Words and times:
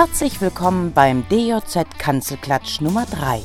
Herzlich 0.00 0.40
willkommen 0.40 0.92
beim 0.92 1.24
DJZ 1.28 1.98
Kanzelklatsch 1.98 2.80
Nummer 2.80 3.04
3, 3.04 3.40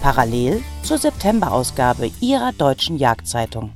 parallel 0.00 0.62
zur 0.82 0.96
Septemberausgabe 0.96 2.10
Ihrer 2.22 2.52
deutschen 2.56 2.96
Jagdzeitung. 2.96 3.72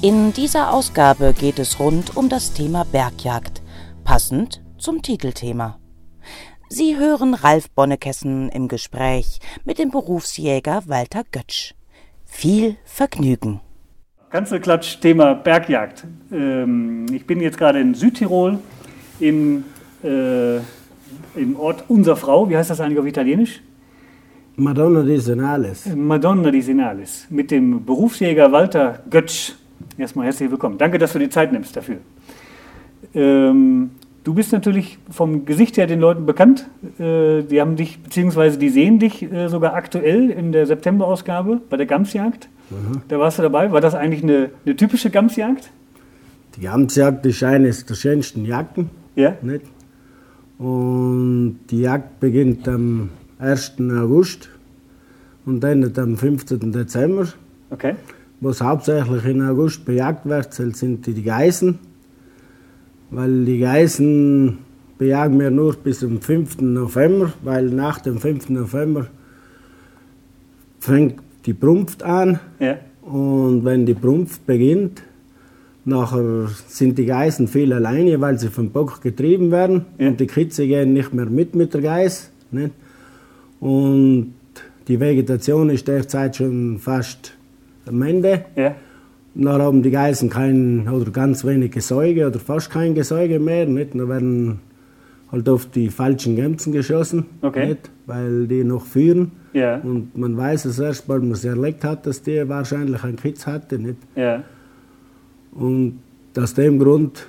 In 0.00 0.32
dieser 0.32 0.72
Ausgabe 0.72 1.34
geht 1.38 1.58
es 1.58 1.78
rund 1.78 2.16
um 2.16 2.30
das 2.30 2.54
Thema 2.54 2.86
Bergjagd, 2.90 3.60
passend 4.02 4.62
zum 4.78 5.02
Titelthema. 5.02 5.78
Sie 6.70 6.96
hören 6.96 7.34
Ralf 7.34 7.68
Bonnekessen 7.68 8.48
im 8.48 8.66
Gespräch 8.66 9.38
mit 9.66 9.78
dem 9.78 9.90
Berufsjäger 9.90 10.84
Walter 10.86 11.22
Götsch. 11.30 11.74
Viel 12.24 12.78
Vergnügen. 12.86 13.60
Kanzelklatsch, 14.30 15.00
Thema 15.02 15.34
Bergjagd. 15.34 16.06
Ähm, 16.32 17.04
ich 17.12 17.26
bin 17.26 17.42
jetzt 17.42 17.58
gerade 17.58 17.78
in 17.78 17.92
Südtirol, 17.92 18.58
in, 19.20 19.66
im 21.36 21.58
Ort 21.58 21.84
Unser 21.88 22.16
Frau. 22.16 22.48
Wie 22.48 22.56
heißt 22.56 22.70
das 22.70 22.80
eigentlich 22.80 22.98
auf 22.98 23.06
Italienisch? 23.06 23.62
Madonna 24.56 25.02
di 25.02 25.18
Senales. 25.18 25.86
Madonna 25.94 26.50
di 26.50 26.62
Senales. 26.62 27.26
Mit 27.28 27.50
dem 27.50 27.84
Berufsjäger 27.84 28.52
Walter 28.52 29.00
Götsch. 29.10 29.52
Erstmal 29.98 30.26
herzlich 30.26 30.50
willkommen. 30.50 30.78
Danke, 30.78 30.98
dass 30.98 31.12
du 31.12 31.18
die 31.18 31.28
Zeit 31.28 31.52
nimmst 31.52 31.76
dafür. 31.76 31.96
Ähm, 33.14 33.90
du 34.24 34.34
bist 34.34 34.52
natürlich 34.52 34.98
vom 35.10 35.44
Gesicht 35.44 35.76
her 35.76 35.86
den 35.86 36.00
Leuten 36.00 36.24
bekannt. 36.24 36.66
Äh, 36.98 37.42
die 37.42 37.60
haben 37.60 37.76
dich, 37.76 38.02
beziehungsweise 38.02 38.58
die 38.58 38.70
sehen 38.70 38.98
dich 38.98 39.22
äh, 39.22 39.48
sogar 39.48 39.74
aktuell 39.74 40.30
in 40.30 40.52
der 40.52 40.66
Septemberausgabe 40.66 41.60
bei 41.68 41.76
der 41.76 41.86
Gamsjagd. 41.86 42.48
Mhm. 42.70 43.02
Da 43.08 43.18
warst 43.18 43.38
du 43.38 43.42
dabei. 43.42 43.72
War 43.72 43.82
das 43.82 43.94
eigentlich 43.94 44.22
eine, 44.22 44.50
eine 44.64 44.74
typische 44.74 45.10
Gamsjagd? 45.10 45.70
Die 46.56 46.62
Gamsjagd 46.62 47.26
ist 47.26 47.42
eines 47.42 47.84
der 47.84 47.94
schönsten 47.94 48.46
Jagden. 48.46 48.88
Ja. 49.14 49.34
Nicht? 49.42 49.66
Und 50.58 51.58
die 51.70 51.80
Jagd 51.80 52.20
beginnt 52.20 52.66
am 52.68 53.10
1. 53.38 53.74
August 53.92 54.48
und 55.44 55.62
endet 55.62 55.98
am 55.98 56.16
15. 56.16 56.72
Dezember. 56.72 57.28
Okay. 57.70 57.94
Was 58.40 58.60
hauptsächlich 58.60 59.24
in 59.24 59.42
August 59.42 59.84
bejagt 59.84 60.26
wird, 60.26 60.52
sind 60.52 61.06
die 61.06 61.22
Geißen. 61.22 61.78
Weil 63.10 63.44
die 63.44 63.58
Geißen 63.58 64.58
bejagen 64.98 65.38
wir 65.38 65.50
nur 65.50 65.74
bis 65.76 66.00
zum 66.00 66.20
5. 66.20 66.60
November, 66.60 67.32
weil 67.42 67.66
nach 67.66 68.00
dem 68.00 68.18
5. 68.18 68.48
November 68.50 69.06
fängt 70.80 71.20
die 71.44 71.54
Prumpft 71.54 72.02
an. 72.02 72.40
Ja. 72.58 72.78
Und 73.02 73.64
wenn 73.64 73.86
die 73.86 73.94
Prumpft 73.94 74.46
beginnt, 74.46 75.02
nachher 75.86 76.48
sind 76.66 76.98
die 76.98 77.06
Geißen 77.06 77.48
viel 77.48 77.72
alleine, 77.72 78.20
weil 78.20 78.38
sie 78.38 78.48
vom 78.48 78.70
Bock 78.70 79.00
getrieben 79.00 79.50
werden. 79.50 79.86
Ja. 79.98 80.08
Und 80.08 80.20
die 80.20 80.26
Kitze 80.26 80.66
gehen 80.66 80.92
nicht 80.92 81.14
mehr 81.14 81.26
mit 81.26 81.54
mit 81.54 81.72
der 81.72 81.80
Geiß. 81.80 82.30
Nicht? 82.50 82.72
Und 83.60 84.34
die 84.88 85.00
Vegetation 85.00 85.70
ist 85.70 85.88
derzeit 85.88 86.36
schon 86.36 86.78
fast 86.78 87.32
am 87.86 88.02
Ende. 88.02 88.44
Ja. 88.56 88.74
Dann 89.34 89.60
haben 89.62 89.82
die 89.82 89.90
Geißen 89.90 90.30
kein 90.30 90.88
oder 90.88 91.10
ganz 91.10 91.44
wenig 91.44 91.72
Gesäuge 91.72 92.26
oder 92.26 92.38
fast 92.38 92.70
kein 92.70 92.94
Gesäuge 92.94 93.38
mehr. 93.38 93.66
Nicht? 93.66 93.94
Dann 93.94 94.08
werden 94.08 94.60
halt 95.30 95.48
oft 95.48 95.74
die 95.74 95.88
falschen 95.88 96.36
Gämsen 96.36 96.72
geschossen, 96.72 97.26
Okay. 97.42 97.66
nicht? 97.66 97.90
weil 98.06 98.46
die 98.46 98.62
noch 98.64 98.84
führen. 98.86 99.32
Ja. 99.52 99.76
Und 99.78 100.16
man 100.16 100.36
weiß 100.36 100.66
es 100.66 100.78
erst, 100.78 101.08
weil 101.08 101.20
man 101.20 101.34
sie 101.34 101.48
erlegt 101.48 101.82
hat, 101.84 102.06
dass 102.06 102.22
die 102.22 102.48
wahrscheinlich 102.48 103.02
einen 103.02 103.16
Kitz 103.16 103.46
hatte. 103.46 103.78
Nicht? 103.78 103.96
Ja. 104.14 104.44
Und 105.58 106.00
aus 106.36 106.54
dem 106.54 106.78
Grund 106.78 107.26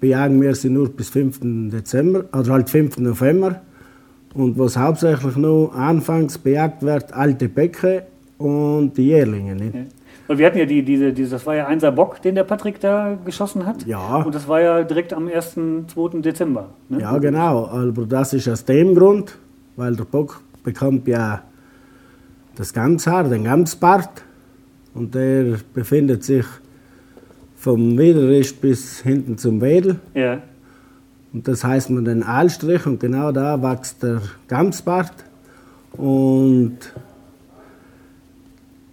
bejagen 0.00 0.40
wir 0.42 0.54
sie 0.54 0.68
nur 0.68 0.88
bis 0.90 1.10
5. 1.10 1.70
Dezember, 1.70 2.24
oder 2.32 2.52
halt 2.52 2.68
5. 2.68 2.98
November. 2.98 3.62
Und 4.34 4.58
was 4.58 4.76
hauptsächlich 4.76 5.36
noch 5.36 5.72
anfangs 5.74 6.38
bejagt 6.38 6.82
wird, 6.82 7.12
alte 7.12 7.48
Bäcke 7.48 8.04
und 8.38 8.96
die 8.96 9.08
Jährlinge. 9.08 9.54
Nicht? 9.54 9.74
Ja. 9.74 10.38
Wir 10.38 10.46
hatten 10.46 10.58
ja 10.58 10.64
die, 10.64 10.82
diese, 10.82 11.12
diese, 11.12 11.32
das 11.32 11.46
war 11.46 11.56
ja 11.56 11.66
einser 11.66 11.92
Bock, 11.92 12.22
den 12.22 12.34
der 12.34 12.44
Patrick 12.44 12.80
da 12.80 13.18
geschossen 13.24 13.66
hat. 13.66 13.86
Ja. 13.86 14.16
Und 14.22 14.34
das 14.34 14.48
war 14.48 14.60
ja 14.60 14.82
direkt 14.82 15.12
am 15.12 15.28
1., 15.28 15.54
2. 15.92 16.20
Dezember. 16.20 16.70
Ne? 16.88 17.00
Ja, 17.00 17.18
genau. 17.18 17.66
Aber 17.66 18.06
das 18.06 18.32
ist 18.32 18.48
aus 18.48 18.64
dem 18.64 18.94
Grund, 18.94 19.36
weil 19.76 19.94
der 19.94 20.04
Bock 20.04 20.40
bekommt 20.64 21.06
ja 21.06 21.42
das 22.56 22.72
Gamshaar, 22.72 23.24
den 23.24 23.44
Gamsbart. 23.44 24.24
Und 24.94 25.14
der 25.14 25.56
befindet 25.74 26.24
sich 26.24 26.46
vom 27.62 27.96
Widerrist 27.96 28.60
bis 28.60 29.02
hinten 29.02 29.38
zum 29.38 29.60
Wedel. 29.60 30.00
Ja. 30.14 30.42
Und 31.32 31.46
das 31.46 31.62
heißt 31.62 31.90
man 31.90 32.04
den 32.04 32.24
Aalstrich 32.24 32.86
und 32.86 32.98
genau 32.98 33.30
da 33.30 33.62
wächst 33.62 34.02
der 34.02 34.20
Gamsbart. 34.48 35.14
Und 35.92 36.78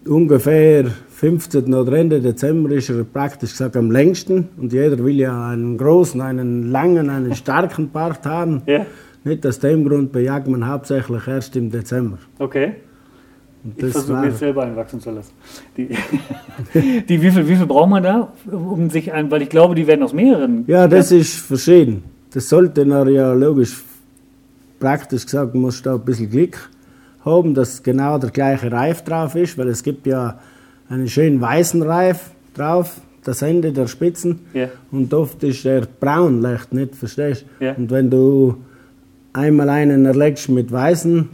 ungefähr 0.06 0.86
15. 0.86 1.74
oder 1.74 1.94
Ende 1.94 2.22
Dezember 2.22 2.70
ist 2.70 2.92
er 2.92 3.04
praktisch 3.06 3.54
gesagt 3.54 3.76
am 3.76 3.90
längsten. 3.90 4.50
Und 4.56 4.72
jeder 4.72 5.04
will 5.04 5.20
ja 5.20 5.50
einen 5.50 5.76
großen, 5.76 6.22
einen 6.22 6.72
langen, 6.72 7.10
einen 7.10 7.34
starken 7.34 7.90
Bart 7.90 8.24
haben. 8.28 8.62
Ja. 8.68 8.86
Nicht 9.24 9.48
aus 9.48 9.58
dem 9.58 9.84
Grund 9.84 10.12
bejagt 10.12 10.48
man 10.48 10.68
hauptsächlich 10.68 11.28
erst 11.28 11.56
im 11.56 11.72
Dezember. 11.72 12.20
Okay. 12.38 12.76
Ich 13.76 13.92
versuche 13.92 14.26
jetzt 14.26 14.40
selber 14.40 14.64
einwachsen 14.64 15.02
zu 15.02 15.12
lassen. 15.12 15.34
Die, 15.76 15.90
die, 17.10 17.22
wie, 17.22 17.32
viel, 17.32 17.48
wie 17.48 17.56
viel 17.56 17.66
braucht 17.66 17.90
man 17.90 18.04
da, 18.04 18.32
um 18.50 18.90
sich 18.90 19.12
ein, 19.12 19.30
weil 19.32 19.42
ich 19.42 19.50
glaube, 19.50 19.76
die 19.76 19.86
werden 19.86 20.04
aus 20.04 20.14
mehreren. 20.14 20.64
Ja, 20.68 20.88
das 20.88 21.12
ist 21.12 21.40
verschieden. 21.40 22.04
Das 22.32 22.48
sollte 22.48 22.86
man 22.86 23.10
ja 23.10 23.34
logisch, 23.34 23.84
praktisch 24.80 25.26
gesagt, 25.26 25.54
man 25.54 25.64
muss 25.64 25.82
da 25.82 25.96
ein 25.96 26.02
bisschen 26.02 26.30
Glück 26.30 26.70
haben, 27.26 27.54
dass 27.54 27.84
genau 27.84 28.18
der 28.18 28.30
gleiche 28.30 28.72
Reif 28.72 29.04
drauf 29.04 29.36
ist, 29.36 29.58
weil 29.58 29.68
es 29.68 29.84
gibt 29.84 30.08
ja 30.08 30.40
einen 30.90 31.10
schönen 31.10 31.42
weißen 31.42 31.82
Reif 31.82 32.32
drauf, 32.54 33.02
das 33.24 33.42
Ende 33.42 33.74
der 33.74 33.88
Spitzen. 33.88 34.40
Ja. 34.54 34.70
Und 34.92 35.14
oft 35.14 35.44
ist 35.44 35.66
der 35.66 35.86
braun 36.00 36.42
leicht, 36.42 36.72
nicht? 36.72 36.96
Verstehst 36.96 37.46
Ja. 37.60 37.74
Und 37.74 37.92
wenn 37.92 38.10
du 38.10 38.58
einmal 39.34 39.70
einen 39.70 40.06
erlegst 40.06 40.50
mit 40.50 40.72
weißen 40.72 41.30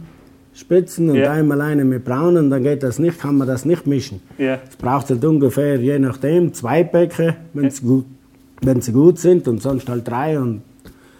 Spitzen 0.56 1.10
und 1.10 1.16
Ja. 1.16 1.32
einmal 1.32 1.60
einen 1.60 1.88
mit 1.90 2.02
braunen, 2.04 2.48
dann 2.48 2.62
geht 2.62 2.82
das 2.82 2.98
nicht, 2.98 3.20
kann 3.20 3.36
man 3.36 3.46
das 3.46 3.66
nicht 3.66 3.86
mischen. 3.86 4.22
Ja. 4.38 4.58
Es 4.66 4.76
braucht 4.76 5.10
halt 5.10 5.22
ungefähr, 5.22 5.76
je 5.76 5.98
nachdem, 5.98 6.54
zwei 6.54 6.82
Bäcke, 6.82 7.36
wenn 7.52 7.70
sie 7.70 7.82
gut, 7.84 8.06
wenn 8.62 8.80
sie 8.80 8.92
gut 8.92 9.18
sind 9.18 9.46
und 9.48 9.60
sonst 9.60 9.86
halt 9.88 10.08
drei 10.08 10.40
und 10.40 10.62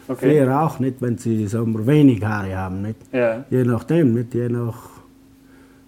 Okay. 0.08 0.30
vier 0.30 0.58
auch 0.60 0.78
nicht, 0.78 1.02
wenn 1.02 1.18
sie 1.18 1.46
sagen 1.48 1.74
wir, 1.76 1.86
wenig 1.86 2.24
Haare 2.24 2.56
haben. 2.56 2.80
Nicht? 2.80 2.96
Ja. 3.12 3.44
Je 3.50 3.64
nachdem, 3.64 4.14
nicht? 4.14 4.32
Je 4.34 4.48
nach, 4.48 4.88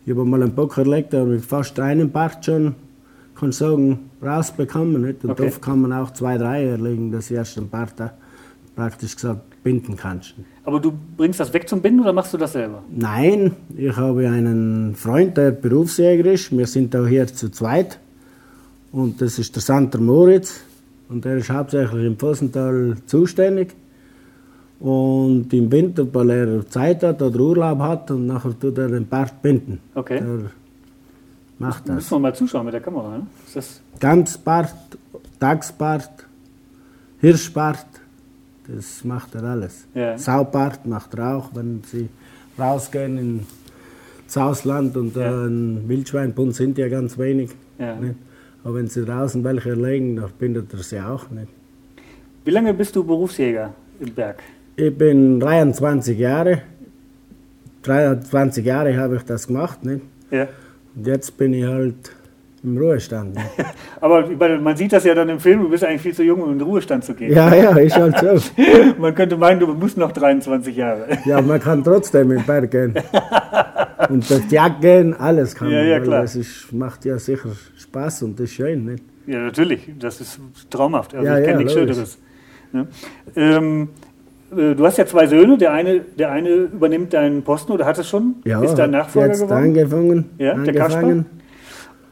ich 0.05 0.11
habe 0.13 0.25
mal 0.27 0.43
einen 0.43 0.53
Bock 0.55 0.77
erlegt, 0.77 1.13
der 1.15 1.25
mit 1.25 1.43
fast 1.45 1.79
einem 1.81 2.11
Bart 2.11 2.45
schon, 2.45 2.75
kann 3.35 3.53
sagen, 3.53 4.11
rausbekommen. 4.23 5.01
Nicht? 5.03 5.25
Und 5.25 5.31
Okay. 5.31 5.47
oft 5.47 5.63
kann 5.63 5.81
man 5.81 5.93
auch 5.95 6.11
zwei, 6.13 6.37
drei 6.37 6.65
erlegen, 6.67 7.13
dass 7.13 7.29
du 7.29 7.35
erst 7.35 7.71
Bart 7.71 7.95
da 7.97 8.13
praktisch 8.77 9.15
gesagt 9.15 9.41
binden 9.63 9.97
kannst. 9.97 10.35
Aber 10.65 10.81
du 10.81 10.93
bringst 11.17 11.41
das 11.41 11.53
weg 11.53 11.69
zum 11.69 11.81
Binden 11.81 12.01
oder 12.01 12.13
machst 12.13 12.33
du 12.33 12.39
das 12.39 12.53
selber? 12.53 12.83
Nein, 12.91 13.57
ich 13.77 13.97
habe 13.97 14.29
einen 14.29 14.95
Freund, 14.95 15.37
der 15.37 15.51
Berufsjäger 15.51 16.33
ist. 16.33 16.57
Wir 16.57 16.67
sind 16.67 16.95
auch 16.95 17.07
hier 17.07 17.27
zu 17.27 17.51
zweit. 17.51 17.99
Und 18.93 19.21
das 19.21 19.39
ist 19.39 19.55
der 19.55 19.63
Santer 19.63 19.99
Moritz. 19.99 20.61
Und 21.09 21.25
der 21.25 21.39
ist 21.39 21.51
hauptsächlich 21.51 22.05
im 22.05 22.17
Vossental 22.19 22.97
zuständig. 23.07 23.75
Und 24.81 25.53
im 25.53 25.73
Winter, 25.73 26.07
weil 26.15 26.31
er 26.31 26.69
Zeit 26.69 27.03
hat 27.03 27.21
oder 27.21 27.41
Urlaub 27.41 27.79
hat, 27.81 28.11
und 28.11 28.27
nachher 28.27 28.59
tut 28.59 28.79
er 28.79 28.89
den 28.89 29.07
Bart 29.07 29.43
binden. 29.43 29.81
Okay. 29.95 30.21
Der 30.21 30.51
macht 31.59 31.89
das. 31.89 31.97
Müssen 31.97 32.11
wir 32.13 32.19
mal 32.21 32.35
zuschauen 32.35 32.65
mit 32.65 32.75
der 32.75 32.81
Kamera. 32.81 33.19
Ne? 33.19 33.27
Ist 33.47 33.57
das, 33.57 33.81
Gamsbart, 33.99 34.75
Dachsbart, 35.41 36.11
Hirschbart, 37.21 37.87
das 38.69 39.05
macht 39.05 39.35
er 39.35 39.43
alles. 39.45 39.87
Ja. 39.95 40.17
Saubart 40.19 40.87
macht 40.87 41.15
er 41.15 41.37
auch, 41.37 41.51
wenn 41.55 41.83
sie 41.85 42.09
rausgehen 42.59 43.19
ins 44.25 44.37
Ausland 44.37 44.97
und 44.97 45.17
Ja. 45.17 45.23
äh, 45.45 45.47
ein 45.47 45.89
Wildschweinbund 45.89 46.55
sind 46.55 46.77
ja 46.79 46.89
ganz 46.89 47.17
wenig. 47.19 47.51
Ja. 47.79 47.95
Nicht? 47.97 48.15
Aber 48.65 48.75
wenn 48.77 48.89
sie 48.89 49.05
draußen 49.05 49.43
welche 49.45 49.71
erlegen, 49.71 50.17
dann 50.17 50.31
bindet 50.39 50.73
er 50.73 50.81
sie 50.81 51.01
auch 51.01 51.31
nicht. 51.31 51.49
wie 52.45 52.51
lange 52.51 52.73
bist 52.75 52.95
du 52.97 53.05
Berufsjäger 53.05 53.73
im 54.01 54.13
Berg? 54.15 54.43
Ich 54.77 54.97
bin 54.97 55.39
23 55.41 56.19
Jahre. 56.19 56.63
23 57.83 58.65
Jahre 58.65 58.97
habe 58.97 59.17
ich 59.17 59.23
das 59.23 59.47
gemacht. 59.47 59.85
Nicht? 59.85 60.03
Ja. 60.31 60.49
Und 60.95 61.07
jetzt 61.07 61.37
bin 61.37 61.55
ich 61.55 61.65
halt 61.65 62.11
im 62.63 62.77
Ruhestand. 62.79 63.35
Nicht? 63.35 63.47
Aber 64.01 64.29
ich 64.31 64.37
man 64.39 64.77
sieht 64.77 64.93
das 64.93 65.05
ja 65.05 65.15
dann 65.15 65.29
im 65.29 65.41
Film, 65.41 65.63
du 65.63 65.69
bist 65.71 65.85
eigentlich 65.85 66.03
viel 66.03 66.15
zu 66.15 66.23
jung, 66.25 66.43
um 66.43 66.53
in 66.53 66.59
den 66.59 66.67
Ruhestand 66.67 67.05
zu 67.05 67.15
gehen. 67.15 67.33
Ja, 67.33 67.55
ja, 67.55 67.77
ist 67.79 67.97
halt 67.97 68.19
so. 68.19 68.63
Man 68.99 69.15
könnte 69.15 69.37
meinen, 69.37 69.61
du 69.61 69.67
musst 69.69 69.97
noch 69.97 70.13
23 70.13 70.77
Jahre. 70.77 71.07
Ja, 71.25 71.41
man 71.41 71.61
kann 71.61 71.85
trotzdem 71.85 72.31
in 72.33 72.39
den 72.39 72.47
Berg 72.47 72.71
gehen. 72.71 72.95
Und 74.09 74.51
Jagd 74.51 74.81
gehen, 74.81 75.15
alles 75.15 75.55
kann 75.55 75.71
Ja, 75.71 75.79
man. 75.79 75.89
ja, 75.89 76.01
klar. 76.01 76.23
Das 76.23 76.37
ist, 76.37 76.73
macht 76.73 77.05
ja 77.05 77.19
sicher 77.19 77.51
Spaß 77.79 78.23
und 78.23 78.39
das 78.39 78.45
ist 78.45 78.55
schön. 78.55 78.85
Nicht? 78.85 79.03
Ja, 79.27 79.41
natürlich. 79.41 79.91
Das 79.99 80.21
ist 80.21 80.41
traumhaft. 80.71 81.15
Also 81.15 81.27
Ja, 81.27 81.39
ich 81.39 81.45
kenne 81.45 81.53
ja, 81.53 81.59
nichts. 81.59 81.73
Schöneres. 81.75 82.19
Ne? 82.73 82.87
Ähm, 83.37 83.89
äh, 84.57 84.75
du 84.75 84.87
hast 84.87 84.99
ja 84.99 85.07
zwei 85.07 85.27
Söhne. 85.27 85.59
Der 85.59 85.73
eine, 85.73 86.01
der 86.01 86.31
eine 86.31 86.49
übernimmt 86.49 87.13
deinen 87.13 87.43
Posten 87.43 87.73
oder 87.73 87.85
hat 87.87 87.99
es 87.99 88.09
schon? 88.09 88.37
Ja, 88.45 88.63
ist 88.63 88.75
dein 88.77 88.93
Nachfolger 88.93 89.29
jetzt 89.29 89.43
geworden? 89.43 89.59
angefangen. 89.65 90.25
Ja, 90.39 90.55
der 90.55 90.75
Kasper? 90.75 91.25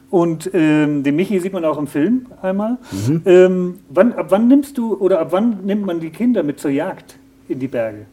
Und 0.09 0.49
ähm, 0.53 1.03
den 1.03 1.15
Michi 1.17 1.39
sieht 1.39 1.51
man 1.53 1.65
auch 1.65 1.77
im 1.77 1.87
Film 1.87 2.27
einmal. 2.41 2.77
Mhm. 2.91 3.21
Ähm, 3.25 3.73
wann, 3.89 4.13
ab 4.13 4.27
wann 4.29 4.47
nimmst 4.47 4.77
du 4.77 4.95
oder 4.95 5.19
ab 5.19 5.29
wann 5.31 5.65
nimmt 5.65 5.85
man 5.85 5.99
die 5.99 6.09
Kinder 6.11 6.43
mit 6.43 6.59
zur 6.59 6.71
Jagd 6.71 7.17
in 7.49 7.59
die 7.59 7.67
Berge? 7.67 8.05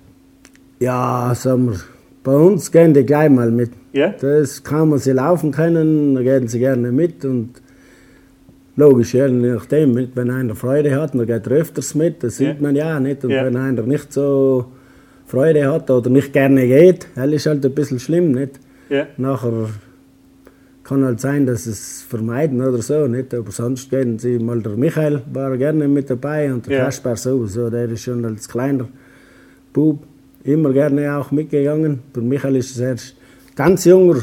Ja, 0.81 1.33
sagen 1.37 1.71
wir, 1.71 1.81
bei 2.25 2.35
uns 2.37 2.73
gehen 2.73 2.95
die 2.95 3.05
gleich 3.05 3.31
mal 3.31 3.51
mit. 3.51 3.71
Ja? 3.93 4.09
Das 4.21 4.65
kann 4.65 4.89
man 4.89 4.99
sie 4.99 5.13
laufen 5.13 5.53
können, 5.53 6.17
da 6.17 6.23
gehen 6.23 6.49
sie 6.49 6.59
gerne 6.59 6.91
mit 6.91 7.25
und 7.25 7.51
logisch, 8.77 9.15
ja, 9.15 9.27
je 9.27 9.53
nachdem, 9.53 9.95
wenn 10.17 10.31
einer 10.31 10.57
Freude 10.57 11.01
hat, 11.01 11.15
dann 11.15 11.27
geht 11.27 11.47
er 11.47 11.53
öfters 11.53 11.95
mit, 11.95 12.25
das 12.25 12.41
Ja. 12.41 12.51
sieht 12.51 12.61
man 12.61 12.75
ja 12.75 12.99
nicht. 12.99 13.25
Und 13.25 13.31
Ja. 13.31 13.45
wenn 13.45 13.57
einer 13.57 13.83
nicht 13.83 14.13
so 14.13 14.65
Freude 15.27 15.71
hat 15.73 15.89
oder 15.91 16.11
nicht 16.11 16.33
gerne 16.33 16.67
geht, 16.67 17.07
das 17.15 17.31
ist 17.31 17.47
halt 17.47 17.65
ein 17.65 17.73
bisschen 17.73 18.01
schlimm, 18.01 18.33
nicht? 18.33 18.59
Ja. 18.89 19.07
Nachher 19.17 19.69
kann 20.85 21.05
halt 21.05 21.21
sein, 21.21 21.47
dass 21.47 21.65
sie 21.65 21.71
es 21.71 22.03
vermeiden 22.07 22.61
oder 22.61 22.83
so, 22.83 23.07
nicht? 23.07 23.33
Aber 23.35 23.51
sonst 23.51 23.91
gehen 23.91 24.19
sie 24.19 24.39
mal, 24.39 24.61
der 24.61 24.77
Michael 24.77 25.23
war 25.33 25.57
gerne 25.57 25.89
mit 25.89 26.11
dabei 26.11 26.53
und 26.53 26.67
der 26.67 26.79
Ja. 26.79 26.85
Kaspar 26.85 27.17
sowieso, 27.17 27.71
der 27.71 27.89
ist 27.91 28.03
schon 28.03 28.25
als 28.25 28.49
kleiner 28.49 28.87
Bub 29.73 30.05
immer 30.45 30.73
gerne 30.73 31.17
auch 31.17 31.31
mitgegangen. 31.31 32.01
Der 32.15 32.23
Michael 32.23 32.57
ist 32.57 32.79
erst 32.79 33.17
ganz 33.57 33.85
junger, 33.87 34.21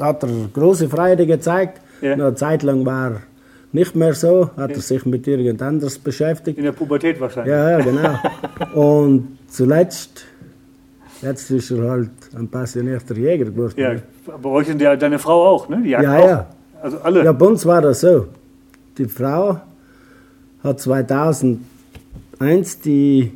hat 0.00 0.24
er 0.24 0.28
große 0.52 0.88
Freude 0.88 1.26
gezeigt. 1.26 1.80
Ja. 2.00 2.14
Eine 2.14 2.34
Zeit 2.34 2.62
lang 2.64 2.84
war 2.84 3.12
er 3.12 3.20
nicht 3.72 3.94
mehr 3.96 4.14
so, 4.14 4.50
hat 4.56 4.72
er 4.72 4.80
sich 4.80 5.06
mit 5.06 5.26
irgend 5.26 5.62
anderes 5.62 5.98
beschäftigt. 5.98 6.58
In 6.58 6.64
der 6.64 6.72
Pubertät 6.72 7.20
wahrscheinlich. 7.20 7.52
Ja, 7.52 7.70
ja, 7.78 7.80
genau. 7.80 8.18
Und 8.74 9.38
zuletzt, 9.48 10.24
jetzt 11.24 11.50
ist 11.50 11.70
er 11.70 11.90
halt 11.90 12.10
ein 12.36 12.48
passionierter 12.48 13.16
Jäger 13.16 13.46
geworden. 13.46 13.74
Ja, 13.76 13.94
bei 14.42 14.48
euch 14.50 14.66
sind 14.66 14.80
ja 14.80 14.94
deine 14.96 15.18
Frau 15.18 15.44
auch, 15.46 15.68
ne? 15.68 15.80
Die 15.82 15.90
Jagd 15.90 16.04
Ja, 16.04 16.18
auch. 16.18 16.28
ja. 16.28 16.46
Also 16.82 16.98
alle. 16.98 17.24
Ja, 17.24 17.32
bei 17.32 17.46
uns 17.46 17.64
war 17.66 17.80
das 17.82 18.00
so. 18.00 18.26
Die 18.98 19.06
Frau 19.06 19.58
hat 20.62 20.80
2001, 20.80 21.58
die, 22.84 23.32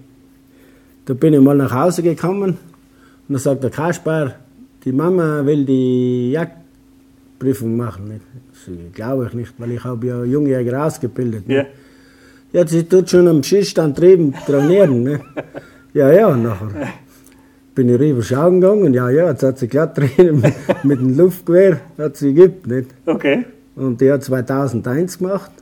da 1.07 1.15
bin 1.15 1.35
ich 1.35 1.41
mal 1.41 1.57
nach 1.57 1.73
Hause 1.73 2.03
gekommen 2.03 2.51
und 2.51 2.57
dann 3.29 3.39
sagt 3.39 3.63
der 3.65 3.71
Kaspar, 3.71 4.35
die 4.85 4.93
Mama 4.93 5.45
will 5.45 5.65
die 5.65 6.33
Jagdprüfung 6.33 7.77
machen. 7.77 8.21
Das 8.53 8.71
glaube 8.95 9.27
ich 9.27 9.33
nicht, 9.35 9.53
weil 9.59 9.73
ich 9.73 9.85
habe 9.85 10.07
ja 10.07 10.25
Jungjäger 10.25 10.85
ausgebildet. 10.85 11.45
Ja. 11.49 11.63
Nicht? 11.63 11.73
Ja, 12.53 12.67
sie 12.67 12.85
tut 12.85 13.11
schon 13.11 13.29
am 13.29 13.43
Schießstand 13.43 13.99
drüben 13.99 14.35
trainieren. 14.47 15.03
Ne? 15.03 15.21
Ja, 15.95 16.13
ja, 16.13 16.37
nachher 16.37 16.69
bin 17.79 17.91
ich 17.91 18.01
rüber 18.01 18.23
schauen 18.25 18.61
gegangen. 18.61 18.93
Ja, 18.93 19.09
ja, 19.09 19.31
jetzt 19.31 19.45
hat 19.45 19.61
sie 19.61 19.69
glatt 19.69 19.97
drin 19.97 20.41
mit, 20.41 20.55
mit 20.83 20.99
dem 20.99 21.17
Luftgewehr, 21.17 21.79
hat 21.97 22.17
sie 22.17 22.35
geübt. 22.35 22.67
Nicht? 22.67 22.91
Okay. 23.07 23.45
Und 23.77 24.01
die 24.01 24.11
hat 24.11 24.25
2001 24.25 25.19
gemacht. 25.19 25.53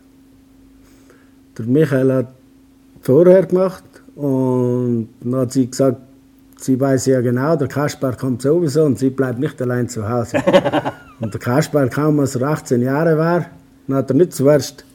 Der 1.59 1.67
Michael 1.67 2.13
hat 2.15 2.29
vorher 3.03 3.45
gemacht. 3.45 3.85
Und 4.15 5.11
dann 5.21 5.41
hat 5.41 5.53
sie 5.53 5.71
gesagt, 5.71 5.99
sie 6.57 6.81
weiß 6.81 7.05
ja 7.05 7.21
genau, 7.21 7.55
der 7.55 7.69
Kaspar 7.69 8.17
kommt 8.17 8.41
sowieso 8.41 8.85
und 8.85 8.99
sie 8.99 9.11
bleibt 9.11 9.39
nicht 9.39 9.61
allein 9.61 9.87
zu 9.91 10.09
Hause. 10.09 10.39
und 11.21 11.35
der 11.35 11.41
Kaspar 11.41 11.87
kaum 11.89 12.19
als 12.21 12.35
er 12.35 12.49
18 12.49 12.81
Jahre 12.81 13.19
war, 13.19 13.45
dann 13.89 13.97
hat 13.99 14.11
er 14.11 14.17
nicht 14.17 14.33
zuerst 14.33 14.87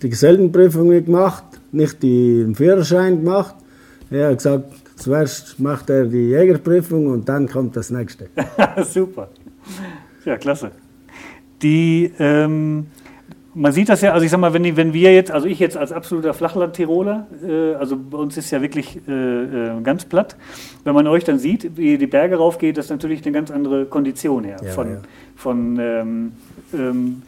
die 0.00 0.10
Gesellenprüfung 0.10 0.90
gemacht, 0.90 1.42
nicht 1.72 2.04
den 2.04 2.54
Führerschein 2.54 3.24
gemacht. 3.24 3.56
Er 4.12 4.28
hat 4.28 4.36
gesagt, 4.36 4.72
zuerst 4.98 5.58
macht 5.60 5.90
er 5.90 6.04
die 6.04 6.30
Jägerprüfung 6.30 7.06
und 7.06 7.28
dann 7.28 7.48
kommt 7.48 7.76
das 7.76 7.90
nächste. 7.90 8.28
Super. 8.84 9.28
Ja, 10.24 10.36
klasse. 10.36 10.72
Die, 11.62 12.12
ähm, 12.18 12.86
man 13.54 13.72
sieht 13.72 13.88
das 13.88 14.00
ja, 14.02 14.12
also 14.12 14.24
ich 14.24 14.30
sag 14.30 14.38
mal, 14.38 14.52
wenn, 14.54 14.76
wenn 14.76 14.92
wir 14.92 15.12
jetzt, 15.12 15.30
also 15.30 15.48
ich 15.48 15.58
jetzt 15.58 15.76
als 15.76 15.90
absoluter 15.90 16.32
Flachland-Tiroler, 16.34 17.26
äh, 17.44 17.74
also 17.74 17.96
bei 17.96 18.18
uns 18.18 18.36
ist 18.36 18.50
ja 18.50 18.62
wirklich 18.62 19.00
äh, 19.08 19.12
äh, 19.12 19.80
ganz 19.82 20.04
platt, 20.04 20.36
wenn 20.84 20.94
man 20.94 21.06
euch 21.06 21.24
dann 21.24 21.38
sieht, 21.38 21.76
wie 21.76 21.98
die 21.98 22.06
Berge 22.06 22.36
raufgeht, 22.36 22.76
das 22.76 22.86
ist 22.86 22.90
natürlich 22.90 23.24
eine 23.24 23.32
ganz 23.32 23.50
andere 23.50 23.86
Kondition 23.86 24.44
her. 24.44 24.58
Ja, 24.62 24.70
von, 24.70 24.90
ja. 24.90 25.00
von 25.34 25.78
ähm, 25.80 26.32
ähm, 26.72 27.22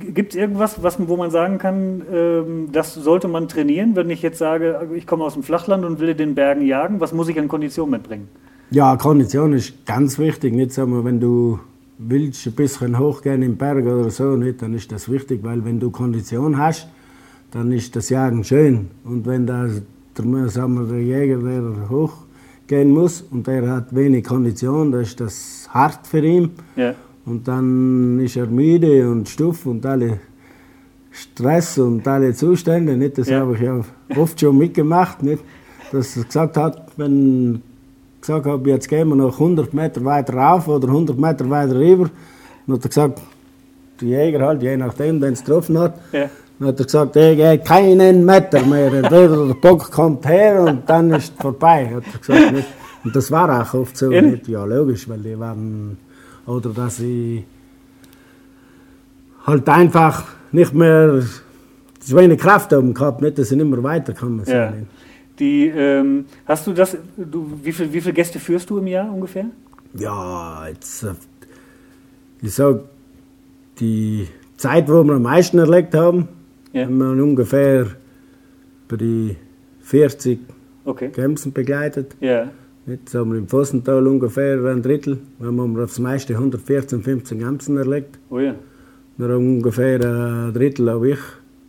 Gibt 0.00 0.32
es 0.32 0.40
irgendwas, 0.40 0.82
was, 0.82 0.96
wo 1.06 1.16
man 1.16 1.30
sagen 1.30 1.58
kann, 1.58 2.02
ähm, 2.12 2.68
das 2.72 2.94
sollte 2.94 3.28
man 3.28 3.48
trainieren, 3.48 3.94
wenn 3.96 4.10
ich 4.10 4.22
jetzt 4.22 4.38
sage, 4.38 4.88
ich 4.94 5.06
komme 5.06 5.24
aus 5.24 5.34
dem 5.34 5.42
Flachland 5.42 5.84
und 5.84 6.00
will 6.00 6.08
in 6.08 6.16
den 6.16 6.34
Bergen 6.34 6.66
jagen, 6.66 7.00
was 7.00 7.12
muss 7.12 7.28
ich 7.28 7.38
an 7.38 7.48
Kondition 7.48 7.90
mitbringen? 7.90 8.28
Ja, 8.70 8.96
Kondition 8.96 9.52
ist 9.52 9.84
ganz 9.84 10.18
wichtig. 10.18 10.54
Nicht 10.54 10.72
sagen 10.72 10.92
wir, 10.92 11.04
wenn 11.04 11.20
du 11.20 11.58
willst 11.98 12.46
ein 12.46 12.52
bisschen 12.52 12.98
hochgehen 12.98 13.42
im 13.42 13.56
Berg 13.56 13.84
oder 13.84 14.10
so, 14.10 14.36
nicht, 14.36 14.62
dann 14.62 14.74
ist 14.74 14.90
das 14.90 15.10
wichtig, 15.10 15.40
weil 15.42 15.64
wenn 15.64 15.78
du 15.78 15.90
Kondition 15.90 16.56
hast, 16.56 16.88
dann 17.50 17.72
ist 17.72 17.94
das 17.96 18.08
Jagen 18.08 18.44
schön. 18.44 18.90
Und 19.04 19.26
wenn 19.26 19.46
da 19.46 19.68
der, 20.16 20.48
sagen 20.48 20.74
wir, 20.74 20.84
der 20.84 21.02
Jäger, 21.02 21.38
der 21.38 21.90
hochgehen 21.90 22.90
muss 22.90 23.22
und 23.22 23.46
der 23.46 23.68
hat 23.68 23.94
wenig 23.94 24.24
Kondition, 24.24 24.92
dann 24.92 25.02
ist 25.02 25.20
das 25.20 25.68
hart 25.70 26.06
für 26.06 26.24
ihn. 26.24 26.50
Ja. 26.76 26.94
Und 27.30 27.46
dann 27.46 28.18
ist 28.18 28.36
er 28.36 28.46
müde 28.46 29.08
und 29.08 29.28
stuff 29.28 29.64
und 29.66 29.86
alle 29.86 30.18
Stress 31.12 31.78
und 31.78 32.06
alle 32.08 32.34
Zustände. 32.34 32.96
Nicht? 32.96 33.18
Das 33.18 33.28
Ja. 33.28 33.40
habe 33.40 33.54
ich 33.54 33.60
ja 33.60 33.80
oft 34.16 34.40
schon 34.40 34.58
mitgemacht. 34.58 35.22
Nicht? 35.22 35.42
Dass 35.92 36.16
er 36.16 36.24
gesagt 36.24 36.56
hat, 36.56 36.88
wenn 36.96 37.62
ich 38.16 38.20
gesagt 38.22 38.46
habe, 38.46 38.68
jetzt 38.68 38.88
gehen 38.88 39.08
wir 39.08 39.14
noch 39.16 39.38
100 39.38 39.72
Meter 39.72 40.04
weiter 40.04 40.34
rauf 40.34 40.66
oder 40.66 40.88
100 40.88 41.16
Meter 41.18 41.48
weiter 41.48 41.76
rüber, 41.78 42.10
dann 42.66 42.76
hat 42.76 42.84
er 42.84 42.88
gesagt, 42.88 43.22
der 44.00 44.08
Jäger 44.08 44.40
halt, 44.46 44.62
je 44.62 44.76
nachdem, 44.76 45.20
den 45.20 45.34
es 45.34 45.44
getroffen 45.44 45.78
hat, 45.78 45.94
Ja. 46.12 46.28
dann 46.58 46.68
hat 46.68 46.80
er 46.80 46.84
gesagt, 46.86 47.14
ich 47.16 47.36
gehe 47.36 47.58
keinen 47.60 48.24
Meter 48.24 48.64
mehr. 48.66 48.92
Entweder 48.92 49.46
der 49.46 49.54
Bock 49.54 49.88
kommt 49.90 50.26
her 50.26 50.62
und 50.62 50.82
dann 50.88 51.12
ist 51.12 51.32
es 51.36 51.40
vorbei, 51.42 51.90
hat 51.94 52.04
er 52.12 52.18
gesagt. 52.18 52.52
Nicht? 52.56 52.68
Und 53.04 53.14
das 53.14 53.30
war 53.30 53.62
auch 53.62 53.74
oft 53.74 53.96
so. 53.96 54.08
Nicht? 54.08 54.48
Ja, 54.48 54.64
logisch, 54.64 55.08
weil 55.08 55.20
die 55.20 55.38
waren, 55.38 55.96
oder 56.50 56.70
dass 56.70 56.96
sie 56.96 57.44
halt 59.46 59.68
einfach 59.68 60.24
nicht 60.52 60.74
mehr 60.74 61.22
so 62.00 62.16
wenig 62.16 62.38
Kraft 62.40 62.72
haben 62.72 62.92
gehabt, 62.94 63.22
nicht, 63.22 63.38
dass 63.38 63.48
sie 63.50 63.56
nicht 63.56 63.68
mehr 63.70 63.82
weiterkommen 63.82 64.44
sind. 64.44 64.54
Ja. 64.54 64.72
Die, 65.38 65.68
ähm, 65.68 66.26
hast 66.46 66.66
du 66.66 66.72
das, 66.72 66.96
du, 67.16 67.58
wie, 67.62 67.72
viel, 67.72 67.92
wie 67.92 68.00
viele 68.00 68.12
Gäste 68.14 68.38
führst 68.38 68.68
du 68.68 68.78
im 68.78 68.86
Jahr 68.86 69.10
ungefähr? 69.12 69.46
Ja, 69.94 70.66
jetzt, 70.68 71.02
äh, 71.02 71.14
ich 72.42 72.52
sag, 72.54 72.80
die 73.78 74.28
Zeit, 74.56 74.88
wo 74.88 75.02
wir 75.04 75.14
am 75.14 75.22
meisten 75.22 75.58
erlegt 75.58 75.94
haben, 75.94 76.28
Ja. 76.72 76.84
haben 76.84 76.98
wir 76.98 77.22
ungefähr 77.22 77.86
bei 78.88 78.96
die 78.96 79.36
40 79.82 80.38
Okay. 80.84 81.10
Kämpfen 81.10 81.52
begleitet. 81.52 82.16
Ja. 82.20 82.50
Jetzt 82.90 83.14
haben 83.14 83.30
wir 83.30 83.38
im 83.38 83.46
Vossental 83.46 84.04
ungefähr 84.04 84.64
ein 84.64 84.82
Drittel. 84.82 85.18
Wir 85.38 85.46
haben 85.46 85.78
aufs 85.78 86.00
meiste 86.00 86.34
114, 86.34 87.02
15 87.02 87.38
Kämpfen 87.38 87.76
erlegt. 87.76 88.18
Oh 88.30 88.40
ja. 88.40 88.56
Wir 89.16 89.28
haben 89.28 89.58
ungefähr 89.58 90.00
ein 90.00 90.52
Drittel 90.52 90.90
habe 90.90 91.10
ich 91.10 91.18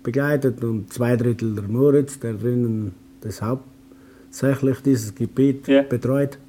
begleitet 0.01 0.63
und 0.63 0.92
zwei 0.92 1.16
Drittel 1.16 1.54
der 1.54 1.66
Moritz, 1.66 2.18
der 2.20 2.34
drinnen 2.34 2.94
das 3.22 3.40
hauptsächlich 3.44 4.80
dieses 4.82 5.13
Gebiet 5.13 5.68
Ja. 5.68 5.84
betreut. 5.84 6.40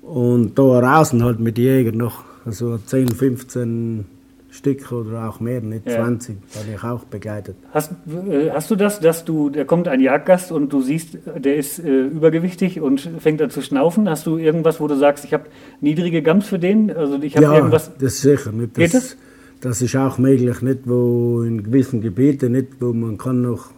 Und 0.00 0.58
da 0.58 0.80
draußen 0.80 1.22
halt 1.22 1.40
mit 1.40 1.58
Jägern 1.58 1.98
noch, 1.98 2.24
also 2.46 2.78
10, 2.78 3.08
15 3.08 4.06
Stück 4.54 4.92
oder 4.92 5.28
auch 5.28 5.40
mehr, 5.40 5.60
nicht 5.60 5.84
Ja. 5.86 5.96
20, 6.04 6.36
habe 6.54 6.66
ich 6.76 6.84
auch 6.84 7.02
begleitet. 7.04 7.56
Hast, 7.72 7.90
äh, 8.28 8.50
hast 8.52 8.70
du 8.70 8.76
das, 8.76 9.00
dass 9.00 9.24
du, 9.24 9.50
da 9.50 9.64
kommt 9.64 9.88
ein 9.88 9.98
Jagdgast 10.00 10.52
und 10.52 10.72
du 10.72 10.80
siehst, 10.80 11.18
der 11.36 11.56
ist 11.56 11.80
äh, 11.80 12.02
übergewichtig 12.06 12.80
und 12.80 13.00
fängt 13.18 13.42
an 13.42 13.50
zu 13.50 13.62
schnaufen? 13.62 14.08
Hast 14.08 14.26
du 14.26 14.36
irgendwas, 14.38 14.80
wo 14.80 14.86
du 14.86 14.94
sagst, 14.94 15.24
ich 15.24 15.32
habe 15.34 15.44
niedrige 15.80 16.22
Gams 16.22 16.46
für 16.46 16.60
den? 16.60 16.90
Also 16.94 17.18
ich 17.20 17.34
habe 17.36 17.44
Ja, 17.46 17.56
irgendwas. 17.56 17.90
das 17.98 18.12
ist 18.14 18.20
sicher. 18.22 18.52
Nicht, 18.52 18.74
Geht 18.74 18.94
das, 18.94 19.16
das 19.60 19.82
ist 19.82 19.96
auch 19.96 20.18
möglich, 20.18 20.62
nicht 20.62 20.80
wo 20.84 21.42
in 21.42 21.64
gewissen 21.64 22.00
Gebieten, 22.00 22.52
nicht 22.52 22.68
wo 22.80 22.92
man 22.92 23.18
kann 23.18 23.42
noch 23.42 23.72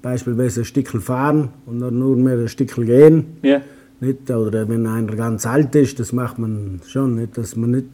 beispielsweise 0.00 0.62
ein 0.62 0.64
Stückel 0.64 1.00
fahren 1.02 1.50
und 1.66 1.80
dann 1.80 1.98
nur 1.98 2.16
mehr 2.16 2.38
ein 2.38 2.48
Stückel 2.48 2.86
gehen. 2.86 3.26
Ja. 3.42 3.60
Nicht? 4.00 4.30
Oder 4.30 4.68
wenn 4.68 4.86
einer 4.86 5.14
ganz 5.14 5.46
alt 5.46 5.74
ist, 5.76 6.00
das 6.00 6.12
macht 6.12 6.38
man 6.38 6.80
schon, 6.86 7.16
nicht? 7.16 7.36
dass 7.36 7.54
man 7.54 7.70
nicht 7.72 7.86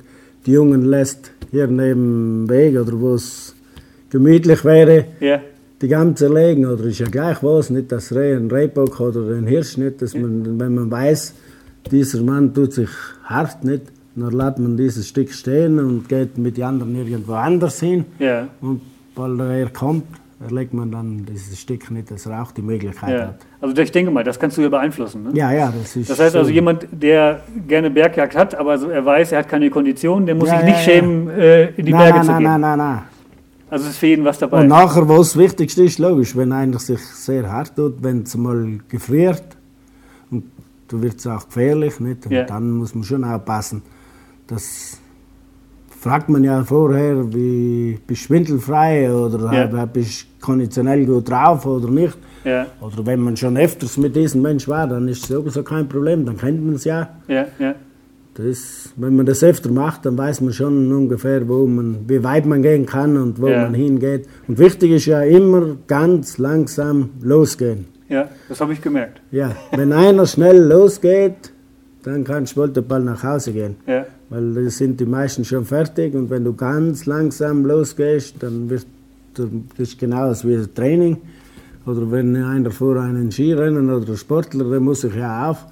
die 0.48 0.52
Jungen 0.54 0.82
lässt 0.86 1.30
hier 1.50 1.66
neben 1.66 2.46
dem 2.46 2.48
Weg 2.48 2.78
oder 2.80 2.98
wo 2.98 3.14
es 3.14 3.54
gemütlich 4.08 4.64
wäre, 4.64 5.04
Ja. 5.20 5.40
die 5.82 5.88
ganze 5.88 6.26
legen 6.28 6.64
oder 6.64 6.84
ist 6.84 7.00
ja 7.00 7.06
gleich 7.06 7.42
was, 7.42 7.68
nicht 7.68 7.92
das 7.92 8.12
Reh, 8.14 8.34
ein 8.34 8.50
Rehbock 8.50 8.98
oder 8.98 9.20
ein 9.36 9.46
Hirsch, 9.46 9.76
nicht, 9.76 10.00
dass 10.00 10.14
man, 10.14 10.58
wenn 10.58 10.74
man 10.74 10.90
weiß, 10.90 11.34
dieser 11.90 12.22
Mann 12.22 12.54
tut 12.54 12.72
sich 12.72 12.88
hart, 13.24 13.62
nicht, 13.62 13.82
dann 14.16 14.32
lässt 14.32 14.58
man 14.58 14.76
dieses 14.78 15.06
Stück 15.08 15.30
stehen 15.32 15.78
und 15.78 16.08
geht 16.08 16.38
mit 16.38 16.56
den 16.56 16.64
anderen 16.64 16.94
irgendwo 16.96 17.34
anders 17.34 17.80
hin 17.80 18.06
Ja. 18.18 18.48
und 18.62 18.80
weil 19.14 19.38
er 19.40 19.68
kommt, 19.70 20.04
erlegt 20.40 20.72
man 20.72 20.90
dann 20.92 21.26
dieses 21.26 21.58
Stück 21.58 21.90
nicht, 21.90 22.10
dass 22.10 22.26
er 22.26 22.42
auch 22.42 22.52
die 22.52 22.62
Möglichkeit 22.62 23.10
Ja. 23.10 23.26
hat. 23.28 23.38
Also 23.60 23.76
ich 23.82 23.90
denke 23.90 24.10
mal, 24.10 24.22
das 24.22 24.38
kannst 24.38 24.56
du 24.56 24.62
ja 24.62 24.68
beeinflussen. 24.68 25.24
Ne? 25.24 25.30
Ja, 25.34 25.50
ja, 25.52 25.72
das 25.76 25.96
ist 25.96 26.10
Das 26.10 26.18
heißt 26.20 26.36
also, 26.36 26.48
so. 26.48 26.54
jemand, 26.54 26.86
der 26.92 27.40
gerne 27.66 27.90
Bergjagd 27.90 28.36
hat, 28.36 28.54
aber 28.54 28.78
so 28.78 28.88
er 28.88 29.04
weiß, 29.04 29.32
er 29.32 29.40
hat 29.40 29.48
keine 29.48 29.68
Kondition, 29.70 30.26
der 30.26 30.34
muss 30.36 30.48
Ja, 30.48 30.58
sich 30.58 30.66
nicht 30.66 30.80
schämen, 30.80 31.28
äh, 31.30 31.70
in 31.70 31.86
die 31.86 31.92
nein, 31.92 32.00
Berge 32.02 32.16
nein, 32.18 32.24
zu 32.24 32.30
nein, 32.32 32.38
gehen. 32.42 32.50
nein, 32.52 32.60
nein, 32.60 32.78
nein. 32.78 33.02
Also 33.70 33.84
es 33.84 33.90
ist 33.92 33.98
für 33.98 34.06
jeden 34.06 34.24
was 34.24 34.38
dabei. 34.38 34.60
Und 34.62 34.68
nachher, 34.68 35.06
was 35.08 35.32
das 35.32 35.36
Wichtigste 35.36 35.82
ist, 35.84 35.98
logisch, 35.98 36.34
wenn 36.36 36.52
einer 36.52 36.78
sich 36.78 37.00
sehr 37.00 37.50
hart 37.50 37.76
tut, 37.76 38.02
wenn 38.02 38.22
es 38.22 38.34
mal 38.36 38.78
gefriert 38.88 39.42
und 40.30 40.44
da 40.88 41.02
wird 41.02 41.16
es 41.18 41.26
auch 41.26 41.44
gefährlich, 41.46 42.00
nicht? 42.00 42.24
Und 42.26 42.32
dann 42.48 42.70
muss 42.72 42.94
man 42.94 43.04
schon 43.04 43.24
aufpassen. 43.24 43.82
Das 44.46 44.98
fragt 46.00 46.28
man 46.28 46.44
ja 46.44 46.62
vorher, 46.64 47.32
wie 47.34 47.98
bist 48.06 48.22
du 48.22 48.26
schwindelfrei 48.26 49.12
oder 49.12 49.52
Ja. 49.52 49.82
äh, 49.82 49.86
bist 49.92 50.22
du 50.22 50.46
konditionell 50.46 51.04
gut 51.06 51.28
drauf 51.28 51.66
oder 51.66 51.88
nicht. 51.90 52.16
Ja, 52.44 52.66
Oder 52.80 53.04
wenn 53.04 53.20
man 53.20 53.36
schon 53.36 53.56
öfters 53.56 53.96
mit 53.96 54.14
diesem 54.14 54.42
Mensch 54.42 54.68
war, 54.68 54.86
dann 54.86 55.08
ist 55.08 55.24
es 55.24 55.28
sowieso 55.28 55.62
kein 55.64 55.88
Problem, 55.88 56.24
dann 56.24 56.36
kennt 56.36 56.64
man 56.64 56.76
es 56.76 56.84
ja. 56.84 57.08
ja, 57.26 57.46
ja, 57.58 57.74
Das, 58.34 58.92
wenn 58.96 59.16
man 59.16 59.26
das 59.26 59.42
öfter 59.42 59.70
macht, 59.72 60.06
dann 60.06 60.16
weiß 60.16 60.40
man 60.42 60.52
schon 60.52 60.90
ungefähr, 60.92 61.46
wo 61.48 61.66
man, 61.66 61.98
wie 62.06 62.22
weit 62.22 62.46
man 62.46 62.62
gehen 62.62 62.86
kann 62.86 63.16
und 63.16 63.42
wo 63.42 63.48
Ja. 63.48 63.62
man 63.64 63.74
hingeht. 63.74 64.26
Und 64.46 64.58
wichtig 64.58 64.92
ist 64.92 65.06
ja 65.06 65.22
immer 65.22 65.76
ganz 65.88 66.38
langsam 66.38 67.10
losgehen. 67.20 67.86
ja, 68.08 68.28
das 68.48 68.60
habe 68.60 68.72
ich 68.72 68.80
gemerkt. 68.80 69.20
Ja, 69.32 69.50
wenn 69.72 69.92
einer 69.92 70.24
schnell 70.26 70.62
losgeht, 70.62 71.52
dann 72.08 72.24
kannst 72.24 72.56
du 72.56 72.66
bald 72.82 73.04
nach 73.04 73.22
Hause 73.22 73.52
gehen. 73.52 73.76
Ja, 73.86 74.04
Weil 74.30 74.52
da 74.54 74.68
sind 74.70 74.98
die 75.00 75.06
meisten 75.06 75.44
schon 75.44 75.64
fertig 75.64 76.14
und 76.14 76.28
wenn 76.30 76.44
du 76.44 76.52
ganz 76.54 77.06
langsam 77.06 77.64
losgehst, 77.64 78.34
dann 78.42 78.68
wird 78.70 78.86
du- 79.34 79.62
das 79.76 79.88
ist 79.90 79.98
genauso 79.98 80.48
wie 80.48 80.56
das 80.56 80.72
Training. 80.74 81.16
Oder 81.86 82.10
wenn 82.10 82.36
einer 82.36 82.70
vor 82.70 82.96
einen 83.00 83.30
Skirennen 83.30 83.88
oder 83.90 84.16
Sportler, 84.16 84.64
der 84.68 84.80
muss 84.80 85.00
sich 85.02 85.14
ja 85.14 85.50
auf, 85.50 85.64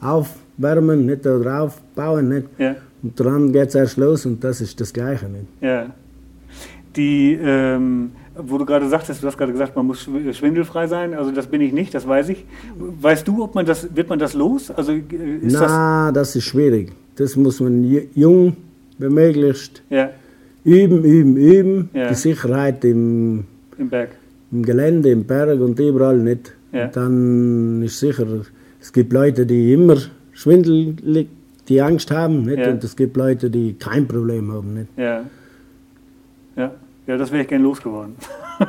aufwärmen, 0.00 1.06
nicht 1.06 1.26
oder 1.26 1.62
aufbauen. 1.62 2.28
Nicht? 2.28 2.46
ja, 2.58 2.76
Und 3.02 3.18
dann 3.18 3.52
geht 3.52 3.68
es 3.70 3.74
erst 3.74 3.96
los 3.96 4.24
und 4.26 4.42
das 4.44 4.60
ist 4.60 4.80
das 4.80 4.92
Gleiche. 4.92 5.26
Nicht? 5.26 5.46
ja. 5.60 5.86
Die, 6.96 7.36
ähm, 7.42 8.12
wo 8.36 8.58
du 8.58 8.64
gerade 8.66 8.88
sagtest, 8.88 9.22
du 9.22 9.26
hast 9.26 9.38
gerade 9.38 9.52
gesagt, 9.52 9.76
man 9.76 9.86
muss 9.86 10.06
schw- 10.08 10.32
schwindelfrei 10.32 10.86
sein. 10.86 11.14
Also 11.14 11.30
das 11.30 11.46
bin 11.46 11.60
ich 11.60 11.72
nicht, 11.72 11.94
das 11.94 12.06
weiß 12.06 12.28
ich. 12.30 12.44
Weißt 12.78 13.26
du, 13.28 13.44
ob 13.44 13.54
man 13.54 13.64
das, 13.66 13.94
wird 13.94 14.08
man 14.08 14.18
das 14.18 14.34
los? 14.34 14.70
Also 14.70 14.92
äh, 14.92 15.02
ist 15.42 15.54
das, 15.54 15.70
Na, 15.70 16.10
das 16.12 16.34
ist 16.36 16.44
schwierig. 16.44 16.92
Das 17.16 17.36
muss 17.36 17.60
man 17.60 17.84
ju- 17.84 18.06
jung 18.14 18.56
wie 18.98 19.08
möglichst 19.08 19.82
ja, 19.90 20.10
üben, 20.64 21.04
üben, 21.04 21.36
üben. 21.36 21.90
Ja. 21.92 22.08
Die 22.08 22.14
Sicherheit 22.14 22.84
im, 22.84 23.44
im 23.78 23.88
Berg. 23.88 24.10
im 24.52 24.62
Gelände, 24.64 25.10
im 25.10 25.24
Berg 25.24 25.60
und 25.60 25.78
überall 25.78 26.18
nicht. 26.18 26.52
Ja. 26.72 26.86
Und 26.86 26.96
dann 26.96 27.82
ist 27.82 28.00
sicher, 28.00 28.26
es 28.80 28.92
gibt 28.92 29.12
Leute, 29.12 29.46
die 29.46 29.72
immer 29.72 29.96
schwindelig, 30.32 31.28
die 31.68 31.80
Angst 31.80 32.10
haben, 32.10 32.42
nicht? 32.42 32.58
Ja. 32.58 32.70
und 32.72 32.82
es 32.82 32.94
gibt 32.96 33.16
Leute, 33.16 33.48
die 33.48 33.74
kein 33.74 34.06
Problem 34.08 34.52
haben. 34.52 34.74
Nicht? 34.74 34.88
Ja, 34.96 35.24
ja, 36.56 36.72
ja, 37.06 37.16
das 37.16 37.30
wäre 37.32 37.42
ich 37.42 37.48
gern 37.48 37.62
losgeworden. 37.62 38.14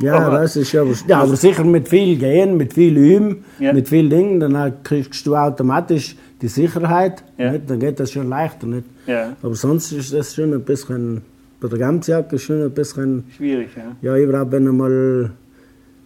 Ja, 0.00 0.14
Aber- 0.28 0.38
das 0.42 0.54
ist 0.54 0.72
aber, 0.76 0.92
ja, 1.08 1.22
aber 1.22 1.34
sicher 1.34 1.64
mit 1.64 1.88
viel 1.88 2.16
Gehen, 2.16 2.56
mit 2.56 2.72
viel 2.72 2.96
Üben, 2.96 3.42
Ja. 3.58 3.72
mit 3.72 3.88
viel 3.88 4.08
Dingen, 4.08 4.38
dann 4.38 4.56
halt 4.56 4.84
kriegst 4.84 5.26
du 5.26 5.34
automatisch 5.34 6.14
die 6.40 6.46
Sicherheit, 6.46 7.24
Ja. 7.36 7.58
dann 7.58 7.80
geht 7.80 7.98
das 7.98 8.12
schon 8.12 8.28
leichter. 8.28 8.68
Nicht? 8.68 8.84
Ja, 9.08 9.34
Aber 9.42 9.56
sonst 9.56 9.90
ist 9.90 10.12
das 10.12 10.36
schon 10.36 10.54
ein 10.54 10.62
bisschen, 10.62 11.22
bei 11.60 11.66
der 11.66 11.80
Gamsjacke 11.80 12.36
ist 12.36 12.42
schon 12.44 12.62
ein 12.62 12.70
bisschen, 12.70 13.24
schwierig, 13.36 13.70
ja. 13.76 13.96
ja, 14.00 14.16
überhaupt 14.22 14.52
wenn 14.52 14.68
einmal 14.68 15.32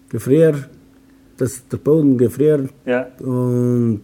gefriert, 0.09 0.71
dass 1.37 1.69
der 1.69 1.77
Boden 1.77 2.17
gefriert 2.17 2.71
Ja, 2.87 3.09
und 3.21 4.01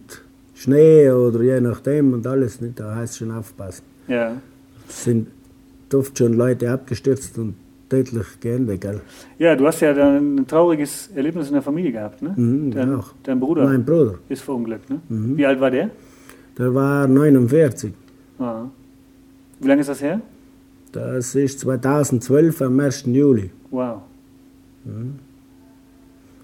Schnee 0.53 1.09
oder 1.09 1.41
je 1.41 1.59
nachdem 1.61 2.13
und 2.13 2.27
alles, 2.27 2.61
nicht? 2.61 2.79
da 2.79 2.93
heißt 2.93 3.17
schon 3.17 3.31
aufpassen. 3.31 3.85
ja. 4.07 4.33
Sind 4.87 5.27
oft 5.93 6.17
schon 6.17 6.33
Leute 6.33 6.71
abgestürzt 6.71 7.37
und 7.37 7.55
tödlich 7.89 8.39
geendet, 8.39 8.81
gell? 8.81 9.01
Ja, 9.37 9.55
du 9.55 9.65
hast 9.65 9.81
ja 9.81 9.93
dann 9.93 10.35
ein 10.35 10.47
trauriges 10.47 11.09
Erlebnis 11.15 11.47
in 11.47 11.53
der 11.53 11.61
Familie 11.61 11.91
gehabt, 11.91 12.21
ne? 12.21 12.33
Mhm, 12.35 12.71
dein, 12.71 12.95
auch. 12.95 13.13
dein 13.23 13.39
Bruder 13.39 13.65
Mein 13.65 13.83
Bruder, 13.83 14.15
ist 14.29 14.41
verunglückt, 14.41 14.89
ne? 14.89 14.99
Mhm. 15.09 15.37
Wie 15.37 15.45
alt 15.45 15.59
war 15.59 15.71
der? 15.71 15.89
der 16.57 16.75
war 16.75 17.07
49. 17.07 17.93
Ah. 18.37 18.65
Wie 19.59 19.67
lange 19.67 19.81
ist 19.81 19.89
das 19.89 20.01
her? 20.01 20.21
Das 20.91 21.35
ist 21.35 21.59
2012 21.61 22.61
am 22.61 22.79
1. 22.79 23.05
Juli. 23.07 23.49
Wow. 23.71 24.01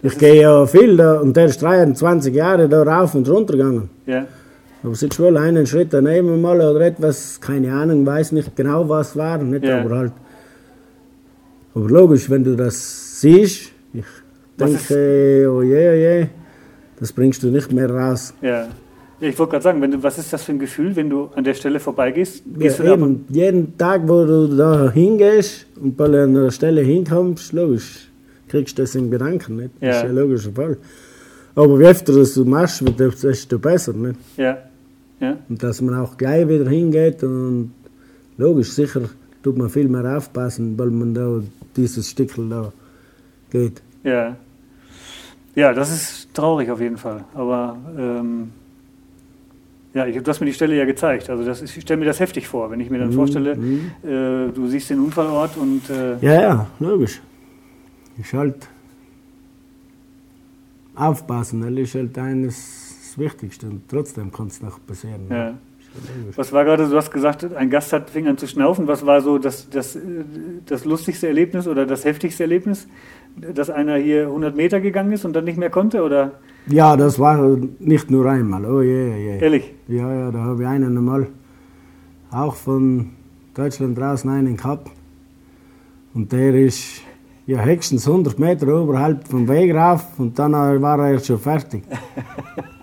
Ich 0.01 0.17
gehe 0.17 0.41
ja 0.41 0.65
viel 0.67 0.97
da 0.97 1.19
und 1.19 1.35
der 1.35 1.45
ist 1.45 1.61
23 1.61 2.33
Jahre 2.33 2.69
da 2.69 2.83
rauf 2.83 3.15
und 3.15 3.27
runter 3.27 3.53
gegangen. 3.53 3.89
Ja, 4.05 4.27
Aber 4.85 4.93
es 4.93 5.01
ist 5.01 5.19
wohl 5.19 5.35
einen 5.35 5.65
Schritt 5.65 5.91
daneben 5.93 6.39
mal 6.41 6.57
oder 6.61 6.81
etwas, 6.81 7.41
keine 7.41 7.73
Ahnung, 7.73 8.05
weiß 8.05 8.33
nicht 8.33 8.55
genau 8.55 8.87
was 8.87 9.15
war, 9.17 9.39
nicht, 9.39 9.65
Ja. 9.65 9.81
aber 9.81 9.97
halt. 9.97 10.11
Aber 11.73 11.89
logisch, 11.89 12.29
wenn 12.29 12.43
du 12.43 12.55
das 12.55 13.19
siehst, 13.19 13.71
ich 13.93 14.05
denke, 14.59 15.49
oh 15.51 15.63
je, 15.63 15.89
oh 15.89 15.93
je, 15.93 16.27
das 16.99 17.11
bringst 17.11 17.41
du 17.41 17.47
nicht 17.47 17.71
mehr 17.71 17.89
raus. 17.89 18.33
ja. 18.41 18.67
Ja, 19.21 19.29
ich 19.29 19.39
wollte 19.39 19.51
gerade 19.51 19.63
sagen, 19.63 19.81
wenn 19.81 19.91
du, 19.91 20.03
was 20.03 20.17
ist 20.17 20.33
das 20.33 20.43
für 20.43 20.51
ein 20.51 20.59
Gefühl, 20.59 20.93
wenn 20.97 21.09
du 21.09 21.29
an 21.35 21.45
der 21.45 21.53
Stelle 21.53 21.79
vorbeigehst? 21.79 22.43
Ja, 22.45 22.59
Gehst 22.59 22.81
aber- 22.81 22.91
eben, 22.95 23.25
jeden 23.29 23.77
Tag, 23.77 24.01
wo 24.09 24.25
du 24.25 24.47
da 24.57 24.91
hingehst 24.91 25.65
und 25.81 25.95
bei 25.95 26.03
einer 26.05 26.51
Stelle 26.51 26.81
hinkommst, 26.81 27.53
logisch, 27.53 28.09
kriegst 28.49 28.77
du 28.77 28.81
das 28.83 28.93
in 28.93 29.09
Gedanken, 29.09 29.55
nicht? 29.55 29.69
Das 29.79 29.87
Ja. 29.87 29.89
ist 29.95 30.03
ja 30.03 30.09
ein 30.09 30.15
logischer 30.15 30.51
Fall. 30.51 30.77
Aber 31.55 31.79
wie 31.79 31.85
öfter 31.85 32.11
das 32.13 32.33
du 32.33 32.43
machst, 32.43 32.83
desto 33.23 33.57
besser, 33.57 33.93
nicht? 33.93 34.19
Ja, 34.35 34.57
ja, 35.25 35.37
Und 35.49 35.61
dass 35.63 35.81
man 35.81 35.95
auch 35.95 36.17
gleich 36.17 36.47
wieder 36.47 36.69
hingeht 36.69 37.23
und 37.23 37.71
logisch, 38.37 38.71
sicher 38.71 39.01
tut 39.43 39.57
man 39.57 39.69
viel 39.69 39.87
mehr 39.87 40.17
aufpassen, 40.17 40.77
weil 40.77 40.89
man 40.89 41.13
da 41.13 41.41
dieses 41.75 42.09
Stückel 42.09 42.49
da 42.49 42.71
geht. 43.51 43.81
ja. 44.03 44.35
Ja, 45.55 45.71
das 45.71 45.89
ist 45.89 46.33
traurig 46.33 46.69
auf 46.69 46.81
jeden 46.81 46.97
Fall. 46.97 47.23
Aber 47.33 47.77
ähm, 47.97 48.49
ja, 49.93 50.05
ich, 50.05 50.21
du 50.21 50.29
hast 50.29 50.41
mir 50.41 50.47
die 50.47 50.53
Stelle 50.53 50.75
ja 50.75 50.83
gezeigt. 50.83 51.29
Also 51.29 51.45
das 51.45 51.61
ist, 51.61 51.77
ich 51.77 51.83
stelle 51.83 52.01
mir 52.01 52.05
das 52.05 52.19
heftig 52.19 52.45
vor, 52.45 52.69
wenn 52.71 52.81
ich 52.81 52.89
mir 52.89 52.99
dann 52.99 53.13
vorstelle, 53.13 53.51
äh, 54.03 54.51
du 54.53 54.67
siehst 54.67 54.89
den 54.89 54.99
Unfallort 54.99 55.55
und 55.55 55.89
äh, 55.89 56.17
Ja, 56.19 56.41
ja, 56.41 56.67
logisch. 56.81 57.21
Ist 58.19 58.33
halt 58.33 58.67
aufpassen, 60.95 61.61
das 61.61 61.71
ist 61.71 61.95
halt 61.95 62.17
eines 62.17 62.84
das 63.15 63.17
Wichtigste 63.17 63.67
und 63.67 63.87
trotzdem 63.89 64.31
kann 64.31 64.47
es 64.47 64.61
noch 64.61 64.79
passieren. 64.85 65.21
ja. 65.29 65.49
Ist 65.49 65.55
ja. 65.55 65.57
Was 66.35 66.51
war 66.51 66.65
gerade, 66.65 66.89
du 66.89 66.95
hast 66.97 67.09
gesagt, 67.09 67.55
ein 67.55 67.69
Gast 67.69 67.93
hat 67.93 68.09
fing 68.09 68.27
an 68.27 68.37
zu 68.37 68.47
schnaufen. 68.47 68.85
Was 68.85 69.05
war 69.05 69.21
so 69.21 69.37
das, 69.37 69.69
das, 69.69 69.97
das 70.65 70.83
lustigste 70.83 71.27
Erlebnis 71.27 71.69
oder 71.69 71.85
das 71.85 72.03
heftigste 72.03 72.43
Erlebnis? 72.43 72.87
Dass 73.37 73.69
einer 73.69 73.95
hier 73.95 74.23
100 74.23 74.57
Meter 74.57 74.81
gegangen 74.81 75.13
ist 75.13 75.23
und 75.23 75.31
dann 75.33 75.45
nicht 75.45 75.57
mehr 75.57 75.69
konnte? 75.69 76.03
Oder 76.03 76.33
Ja, 76.67 76.97
das 76.97 77.17
war 77.17 77.57
nicht 77.79 78.11
nur 78.11 78.25
einmal, 78.29 78.65
oh 78.65 78.81
je, 78.81 79.09
oh 79.13 79.17
je. 79.17 79.39
ehrlich? 79.39 79.73
Ja, 79.87 80.13
ja, 80.13 80.31
da 80.31 80.39
habe 80.39 80.63
ich 80.63 80.67
einen 80.67 80.97
einmal 80.97 81.27
auch 82.29 82.55
von 82.55 83.11
Deutschland 83.53 83.97
draußen 83.97 84.29
einen 84.29 84.57
gehabt. 84.57 84.91
Und 86.13 86.29
der 86.33 86.55
ist 86.55 87.01
ja 87.45 87.63
höchstens 87.63 88.05
100 88.05 88.37
Meter 88.37 88.67
oberhalb 88.81 89.25
vom 89.29 89.47
Weg 89.47 89.73
rauf 89.73 90.03
und 90.17 90.37
dann 90.37 90.51
war 90.51 90.99
er 91.07 91.19
schon 91.19 91.39
fertig. 91.39 91.83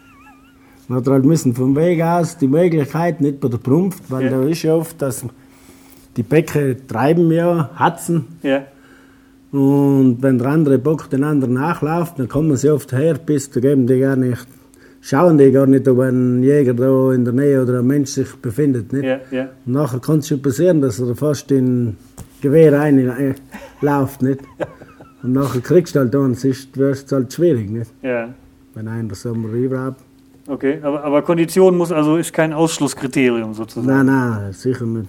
Man 0.92 1.00
hat 1.00 1.08
halt 1.08 1.24
müssen 1.24 1.54
vom 1.54 1.74
Weg 1.74 2.02
aus 2.02 2.36
die 2.36 2.46
Möglichkeit, 2.48 3.22
nicht 3.22 3.40
bei 3.40 3.48
der 3.48 3.56
Prumpft, 3.56 4.10
weil 4.10 4.24
Ja. 4.24 4.30
da 4.32 4.42
ist 4.42 4.62
ja 4.62 4.74
oft, 4.74 5.00
dass 5.00 5.24
die 6.18 6.22
Bäcke 6.22 6.76
treiben 6.86 7.32
ja, 7.32 7.70
hatzen. 7.76 8.26
Ja, 8.42 8.64
Und 9.52 10.18
wenn 10.20 10.36
der 10.38 10.48
andere 10.48 10.76
Bock 10.78 11.08
den 11.08 11.24
anderen 11.24 11.54
nachläuft, 11.54 12.18
dann 12.18 12.28
kommen 12.28 12.54
sie 12.58 12.68
oft 12.68 12.92
her, 12.92 13.14
bis 13.14 13.48
da 13.50 13.60
geben 13.60 13.86
die 13.86 14.00
gar 14.00 14.16
nicht, 14.16 14.46
schauen 15.00 15.38
die 15.38 15.50
gar 15.50 15.66
nicht, 15.66 15.88
ob 15.88 16.00
ein 16.00 16.42
Jäger 16.42 16.74
da 16.74 17.10
in 17.14 17.24
der 17.24 17.32
Nähe 17.32 17.62
oder 17.62 17.78
ein 17.78 17.86
Mensch 17.86 18.10
sich 18.10 18.30
befindet. 18.36 18.92
Nicht? 18.92 19.04
ja, 19.04 19.18
ja, 19.30 19.48
Und 19.64 19.72
nachher 19.72 19.98
kann 19.98 20.18
es 20.18 20.28
schon 20.28 20.42
passieren, 20.42 20.82
dass 20.82 21.00
er 21.00 21.16
fast 21.16 21.50
in 21.52 21.96
Gewehr 22.42 22.74
reinläuft. 22.78 24.20
Nicht? 24.20 24.40
Und 25.22 25.32
nachher 25.32 25.62
kriegst 25.62 25.94
du 25.94 26.00
halt 26.00 26.12
dann, 26.12 26.34
sonst 26.34 26.76
wird 26.76 26.96
es 27.06 27.10
halt 27.10 27.32
schwierig. 27.32 27.70
Nicht? 27.70 27.90
ja. 28.02 28.28
Wenn 28.74 28.88
einer 28.88 29.14
so 29.14 29.30
am 29.30 29.44
überhaupt. 29.54 30.02
Okay, 30.46 30.80
aber, 30.82 31.04
aber 31.04 31.22
Kondition 31.22 31.76
muss 31.76 31.92
also 31.92 32.16
ist 32.16 32.32
kein 32.32 32.52
Ausschlusskriterium 32.52 33.54
sozusagen. 33.54 33.86
Nein, 33.86 34.06
nein, 34.06 34.52
sicher 34.52 34.84
nicht. 34.86 35.08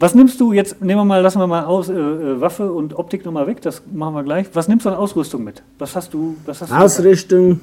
Was 0.00 0.14
nimmst 0.14 0.40
du 0.40 0.52
jetzt? 0.52 0.80
Nehmen 0.80 1.00
wir 1.00 1.04
mal, 1.04 1.20
lassen 1.22 1.40
wir 1.40 1.46
mal 1.46 1.64
aus 1.64 1.88
äh, 1.88 1.94
äh, 1.94 2.40
Waffe 2.40 2.70
und 2.72 2.96
Optik 2.96 3.24
nochmal 3.24 3.46
weg. 3.46 3.60
Das 3.62 3.82
machen 3.92 4.14
wir 4.14 4.22
gleich. 4.22 4.46
Was 4.52 4.68
nimmst 4.68 4.86
du 4.86 4.90
an 4.90 4.96
Ausrüstung 4.96 5.42
mit? 5.42 5.62
Was 5.78 5.96
hast 5.96 6.14
du? 6.14 6.36
Was 6.46 6.60
hast 6.60 6.70
du 6.70 6.76
Ausrüstung, 6.76 7.60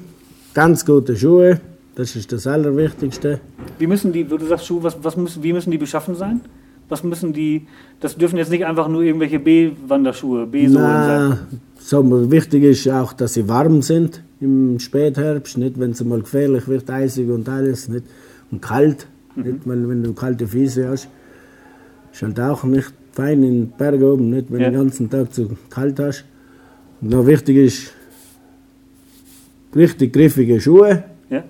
ganz 0.52 0.84
gute 0.84 1.16
Schuhe, 1.16 1.60
das 1.94 2.14
ist 2.14 2.30
das 2.32 2.46
Allerwichtigste. 2.46 3.40
Wie 3.78 3.86
müssen 3.86 4.12
die? 4.12 4.24
Du 4.24 4.38
sagst 4.44 4.66
Schuhe. 4.66 4.82
Was, 4.82 4.96
was 5.02 5.16
müssen? 5.16 5.42
Wie 5.42 5.52
müssen 5.52 5.70
die 5.70 5.78
beschaffen 5.78 6.14
sein? 6.14 6.40
Was 6.88 7.02
müssen 7.02 7.32
die, 7.32 7.66
das 8.00 8.16
dürfen 8.16 8.36
jetzt 8.36 8.50
nicht 8.50 8.64
einfach 8.64 8.86
nur 8.86 9.02
irgendwelche 9.02 9.40
B-Wanderschuhe, 9.40 10.46
B-Sohlen 10.46 11.04
sein. 11.04 11.38
So, 11.78 12.30
wichtig 12.30 12.62
ist 12.62 12.88
auch, 12.88 13.12
dass 13.12 13.34
sie 13.34 13.48
warm 13.48 13.82
sind 13.82 14.22
im 14.40 14.78
Spätherbst, 14.78 15.56
nicht 15.58 15.78
wenn 15.78 15.92
es 15.92 16.04
mal 16.04 16.20
gefährlich 16.20 16.68
wird, 16.68 16.88
eisig 16.90 17.28
und 17.30 17.48
alles, 17.48 17.88
nicht 17.88 18.04
und 18.50 18.60
kalt, 18.62 19.06
nicht 19.34 19.60
wenn, 19.66 19.88
wenn 19.88 20.02
du 20.02 20.12
kalte 20.12 20.46
Füße 20.46 20.88
hast. 20.88 21.08
Ist 22.12 22.22
halt 22.22 22.38
auch 22.40 22.64
nicht 22.64 22.92
fein 23.12 23.42
in 23.42 23.60
den 23.62 23.70
Bergen 23.78 24.04
oben, 24.04 24.30
nicht 24.30 24.50
wenn 24.50 24.60
Ja. 24.60 24.66
du 24.66 24.72
den 24.76 24.82
ganzen 24.84 25.10
Tag 25.10 25.32
zu 25.32 25.50
kalt 25.70 25.98
hast. 25.98 26.24
Und 27.00 27.10
noch 27.10 27.26
wichtig 27.26 27.56
ist 27.56 27.92
richtig 29.74 30.12
griffige 30.12 30.60
Schuhe 30.60 31.04
Ja? 31.30 31.44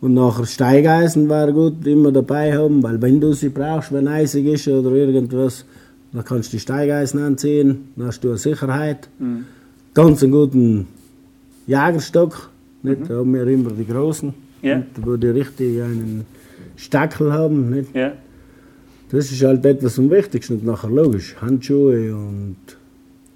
und 0.00 0.14
nachher 0.14 0.46
Steigeisen 0.46 1.28
wäre 1.28 1.52
gut 1.52 1.86
immer 1.86 2.12
dabei 2.12 2.56
haben, 2.56 2.82
weil 2.82 3.00
wenn 3.00 3.20
du 3.20 3.32
sie 3.32 3.48
brauchst, 3.50 3.92
wenn 3.92 4.08
eisig 4.08 4.46
ist 4.46 4.68
oder 4.68 4.90
irgendwas, 4.92 5.64
dann 6.12 6.24
kannst 6.24 6.52
du 6.52 6.56
die 6.56 6.60
Steigeisen 6.60 7.20
anziehen, 7.22 7.88
dann 7.96 8.08
hast 8.08 8.20
du 8.24 8.28
eine 8.30 8.38
Sicherheit. 8.38 9.08
Mhm. 9.18 9.44
Ganz 9.94 10.22
einen 10.22 10.32
guten 10.32 10.86
Jagerstock, 11.70 12.50
nicht? 12.82 13.08
da 13.08 13.18
haben 13.18 13.32
wir 13.32 13.46
immer 13.46 13.70
die 13.70 13.86
großen, 13.86 14.34
Ja. 14.62 14.78
nicht? 14.78 14.88
wo 15.06 15.16
die 15.16 15.28
richtig 15.28 15.80
einen 15.82 16.26
Stackel 16.76 17.32
haben. 17.32 17.70
Nicht? 17.70 17.94
Ja. 17.94 18.12
Das 19.10 19.30
ist 19.30 19.42
halt 19.42 19.64
etwas 19.64 19.98
am 19.98 20.10
wichtigsten. 20.10 20.54
Und 20.54 20.64
nachher 20.64 20.90
logisch, 20.90 21.36
Handschuhe 21.40 22.14
und 22.14 22.56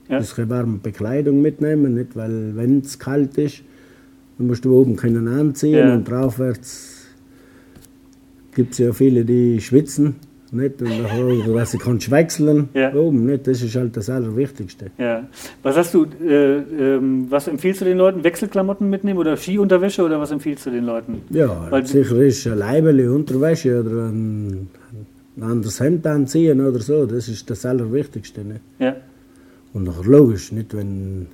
Ja. 0.08 0.18
bisschen 0.18 0.50
warme 0.50 0.78
Bekleidung 0.82 1.40
mitnehmen, 1.42 1.94
nicht? 1.94 2.14
weil 2.16 2.54
wenn 2.56 2.80
es 2.80 2.98
kalt 2.98 3.38
ist, 3.38 3.62
dann 4.36 4.48
musst 4.48 4.64
du 4.64 4.74
oben 4.80 4.96
können 4.96 5.28
anziehen 5.28 5.78
Ja. 5.88 5.94
und 5.94 6.08
draufwärts 6.08 7.06
gibt 8.54 8.72
es 8.72 8.78
ja 8.78 8.92
viele, 8.92 9.24
die 9.24 9.60
schwitzen. 9.60 10.16
Nicht? 10.54 10.80
Und 10.80 11.02
nachher, 11.02 11.52
dass 11.54 11.73
sie 11.73 11.78
kannst 11.78 12.11
wechseln 12.11 12.68
Ja. 12.75 12.94
oben, 12.94 13.26
nicht? 13.26 13.46
das 13.46 13.61
ist 13.62 13.75
halt 13.76 13.96
das 13.96 14.08
Allerwichtigste. 14.08 14.87
Ja. 14.99 15.28
Was 15.62 15.76
hast 15.76 15.92
du, 15.94 16.06
äh, 16.25 16.58
ähm, 16.58 17.26
was 17.28 17.49
empfiehlst 17.49 17.80
du 17.80 17.84
den 17.84 17.99
Leuten? 17.99 18.23
Wechselklamotten 18.25 18.88
mitnehmen 18.88 19.18
oder 19.18 19.37
Skiunterwäsche 19.37 20.04
oder 20.04 20.20
was 20.20 20.30
empfiehlst 20.30 20.66
du 20.66 20.70
den 20.70 20.84
Leuten? 20.87 21.23
Ja, 21.30 21.66
Weil- 21.70 21.84
sicher 21.87 22.16
ist 22.23 22.46
ein 22.46 22.58
Leibeli, 22.58 23.06
Unterwäsche 23.08 23.80
oder 23.80 24.08
ein, 24.08 24.68
ein 25.37 25.42
anderes 25.42 25.80
Hemd 25.80 26.06
anziehen 26.06 26.61
oder 26.61 26.78
so, 26.78 27.04
das 27.06 27.28
ist 27.28 27.50
das 27.50 27.66
Allerwichtigste. 27.66 28.42
Nicht? 28.44 28.61
Ja. 28.78 28.94
Und 29.73 29.84
nachher 29.84 30.04
logisch, 30.08 30.52
nicht 30.52 30.76
wenn 30.76 31.26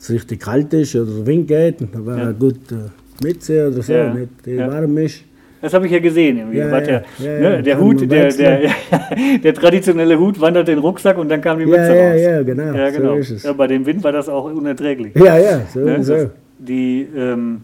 es 0.00 0.10
richtig 0.10 0.40
kalt 0.40 0.74
ist 0.74 0.96
oder 0.96 1.10
der 1.12 1.26
Wind 1.26 1.46
geht, 1.46 1.76
dann 1.92 2.04
wäre 2.04 2.18
Ja. 2.18 2.32
gute 2.32 2.90
Mütze 3.22 3.68
oder 3.68 3.80
so, 3.82 3.92
Ja, 3.92 4.12
nicht, 4.12 4.30
die 4.44 4.50
ja. 4.52 4.66
warm 4.70 4.98
ist. 4.98 5.20
Das 5.64 5.72
habe 5.74 5.86
ich 5.86 5.92
ja 5.92 5.98
gesehen. 5.98 6.36
Irgendwie. 6.38 6.58
Ja, 6.58 6.68
ja, 6.68 6.78
ja, 6.78 7.02
ja, 7.18 7.40
ne, 7.40 7.54
ja, 7.56 7.62
der 7.62 7.80
Hut, 7.80 8.00
der, 8.02 8.06
der, 8.06 8.24
wechseln. 8.26 8.70
der 9.42 9.54
traditionelle 9.54 10.18
Hut 10.18 10.38
wandert 10.40 10.68
den 10.68 10.78
Rucksack 10.78 11.16
und 11.18 11.30
dann 11.30 11.40
kam 11.40 11.58
die 11.58 11.64
Ja, 11.64 11.70
Mütze 11.70 11.96
ja, 11.96 12.10
raus. 12.10 12.20
ja, 12.20 12.42
genau, 12.42 12.74
Ja, 12.76 12.90
so 12.92 12.98
genau. 13.00 13.14
ist 13.14 13.30
es. 13.30 13.42
Ja, 13.44 13.52
bei 13.54 13.66
dem 13.66 13.86
Wind 13.86 14.04
war 14.04 14.12
das 14.12 14.28
auch 14.28 14.44
unerträglich. 14.44 15.14
Ja, 15.16 15.38
ja, 15.38 15.60
so, 15.72 15.80
Ne, 15.80 16.04
so. 16.04 16.30
die, 16.58 17.08
ähm, 17.16 17.62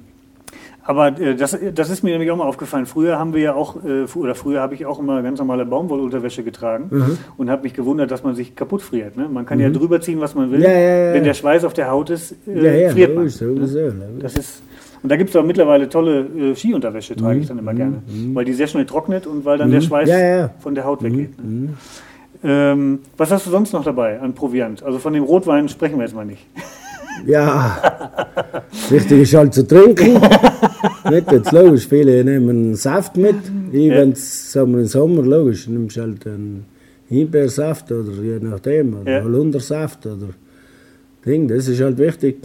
aber 0.82 1.08
äh, 1.20 1.34
das, 1.36 1.56
das 1.74 1.90
ist 1.90 2.02
mir 2.02 2.10
nämlich 2.12 2.30
auch 2.30 2.36
mal 2.36 2.46
aufgefallen. 2.46 2.86
Früher 2.86 3.18
haben 3.18 3.34
wir 3.34 3.40
ja 3.42 3.54
auch, 3.54 3.76
äh, 3.84 4.06
oder 4.18 4.34
früher 4.34 4.60
habe 4.60 4.74
ich 4.74 4.86
auch 4.86 4.98
immer 4.98 5.22
ganz 5.22 5.38
normale 5.38 5.66
Baumwollunterwäsche 5.66 6.42
getragen 6.42 6.86
Mhm. 6.90 7.18
und 7.36 7.50
habe 7.50 7.62
mich 7.64 7.74
gewundert, 7.74 8.10
dass 8.10 8.24
man 8.24 8.34
sich 8.34 8.56
kaputt 8.56 8.82
friert. 8.82 9.16
Ne? 9.16 9.28
Man 9.30 9.44
kann 9.46 9.60
ja 9.60 9.68
drüber 9.70 10.00
ziehen, 10.00 10.20
was 10.20 10.34
man 10.34 10.50
will. 10.50 10.62
Ja, 10.62 10.70
ja, 10.72 10.78
ja. 11.08 11.14
Wenn 11.14 11.24
der 11.24 11.34
Schweiß 11.34 11.64
auf 11.64 11.74
der 11.74 11.90
Haut 11.90 12.10
ist, 12.10 12.34
äh, 12.48 12.64
ja, 12.64 12.72
ja, 12.72 12.90
friert 12.90 13.10
man. 13.10 13.18
logisch, 13.24 13.34
sowieso. 13.36 13.78
logisch. 13.80 13.94
Das 14.22 14.34
ist, 14.36 14.62
und 15.02 15.08
da 15.10 15.16
gibt 15.16 15.30
es 15.30 15.36
auch 15.36 15.44
mittlerweile 15.44 15.88
tolle 15.88 16.20
äh, 16.20 16.54
Skiunterwäsche, 16.54 17.16
trage 17.16 17.36
Mhm. 17.36 17.40
ich 17.42 17.48
dann 17.48 17.58
immer 17.58 17.74
gerne. 17.74 18.02
Weil 18.34 18.44
die 18.44 18.52
sehr 18.52 18.66
schnell 18.66 18.86
trocknet 18.86 19.26
und 19.26 19.44
weil 19.44 19.58
dann 19.58 19.70
der 19.70 19.80
Schweiß 19.80 20.08
Ja, 20.08 20.18
ja. 20.18 20.50
von 20.60 20.74
der 20.74 20.84
Haut 20.84 21.02
weggeht. 21.02 21.30
Ne? 21.42 21.70
Ähm, 22.42 23.00
was 23.16 23.30
hast 23.30 23.46
du 23.46 23.50
sonst 23.50 23.72
noch 23.72 23.84
dabei 23.84 24.18
an 24.20 24.32
Proviant? 24.34 24.82
Also 24.82 24.98
von 24.98 25.12
dem 25.12 25.24
Rotwein 25.24 25.68
sprechen 25.68 25.96
wir 25.98 26.04
jetzt 26.04 26.14
mal 26.14 26.24
nicht. 26.26 26.46
Ja, 27.26 27.76
wichtig 28.88 29.22
ist 29.22 29.34
halt 29.34 29.52
zu 29.52 29.66
trinken. 29.66 30.14
nicht 31.10 31.30
jetzt 31.32 31.52
logisch, 31.52 31.86
viele 31.86 32.24
nehmen 32.24 32.74
Saft 32.76 33.16
mit. 33.18 33.34
Ich, 33.72 33.86
Ja. 33.86 33.96
wenn's 33.96 34.52
sagen 34.52 34.72
wir, 34.72 34.80
im 34.80 34.86
Sommer, 34.86 35.22
logisch, 35.22 35.66
nimmst 35.68 35.98
halt 35.98 36.26
einen 36.26 36.64
Himbeersaft 37.08 37.92
oder 37.92 38.12
je 38.22 38.38
nachdem, 38.40 38.94
oder 39.02 39.10
Ja. 39.18 39.24
Holundersaft 39.24 40.06
oder 40.06 40.28
Ding, 41.26 41.46
das 41.48 41.68
ist 41.68 41.80
halt 41.82 41.98
wichtig. 41.98 42.38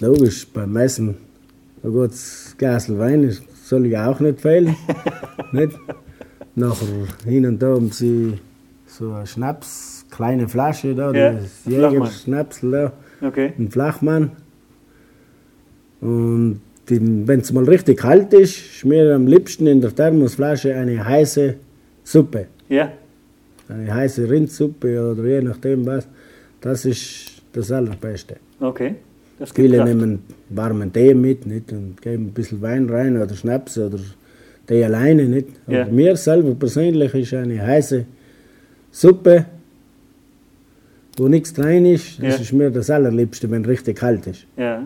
Logisch, 0.00 0.46
beim 0.48 0.76
Essen, 0.76 1.16
ein 1.82 1.92
gutes 1.92 2.54
Glas 2.58 2.88
Wein 2.98 3.24
ist- 3.24 3.42
soll 3.68 3.86
ich 3.86 3.96
auch 3.96 4.20
nicht 4.20 4.40
fehlen. 4.40 4.76
nicht? 5.52 5.76
Nachher 6.54 6.86
hin 7.24 7.46
und 7.46 7.60
da 7.60 7.74
haben 7.74 7.90
sie 7.90 8.34
so 8.86 9.12
eine 9.12 9.26
Schnaps, 9.26 10.06
kleine 10.10 10.48
Flasche 10.48 10.94
da, 10.94 11.12
Ja, 11.12 11.32
das. 11.32 11.64
Jägerschnapsel 11.66 12.70
da 12.70 12.92
Okay. 13.26 13.52
ein 13.58 13.70
Flachmann. 13.70 14.30
Und 16.00 16.60
wenn 16.88 17.40
es 17.40 17.52
mal 17.52 17.64
richtig 17.64 17.98
kalt 17.98 18.32
ist, 18.32 18.54
schmiere 18.54 19.14
am 19.14 19.26
liebsten 19.26 19.66
in 19.66 19.80
der 19.80 19.94
Thermosflasche 19.94 20.74
eine 20.74 21.04
heiße 21.04 21.54
Suppe. 22.04 22.46
Ja, 22.68 22.92
Eine 23.68 23.92
heiße 23.92 24.28
Rindsuppe 24.30 25.10
oder 25.12 25.24
je 25.24 25.42
nachdem 25.42 25.84
was. 25.86 26.06
Das 26.60 26.84
ist 26.84 27.42
das 27.52 27.70
Allerbeste. 27.72 28.36
okay. 28.60 28.94
Viele 29.54 29.78
Kraft. 29.78 29.88
nehmen 29.94 30.20
warmen 30.48 30.92
Tee 30.92 31.14
mit 31.14 31.46
nicht? 31.46 31.72
und 31.72 32.00
geben 32.00 32.26
ein 32.26 32.32
bisschen 32.32 32.60
Wein 32.62 32.88
rein 32.88 33.20
oder 33.20 33.34
Schnaps 33.34 33.76
oder 33.78 33.98
Tee 34.66 34.84
alleine. 34.84 35.24
Nicht? 35.24 35.48
Ja. 35.66 35.82
Aber 35.82 35.92
mir 35.92 36.16
selber 36.16 36.54
persönlich 36.54 37.14
ist 37.14 37.34
eine 37.34 37.60
heiße 37.60 38.06
Suppe, 38.90 39.44
wo 41.18 41.28
nichts 41.28 41.58
rein 41.58 41.84
ist, 41.86 42.18
das 42.22 42.36
Ja. 42.36 42.40
ist 42.42 42.52
mir 42.52 42.70
das 42.70 42.88
Allerliebste, 42.90 43.50
wenn 43.50 43.64
richtig 43.64 43.98
kalt 43.98 44.26
ist. 44.26 44.46
Ja. 44.56 44.84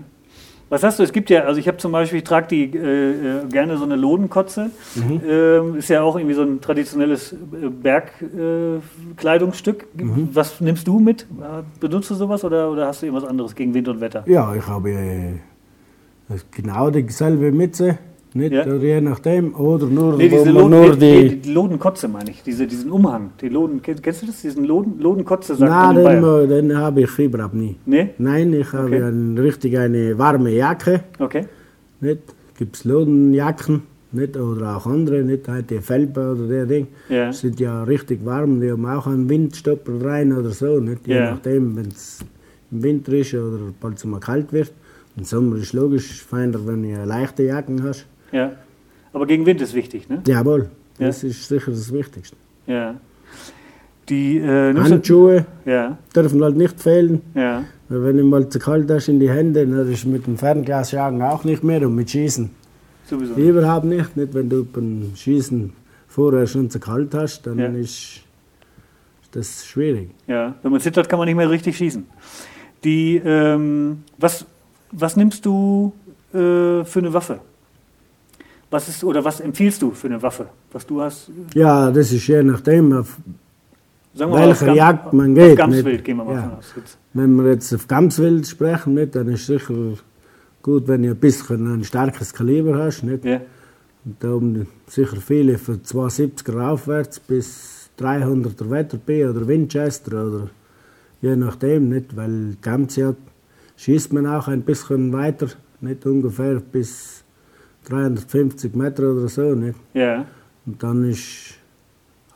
Was 0.71 0.85
hast 0.85 1.01
du? 1.01 1.03
Es 1.03 1.13
gibt 1.13 1.31
ja, 1.31 1.43
also 1.45 1.59
ich 1.59 1.67
habe 1.67 1.79
zum 1.79 1.91
Beispiel, 1.91 2.19
ich 2.19 2.25
trage 2.25 2.47
die 2.47 2.65
äh, 2.77 3.11
äh, 3.11 3.47
gerne 3.49 3.77
so 3.77 3.83
eine 3.83 3.97
Lodenkotze. 3.97 4.71
Mhm. 4.95 5.21
Ähm, 5.29 5.77
ist 5.77 5.89
ja 5.89 6.01
auch 6.03 6.15
irgendwie 6.17 6.35
so 6.35 6.43
ein 6.43 6.61
traditionelles 6.61 7.35
Bergkleidungsstück. 7.83 8.83
Äh, 9.13 9.17
Kleidungsstück. 9.17 9.87
Mhm. 9.97 10.29
Was 10.33 10.61
nimmst 10.61 10.87
du 10.87 11.01
mit? 11.01 11.23
Äh, 11.23 11.63
Benutzt 11.81 12.11
du 12.11 12.15
sowas 12.15 12.45
oder, 12.45 12.71
oder 12.71 12.87
hast 12.87 13.03
du 13.03 13.07
irgendwas 13.07 13.29
anderes 13.29 13.57
gegen 13.57 13.75
Wind 13.75 13.89
und 13.89 14.01
Wetter? 14.01 14.23
Ja, 14.27 14.55
ich 14.55 14.65
habe 14.65 14.91
äh, 14.91 15.41
genau 16.53 16.91
dieselbe 16.91 17.51
Mütze, 17.51 17.99
nicht? 18.35 18.53
Ja. 18.53 18.64
Oder 18.66 18.77
je 18.79 19.01
nachdem. 19.01 19.55
Oder 19.55 19.87
nur, 19.87 20.16
Nee, 20.16 20.29
diese 20.29 20.51
Loden, 20.51 20.71
nur 20.71 20.97
nee, 20.97 21.29
die. 21.29 21.37
die 21.40 21.53
Lodenkotze 21.53 22.09
meine 22.09 22.31
ich, 22.31 22.43
diese, 22.43 22.66
diesen 22.66 22.90
Umhang. 22.90 23.31
Die 23.40 23.49
Loden, 23.49 23.81
kenn- 23.83 24.01
kennst 24.01 24.23
du 24.23 24.27
das? 24.27 24.40
Diesen 24.43 24.64
Loden, 24.64 24.99
Lodenkotze 25.01 25.55
sagt 25.57 25.71
man 25.71 25.97
in 25.97 26.23
den, 26.49 26.69
den 26.69 26.77
habe 26.79 27.03
ich 27.03 27.19
überhaupt 27.19 27.55
nie. 27.55 27.77
Nee? 27.87 28.11
Nein, 28.19 28.53
ich 28.53 28.73
habe 28.73 28.87
Okay. 28.87 29.03
ein, 29.03 29.37
richtig 29.38 29.77
eine 29.79 30.16
warme 30.19 30.51
Jacke. 30.51 31.01
Okay. 31.19 31.47
Nicht? 32.01 32.21
Gibt 32.59 32.77
es 32.77 32.85
Lodenjacken 32.85 33.83
nicht? 34.12 34.37
oder 34.37 34.77
auch 34.77 34.87
andere, 34.87 35.23
nicht 35.23 35.49
halt 35.49 35.71
die 35.71 35.79
Felpe 35.81 36.33
oder 36.33 36.47
der 36.47 36.66
Ding. 36.66 36.87
Ja. 37.09 37.33
Sind 37.33 37.59
ja 37.61 37.83
richtig 37.85 38.25
warm, 38.25 38.61
die 38.61 38.71
haben 38.71 38.87
auch 38.87 39.07
einen 39.07 39.29
Windstopper 39.29 40.05
rein 40.05 40.33
oder 40.33 40.51
so. 40.51 40.79
Nicht? 40.81 41.07
Je 41.07 41.14
Ja. 41.16 41.31
nachdem, 41.33 41.77
wenn 41.77 41.88
es 41.88 42.21
im 42.71 42.83
Winter 42.83 43.12
ist 43.12 43.35
oder 43.35 43.59
bald 43.81 43.97
es 43.97 44.05
mal 44.05 44.21
kalt 44.21 44.53
wird. 44.53 44.73
Im 45.16 45.25
Sommer 45.25 45.57
ist 45.57 45.73
logisch 45.73 46.23
feiner, 46.23 46.64
wenn 46.66 46.83
du 46.85 47.05
leichte 47.05 47.43
Jacken 47.43 47.83
hast. 47.83 48.07
Ja. 48.33 48.53
Aber 49.12 49.27
gegen 49.27 49.45
Wind 49.47 49.61
ist 49.61 49.75
wichtig, 49.75 50.09
ne? 50.09 50.23
Jawohl, 50.27 50.71
Ja. 50.99 51.09
das 51.09 51.25
ist 51.25 51.49
sicher 51.49 51.71
das 51.73 51.93
Wichtigste. 51.93 52.37
Ja. 52.66 52.95
Die, 54.09 54.38
äh, 54.38 54.75
Handschuhe 54.75 55.47
Ja, 55.64 55.97
dürfen 56.14 56.43
halt 56.43 56.57
nicht 56.57 56.81
fehlen. 56.81 57.23
ja. 57.35 57.64
Weil 57.88 58.05
Wenn 58.05 58.16
du 58.19 58.25
mal 58.25 58.49
zu 58.49 58.59
kalt 58.61 58.88
hast 58.90 59.09
in 59.09 59.19
die 59.19 59.29
Hände, 59.31 59.66
dann 59.66 59.90
ist 59.93 60.05
mit 60.07 60.25
dem 60.27 60.37
Fernglasjagen 60.38 61.21
auch 61.23 61.43
nicht 61.43 61.64
mehr 61.64 61.85
und 61.87 61.95
mit 61.97 62.09
Schießen. 62.11 62.49
Sowieso. 63.05 63.35
Überhaupt 63.35 63.85
nicht. 63.85 64.16
nicht. 64.16 64.33
Wenn 64.33 64.49
du 64.49 64.64
beim 64.64 65.11
Schießen 65.16 65.73
vorher 66.07 66.47
schon 66.47 66.71
zu 66.71 66.79
kalt 66.79 67.12
hast, 67.14 67.47
dann 67.49 67.59
Ja. 67.59 67.66
ist 67.66 68.21
das 69.33 69.66
schwierig. 69.66 70.11
Ja, 70.29 70.55
wenn 70.62 70.71
man 70.71 70.81
zittert, 70.81 71.09
kann 71.09 71.19
man 71.19 71.27
nicht 71.27 71.35
mehr 71.37 71.51
richtig 71.51 71.77
schießen. 71.77 72.07
Die, 72.85 73.16
ähm, 73.25 74.05
was, 74.19 74.47
was 74.93 75.16
nimmst 75.16 75.45
du 75.47 75.93
äh, 76.33 76.85
für 76.85 76.99
eine 77.01 77.12
Waffe? 77.12 77.40
Was 78.71 78.89
ist 78.89 79.03
oder 79.03 79.25
was 79.25 79.41
empfiehlst 79.41 79.83
du 79.83 79.91
für 79.91 80.07
eine 80.07 80.23
Waffe? 80.23 80.47
Was 80.73 80.87
du 80.87 81.01
hast? 81.01 81.31
Ja, 81.55 81.91
das 81.91 82.13
ist 82.13 82.27
je 82.27 82.43
nachdem, 82.43 82.93
auf, 82.93 83.17
Sagen 84.13 84.33
Welcher 84.33 84.67
Gam- 84.67 84.75
Jagd 84.77 85.13
man 85.13 85.31
auf 85.31 85.37
geht, 85.37 85.57
Gamswild 85.57 85.87
nicht? 85.87 86.05
gehen 86.05 86.17
wir 86.17 86.25
mal 86.25 86.35
Ja. 86.35 86.57
aus. 86.59 86.75
Wenn 87.15 87.37
wir 87.37 87.53
jetzt 87.53 87.73
auf 87.73 87.87
Gamswild 87.87 88.47
sprechen, 88.47 88.95
nicht, 88.95 89.15
dann 89.15 89.29
ist 89.29 89.47
sicher 89.47 89.75
gut, 90.63 90.89
wenn 90.89 91.03
du 91.05 91.11
ein 91.11 91.17
bisschen 91.17 91.73
ein 91.75 91.85
starkes 91.85 92.33
Kaliber 92.33 92.77
hast. 92.79 93.03
Nicht? 93.05 93.25
Und 93.25 94.17
da 94.19 94.29
haben 94.29 94.67
sicher 94.89 95.17
viele 95.17 95.59
von 95.59 95.81
270er 95.83 96.71
aufwärts 96.71 97.21
bis 97.21 97.89
300er 98.01 98.69
Wetterby 98.69 99.27
oder 99.27 99.47
Winchester 99.47 100.27
oder 100.27 100.51
je 101.23 101.37
nachdem, 101.37 101.89
nicht? 101.91 102.17
weil 102.17 102.57
Gamsjagd 102.63 103.19
schießt 103.77 104.13
man 104.13 104.27
auch 104.27 104.49
ein 104.49 104.63
bisschen 104.63 105.13
weiter, 105.13 105.49
nicht 105.81 106.05
ungefähr 106.05 106.57
bis 106.57 107.20
350 107.85 108.75
Meter 108.75 109.12
oder 109.12 109.29
so. 109.29 109.55
Nicht? 109.55 109.79
ja, 109.95 110.27
Und 110.66 110.83
dann 110.83 111.09
ist 111.09 111.55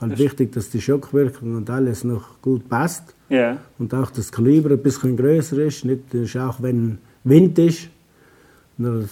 Halt 0.01 0.13
Das- 0.15 0.19
wichtig, 0.19 0.53
dass 0.53 0.71
die 0.71 0.81
Schockwirkung 0.81 1.55
und 1.55 1.71
alles 1.71 2.03
noch 2.03 2.43
gut 2.43 2.69
passt. 2.69 3.15
Ja, 3.29 3.59
Und 3.79 3.95
auch 3.95 4.11
das 4.11 4.33
Kaliber 4.33 4.71
ein 4.71 4.83
bisschen 4.83 5.17
größer 5.17 5.57
ist. 5.59 5.85
Nicht, 5.85 6.13
das 6.13 6.23
ist 6.23 6.37
auch 6.37 6.61
wenn 6.61 6.99
Wind 7.23 7.59
ist, 7.61 7.89
dann 8.77 9.09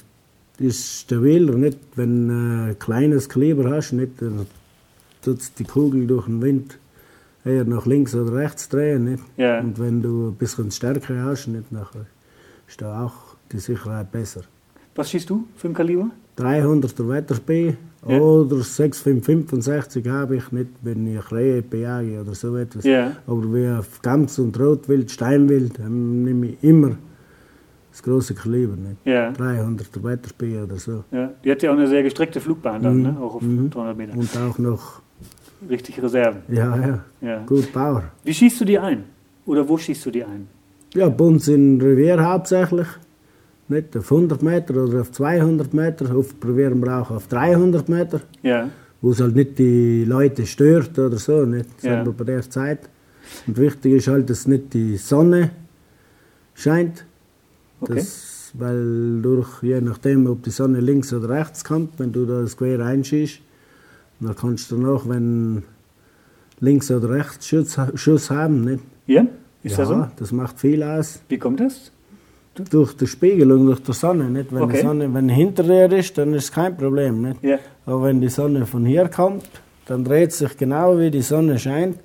ist 0.58 1.00
stabil. 1.02 1.48
Und 1.48 1.60
nicht, 1.60 1.78
wenn 1.94 2.28
du 2.28 2.34
ein 2.34 2.78
kleines 2.80 3.28
Kaliber 3.28 3.70
hast, 3.70 3.92
nicht, 3.92 4.20
dann 4.20 4.44
tut 5.24 5.38
die 5.58 5.64
Kugel 5.64 6.06
durch 6.08 6.26
den 6.26 6.42
Wind 6.42 6.78
eher 7.44 7.64
nach 7.64 7.86
links 7.86 8.12
oder 8.14 8.34
rechts 8.34 8.68
drehen. 8.68 9.04
Nicht? 9.04 9.22
Ja. 9.36 9.60
Und 9.60 9.78
wenn 9.78 10.02
du 10.02 10.30
ein 10.30 10.34
bisschen 10.34 10.70
Stärke 10.72 11.22
hast, 11.22 11.46
nicht, 11.46 11.70
nachher 11.70 12.06
ist 12.68 12.82
da 12.82 13.04
auch 13.06 13.36
die 13.52 13.60
Sicherheit 13.60 14.10
besser. 14.10 14.42
was 14.96 15.08
schießt 15.10 15.30
du 15.30 15.46
für 15.56 15.68
ein 15.68 15.74
Kaliber? 15.74 16.10
300er 16.42 17.08
Wettersby 17.08 17.76
Ja. 18.08 18.18
oder 18.18 18.56
6565 18.62 20.08
habe 20.08 20.36
ich 20.36 20.50
nicht, 20.52 20.70
wenn 20.82 21.06
ich 21.06 21.30
Rehe 21.32 21.62
bejage 21.62 22.20
oder 22.20 22.34
so 22.34 22.56
etwas. 22.56 22.84
Ja. 22.84 23.12
Aber 23.26 23.42
wie 23.54 23.68
auf 23.68 24.02
Gams 24.02 24.38
und 24.38 24.58
Rotwild, 24.58 25.10
Steinwild, 25.10 25.78
ähm, 25.78 26.24
nehme 26.24 26.46
ich 26.48 26.56
immer 26.64 26.96
das 27.92 28.02
große 28.02 28.34
Kaliber. 28.34 28.74
Nicht? 28.76 28.96
Ja. 29.04 29.30
300er 29.30 30.02
Wettersby 30.02 30.58
oder 30.58 30.76
so. 30.76 31.04
Ja, 31.12 31.30
die 31.44 31.50
hat 31.50 31.62
ja 31.62 31.70
auch 31.70 31.76
eine 31.76 31.86
sehr 31.86 32.02
gestreckte 32.02 32.40
Flugbahn 32.40 32.82
dann, 32.82 32.96
Mhm. 32.96 33.02
ne? 33.02 33.16
auch 33.20 33.34
auf 33.36 33.42
Mhm. 33.42 33.70
300 33.70 33.96
Meter. 33.96 34.16
Und 34.18 34.36
auch 34.36 34.58
noch, 34.58 35.02
Richtig 35.70 36.02
Reserven. 36.02 36.42
ja, 36.48 36.76
ja, 36.76 36.98
Ja. 37.20 37.42
gut 37.46 37.72
Power. 37.72 38.02
Wie 38.24 38.34
schießt 38.34 38.60
du 38.60 38.64
die 38.64 38.78
ein? 38.78 39.04
Oder 39.46 39.68
wo 39.68 39.76
schießt 39.78 40.04
du 40.06 40.10
die 40.10 40.24
ein? 40.24 40.48
Ja, 40.94 41.08
bei 41.08 41.24
uns 41.24 41.46
in 41.48 41.80
Revier 41.80 42.20
hauptsächlich. 42.24 42.86
Nicht 43.68 43.96
auf 43.96 44.10
100 44.10 44.42
Meter 44.42 44.84
oder 44.84 45.00
auf 45.00 45.12
200 45.12 45.72
Meter. 45.72 46.16
Oft 46.16 46.38
probieren 46.40 46.80
wir 46.80 47.00
auch 47.00 47.10
auf 47.10 47.28
300 47.28 47.88
Meter. 47.88 48.20
Ja, 48.42 48.68
wo 49.02 49.10
es 49.10 49.20
halt 49.20 49.34
nicht 49.34 49.58
die 49.58 50.04
Leute 50.04 50.46
stört 50.46 50.96
oder 50.98 51.18
so, 51.18 51.44
nicht 51.44 51.66
Ja. 51.82 51.96
selber 51.96 52.12
bei 52.12 52.24
der 52.24 52.48
Zeit. 52.48 52.88
Und 53.46 53.56
wichtig 53.58 53.94
ist 53.94 54.08
halt, 54.08 54.30
dass 54.30 54.46
nicht 54.46 54.72
die 54.74 54.96
Sonne 54.96 55.50
scheint, 56.54 57.04
okay. 57.80 57.94
das, 57.96 58.52
weil 58.54 59.20
durch, 59.20 59.62
je 59.62 59.80
nachdem, 59.80 60.26
ob 60.28 60.42
die 60.44 60.50
Sonne 60.50 60.80
links 60.80 61.12
oder 61.12 61.30
rechts 61.30 61.64
kommt, 61.64 61.98
wenn 61.98 62.12
du 62.12 62.26
da 62.26 62.42
das 62.42 62.56
Quer 62.56 62.78
einschießt, 62.80 63.40
dann 64.20 64.36
kannst 64.36 64.70
du 64.70 64.76
noch, 64.76 65.08
wenn 65.08 65.64
links 66.60 66.90
oder 66.90 67.10
rechts 67.10 67.48
Schuss, 67.48 67.76
Schuss 67.94 68.30
haben, 68.30 68.64
nicht? 68.64 68.84
Ja, 69.06 69.26
ist 69.64 69.72
ja, 69.72 69.78
das 69.78 69.88
so? 69.88 70.06
das 70.16 70.32
macht 70.32 70.60
viel 70.60 70.82
aus. 70.82 71.20
Wie 71.28 71.38
kommt 71.38 71.58
das? 71.58 71.90
Durch 72.70 72.94
die 72.96 73.06
Spiegelung, 73.06 73.66
durch 73.66 73.82
die 73.82 73.92
Sonne, 73.94 74.28
nicht? 74.28 74.52
Wenn 74.52 74.62
Okay. 74.64 74.76
die 74.76 74.82
Sonne, 74.82 75.14
wenn 75.14 75.28
hinter 75.28 75.62
dir 75.62 75.90
ist, 75.92 76.18
dann 76.18 76.34
ist 76.34 76.44
es 76.44 76.52
kein 76.52 76.76
Problem, 76.76 77.22
nicht? 77.22 77.42
Ja, 77.42 77.58
Aber 77.86 78.04
wenn 78.04 78.20
die 78.20 78.28
Sonne 78.28 78.66
von 78.66 78.84
hier 78.84 79.08
kommt, 79.08 79.48
dann 79.86 80.04
dreht 80.04 80.32
sich 80.32 80.56
genau 80.58 80.98
wie 80.98 81.10
die 81.10 81.22
Sonne 81.22 81.58
scheint. 81.58 81.98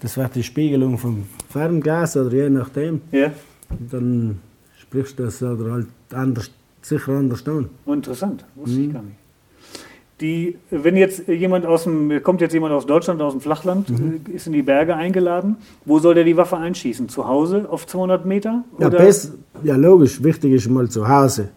Das 0.00 0.16
wird 0.16 0.34
die 0.36 0.42
Spiegelung 0.44 0.98
vom 0.98 1.24
Fernglas 1.50 2.16
oder 2.16 2.32
je 2.32 2.48
nachdem. 2.50 3.00
Und 3.10 3.92
dann 3.92 4.38
sprichst 4.78 5.18
du 5.18 5.24
das 5.24 5.42
oder 5.42 5.72
halt 5.72 5.86
anders, 6.14 6.50
sicher 6.82 7.12
anders 7.12 7.46
an. 7.48 7.68
Interessant, 7.86 8.44
wusste 8.54 8.78
Mhm. 8.78 8.84
ich 8.86 8.92
gar 8.92 9.02
nicht. 9.02 9.16
Die, 10.22 10.56
wenn 10.70 10.96
jetzt 10.96 11.28
jemand 11.28 11.66
aus 11.66 11.84
dem, 11.84 12.22
kommt 12.22 12.40
jetzt 12.40 12.54
jemand 12.54 12.72
aus 12.72 12.86
Deutschland, 12.86 13.20
aus 13.20 13.34
dem 13.34 13.42
Flachland, 13.42 13.90
Mhm. 13.90 14.20
äh, 14.26 14.30
ist 14.36 14.46
in 14.46 14.54
die 14.54 14.62
Berge 14.62 14.96
eingeladen, 14.96 15.56
wo 15.84 15.98
soll 15.98 16.14
der 16.14 16.24
die 16.24 16.36
Waffe 16.38 16.56
einschießen? 16.56 17.08
Zu 17.10 17.28
Hause 17.28 17.66
auf 17.68 17.86
200 17.86 18.24
Meter? 18.24 18.64
Ja, 18.78 18.88
best, 18.88 19.34
ja, 19.62 19.76
logisch, 19.76 20.22
wichtig 20.24 20.52
ist 20.54 20.70
mal 20.70 20.88
zu 20.88 21.06
Hause. 21.06 21.50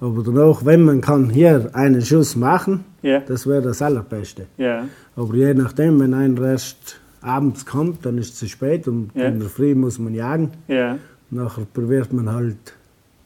Aber 0.00 0.22
danach, 0.22 0.64
wenn 0.66 0.82
man 0.84 1.00
kann 1.00 1.30
hier 1.30 1.70
einen 1.72 2.02
Schuss 2.02 2.36
machen, 2.36 2.84
Ja, 3.02 3.20
das 3.20 3.46
wäre 3.46 3.62
das 3.62 3.80
Allerbeste. 3.80 4.46
ja, 4.58 4.84
Aber 5.16 5.34
je 5.34 5.54
nachdem, 5.54 5.98
wenn 6.00 6.12
ein 6.14 6.36
Rest 6.36 7.00
abends 7.22 7.64
kommt, 7.64 8.04
dann 8.04 8.18
ist 8.18 8.34
es 8.34 8.38
zu 8.38 8.48
spät 8.48 8.86
und 8.86 9.10
Ja. 9.14 9.24
in 9.28 9.40
der 9.40 9.48
Früh 9.48 9.74
muss 9.74 9.98
man 9.98 10.14
jagen. 10.14 10.50
ja, 10.68 10.98
Nachher 11.30 11.64
probiert 11.72 12.12
man 12.12 12.32
halt 12.32 12.56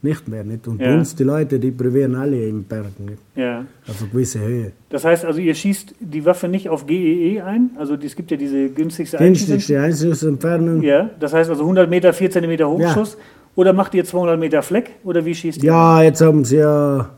nicht 0.02 0.28
mehr. 0.28 0.44
Nicht? 0.44 0.66
Und 0.68 0.80
Ja. 0.80 0.88
bei 0.88 0.94
uns, 0.98 1.14
die 1.14 1.24
Leute, 1.24 1.58
die 1.58 1.70
probieren 1.70 2.14
alle 2.14 2.48
im 2.48 2.64
Bergen, 2.64 3.04
nicht? 3.06 3.18
ja. 3.36 3.64
auf 3.88 4.00
eine 4.00 4.10
gewisse 4.10 4.40
Höhe. 4.40 4.72
Das 4.90 5.04
heißt 5.04 5.24
also, 5.24 5.40
ihr 5.40 5.54
schießt 5.54 5.94
die 6.00 6.24
Waffe 6.24 6.48
nicht 6.48 6.68
auf 6.68 6.86
GEE 6.86 7.40
ein? 7.42 7.70
Also 7.76 7.94
es 7.94 8.14
gibt 8.16 8.30
ja 8.30 8.36
diese 8.36 8.68
günstigste 8.68 9.18
Günstigste 9.18 9.80
Einschussentfernung. 9.80 10.82
Ja, 10.82 11.10
das 11.20 11.32
heißt 11.32 11.50
also 11.50 11.62
100 11.62 11.88
Meter, 11.88 12.12
4 12.12 12.30
cm 12.30 12.64
Hochschuss. 12.66 13.16
Oder 13.54 13.72
macht 13.72 13.94
ihr 13.94 14.04
200 14.04 14.38
Meter 14.40 14.62
Fleck? 14.62 14.90
Oder 15.04 15.24
wie 15.24 15.34
schießt 15.34 15.62
ihr? 15.62 15.66
Ja, 15.66 16.02
jetzt 16.02 16.20
haben 16.22 16.44
sie 16.44 16.56
ja 16.56 17.10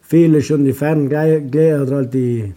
viele 0.00 0.40
schon 0.42 0.64
die 0.64 0.72
Ferngläser 0.72 1.82
oder 1.82 1.96
halt 1.96 2.14
die 2.14 2.52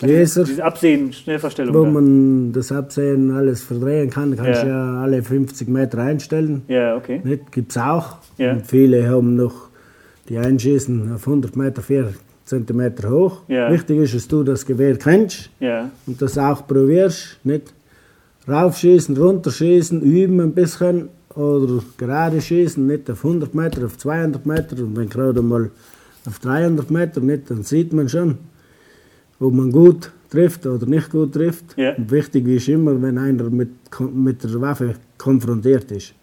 Gläser, 0.00 0.44
Diese 0.44 0.64
Absehen, 0.64 1.12
Schnellverstellung. 1.12 1.74
wo 1.74 1.84
man 1.84 2.52
das 2.52 2.72
Absehen 2.72 3.30
alles 3.30 3.62
verdrehen 3.62 4.10
kann. 4.10 4.34
Kannst 4.36 4.62
Ja. 4.62 4.68
ja. 4.68 5.02
alle 5.02 5.22
50 5.22 5.68
Meter 5.68 5.98
einstellen. 5.98 6.62
Ja, 6.68 6.96
okay. 6.96 7.20
Nicht? 7.22 7.52
Gibt's 7.52 7.76
auch. 7.76 8.16
Ja. 8.38 8.52
Und 8.52 8.66
viele 8.66 9.08
haben 9.08 9.36
noch 9.36 9.68
die 10.28 10.38
einschießen 10.38 11.12
auf 11.12 11.26
100 11.26 11.54
Meter 11.56 11.82
4 11.82 12.14
Zentimeter 12.44 13.10
hoch. 13.10 13.42
Ja. 13.48 13.70
Wichtig 13.70 13.98
ist, 14.00 14.14
dass 14.14 14.26
du 14.28 14.42
das 14.42 14.66
Gewehr 14.66 14.96
kennst 14.96 15.50
Ja, 15.60 15.90
und 16.06 16.20
das 16.20 16.36
auch 16.38 16.66
probierst. 16.66 17.38
Nicht 17.44 17.72
raufschießen, 18.48 19.16
runterschießen, 19.16 20.00
üben 20.02 20.40
ein 20.40 20.52
bisschen 20.52 21.10
oder 21.36 21.82
gerade 21.96 22.40
schießen, 22.40 22.84
nicht 22.86 23.08
auf 23.10 23.24
100 23.24 23.54
Meter, 23.54 23.84
auf 23.86 23.98
200 23.98 24.44
Meter 24.46 24.82
und 24.82 24.96
wenn 24.96 25.08
gerade 25.08 25.42
mal 25.42 25.70
auf 26.26 26.38
300 26.40 26.90
Meter 26.90 27.20
nicht, 27.20 27.50
dann 27.50 27.62
sieht 27.62 27.92
man 27.92 28.08
schon, 28.08 28.38
ob 29.40 29.52
man 29.52 29.72
gut 29.72 30.12
trifft 30.30 30.66
oder 30.66 30.86
nicht 30.86 31.10
gut 31.10 31.32
trifft. 31.32 31.76
Ja. 31.76 31.94
Und 31.96 32.10
wichtig 32.10 32.46
ist 32.46 32.68
immer, 32.68 33.00
wenn 33.02 33.18
einer 33.18 33.50
mit, 33.50 33.70
mit 34.12 34.44
der 34.44 34.60
Waffe 34.60 34.94
konfrontiert 35.18 35.90
ist. 35.90 36.14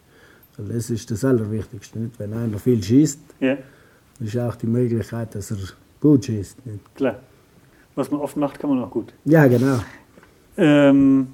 Weil 0.57 0.75
das 0.75 0.89
ist 0.89 1.11
das 1.11 1.25
Allerwichtigste. 1.25 1.99
Nicht? 1.99 2.19
Wenn 2.19 2.33
einer 2.33 2.57
viel 2.57 2.81
schießt, 2.81 3.19
ja, 3.39 3.57
ist 4.19 4.37
auch 4.37 4.55
die 4.55 4.67
Möglichkeit, 4.67 5.35
dass 5.35 5.51
er 5.51 5.57
gut 5.99 6.25
schießt. 6.25 6.65
Nicht? 6.65 6.95
klar. 6.95 7.19
Was 7.95 8.11
man 8.11 8.21
oft 8.21 8.37
macht, 8.37 8.59
kann 8.59 8.69
man 8.69 8.83
auch 8.83 8.91
gut. 8.91 9.11
Ja, 9.25 9.47
genau. 9.47 9.79
Ähm, 10.55 11.27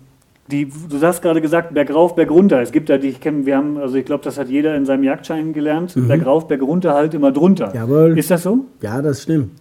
die, 0.47 0.65
du 0.65 1.01
hast 1.01 1.21
gerade 1.21 1.41
gesagt, 1.41 1.73
bergauf, 1.73 2.15
bergunter. 2.15 2.61
Es 2.61 2.71
gibt 2.71 2.89
da 2.89 2.97
die, 2.97 3.09
ich 3.09 3.19
kenne, 3.19 3.45
wir 3.45 3.57
haben, 3.57 3.77
also 3.77 3.95
ich 3.95 4.05
glaube, 4.05 4.23
das 4.23 4.37
hat 4.37 4.47
jeder 4.47 4.75
in 4.75 4.85
seinem 4.85 5.03
Jagdschein 5.03 5.51
gelernt. 5.51 5.93
Bergauf, 6.07 6.47
bergunter, 6.47 6.93
halt 6.93 7.13
immer 7.13 7.33
drunter. 7.33 7.69
Mhm. 7.69 7.75
Jawohl. 7.75 8.17
Ist 8.17 8.31
das 8.31 8.43
so? 8.43 8.65
Ja, 8.81 9.01
das 9.01 9.23
stimmt. 9.23 9.51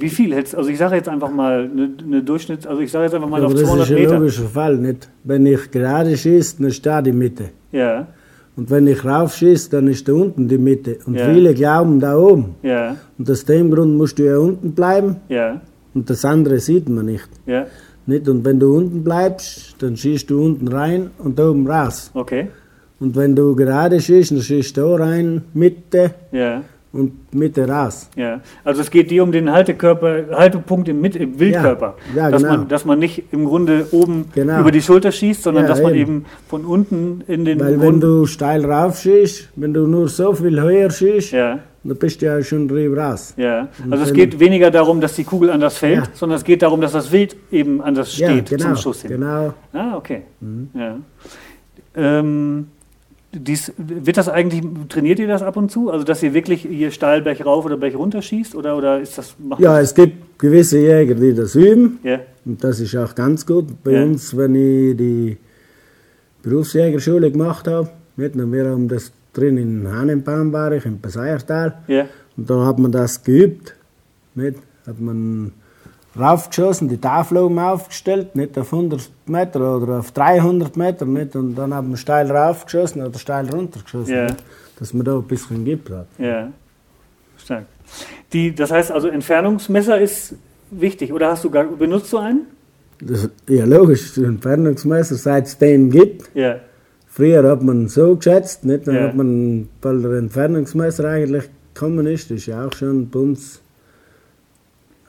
Wie 0.00 0.08
viel 0.08 0.34
hättest 0.34 0.54
Also 0.56 0.68
ich 0.70 0.78
sage 0.78 0.96
jetzt 0.96 1.08
einfach 1.08 1.30
mal 1.30 1.68
eine, 1.72 1.90
eine 2.04 2.22
Durchschnitts, 2.22 2.66
also 2.66 2.80
ich 2.80 2.90
sage 2.90 3.04
jetzt 3.04 3.14
einfach 3.14 3.28
mal 3.28 3.38
Aber 3.38 3.46
auf 3.48 3.52
das 3.54 3.62
200 3.62 3.86
ist 3.86 3.92
ein 3.96 4.00
Meter. 4.02 4.18
logischer 4.18 4.42
Fall. 4.44 4.76
Nicht? 4.76 5.08
Wenn 5.24 5.46
ich 5.46 5.70
gerade 5.70 6.16
schieße, 6.16 6.62
dann 6.62 6.70
steht 6.72 7.06
die 7.06 7.12
Mitte. 7.12 7.44
Ja, 7.72 8.06
Und 8.56 8.68
wenn 8.70 8.86
ich 8.88 9.04
raufschieße, 9.04 9.70
dann 9.70 9.86
ist 9.88 10.06
da 10.08 10.12
unten 10.12 10.48
die 10.48 10.58
Mitte. 10.58 10.98
Und 11.06 11.14
Ja. 11.18 11.32
viele 11.32 11.54
glauben 11.54 12.00
da 12.00 12.16
oben. 12.18 12.56
ja, 12.62 12.96
Und 13.18 13.30
aus 13.30 13.44
dem 13.44 13.70
Grund 13.70 13.96
musst 13.96 14.18
du 14.18 14.24
ja 14.24 14.38
unten 14.38 14.72
bleiben 14.72 15.16
ja, 15.28 15.60
und 15.94 16.10
das 16.10 16.24
andere 16.24 16.58
sieht 16.58 16.88
man 16.88 17.06
nicht. 17.06 17.28
ja, 17.46 17.66
nicht? 18.06 18.28
Und 18.28 18.44
wenn 18.44 18.58
du 18.58 18.76
unten 18.76 19.04
bleibst, 19.04 19.76
dann 19.78 19.96
schießt 19.96 20.28
du 20.30 20.42
unten 20.44 20.68
rein 20.68 21.10
und 21.18 21.38
oben 21.40 21.66
raus. 21.68 22.10
okay, 22.14 22.48
Und 22.98 23.14
wenn 23.16 23.34
du 23.36 23.54
gerade 23.56 23.98
schießt, 24.00 24.32
dann 24.32 24.42
schießt 24.42 24.76
du 24.76 24.80
da 24.82 25.04
rein, 25.04 25.42
Mitte 25.54 26.10
ja. 26.32 26.62
Und 26.92 27.32
Mitte 27.32 27.68
raus. 27.68 28.10
Ja, 28.16 28.40
also 28.64 28.80
es 28.80 28.90
geht 28.90 29.10
dir 29.12 29.22
um 29.22 29.30
den 29.30 29.50
Haltekörper, 29.52 30.24
Haltepunkt 30.36 30.88
im, 30.88 31.00
Mit 31.00 31.14
im 31.14 31.38
Wildkörper. 31.38 31.94
Ja, 32.16 32.22
ja, 32.24 32.30
dass, 32.30 32.42
genau. 32.42 32.56
man, 32.56 32.68
dass 32.68 32.84
man 32.84 32.98
nicht 32.98 33.24
im 33.30 33.44
Grunde 33.44 33.86
oben 33.92 34.26
Genau. 34.34 34.60
über 34.60 34.72
die 34.72 34.82
Schulter 34.82 35.12
schießt, 35.12 35.42
sondern 35.44 35.64
Ja, 35.64 35.68
dass 35.68 35.82
man 35.82 35.94
eben. 35.94 36.00
eben 36.00 36.24
von 36.48 36.64
unten 36.64 37.22
in 37.28 37.44
den 37.44 37.60
Weil 37.60 37.80
wenn 37.80 38.00
Grund. 38.00 38.02
du 38.02 38.26
steil 38.26 38.64
raufschießt, 38.64 39.50
wenn 39.56 39.72
du 39.72 39.86
nur 39.86 40.08
so 40.08 40.32
viel 40.32 40.60
höher 40.60 40.90
schießt, 40.90 41.30
Ja, 41.32 41.60
dann 41.84 41.96
bist 41.96 42.20
du 42.22 42.26
ja 42.26 42.42
schon 42.42 42.66
drüber 42.66 43.00
raus. 43.02 43.34
ja. 43.36 43.68
Also 43.88 44.02
es 44.04 44.10
wenn- 44.10 44.16
geht 44.16 44.40
weniger 44.40 44.70
darum, 44.72 45.00
dass 45.00 45.14
die 45.14 45.24
Kugel 45.24 45.50
anders 45.50 45.78
fällt, 45.78 46.10
sondern 46.16 46.38
es 46.38 46.44
geht 46.44 46.62
darum, 46.62 46.80
dass 46.80 46.92
das 46.92 47.12
Wild 47.12 47.36
eben 47.52 47.80
anders 47.80 48.12
steht 48.12 48.50
genau, 48.50 48.64
zum 48.64 48.76
Schuss 48.76 49.02
hin. 49.02 49.12
genau. 49.12 49.54
Ah, 49.72 49.96
okay. 49.96 50.22
Mhm. 50.40 50.68
Ja. 50.74 50.96
Ähm, 51.94 52.66
dies, 53.32 53.72
wird 53.76 54.16
das 54.16 54.28
eigentlich, 54.28 54.62
trainiert 54.88 55.18
ihr 55.20 55.28
das 55.28 55.42
ab 55.42 55.56
und 55.56 55.70
zu? 55.70 55.90
Also 55.90 56.04
dass 56.04 56.22
ihr 56.22 56.34
wirklich 56.34 56.62
hier 56.62 56.90
steil 56.90 57.22
Berg 57.22 57.44
rauf 57.46 57.64
oder 57.64 57.76
Berg 57.76 57.94
runter 57.96 58.22
schießt? 58.22 58.54
Oder, 58.54 58.76
oder 58.76 59.00
ist 59.00 59.16
das. 59.18 59.34
Ja, 59.58 59.80
es 59.80 59.94
gibt 59.94 60.38
gewisse 60.38 60.78
Jäger, 60.78 61.14
die 61.14 61.32
das 61.34 61.54
üben. 61.54 61.98
ja, 62.02 62.20
Und 62.44 62.62
das 62.64 62.80
ist 62.80 62.96
auch 62.96 63.14
ganz 63.14 63.46
gut. 63.46 63.82
Bei 63.84 63.92
Ja. 63.92 64.04
uns, 64.04 64.36
wenn 64.36 64.54
ich 64.54 64.96
die 64.96 65.36
Berufsjägerschule 66.42 67.30
gemacht 67.30 67.68
habe, 67.68 67.88
nicht 68.16 68.34
wir 68.34 68.66
haben 68.68 68.88
das 68.88 69.12
drin 69.32 69.56
in 69.58 69.88
Hannenbaum 69.90 70.52
war 70.52 70.72
ich, 70.72 70.84
im 70.86 70.98
Passeiertal. 70.98 71.78
ja, 71.86 72.06
Und 72.36 72.48
da 72.50 72.66
hat 72.66 72.78
man 72.78 72.90
das 72.92 73.22
geübt. 73.22 73.74
Nicht? 74.34 74.56
Hat 74.86 75.00
man 75.00 75.52
raufgeschossen, 76.18 76.88
die 76.88 76.98
Tafel 76.98 77.38
oben 77.38 77.58
aufgestellt, 77.58 78.34
nicht 78.34 78.58
auf 78.58 78.72
100 78.72 79.10
Meter 79.26 79.76
oder 79.76 80.00
auf 80.00 80.12
300 80.12 80.76
Meter. 80.76 81.06
Nicht? 81.06 81.36
Und 81.36 81.54
dann 81.54 81.74
hat 81.74 81.84
man 81.84 81.96
steil 81.96 82.30
raufgeschossen 82.30 83.02
oder 83.02 83.18
steil 83.18 83.48
runtergeschossen. 83.48 84.24
Nicht? 84.26 84.44
Dass 84.78 84.94
man 84.94 85.04
da 85.04 85.16
ein 85.16 85.22
bisschen 85.24 85.64
gibt 85.64 85.90
hat. 85.90 86.06
ja. 86.18 86.52
Stark. 87.36 87.64
Die, 88.32 88.54
das 88.54 88.70
heißt 88.70 88.92
also, 88.92 89.08
Entfernungsmesser 89.08 89.98
ist 89.98 90.34
wichtig. 90.70 91.12
Oder 91.12 91.30
hast 91.30 91.44
du 91.44 91.50
gar, 91.50 91.64
benutzt 91.64 92.12
du 92.12 92.18
einen? 92.18 92.46
Das, 93.00 93.28
ja, 93.48 93.64
logisch, 93.64 94.16
Entfernungsmesser, 94.18 95.14
seit 95.16 95.46
es 95.46 95.58
den 95.58 95.90
gibt. 95.90 96.30
Ja. 96.34 96.56
Früher 97.08 97.42
hat 97.50 97.62
man 97.62 97.88
so 97.88 98.14
geschätzt, 98.14 98.64
nicht? 98.64 98.86
Dann 98.86 99.00
hat 99.00 99.16
man, 99.16 99.68
weil 99.82 100.02
der 100.02 100.12
Entfernungsmesser 100.12 101.04
eigentlich 101.06 101.48
gekommen 101.74 102.06
ist, 102.06 102.30
das 102.30 102.38
ist 102.38 102.46
ja 102.46 102.66
auch 102.66 102.72
schon 102.72 103.08
bei 103.08 103.18
uns 103.18 103.60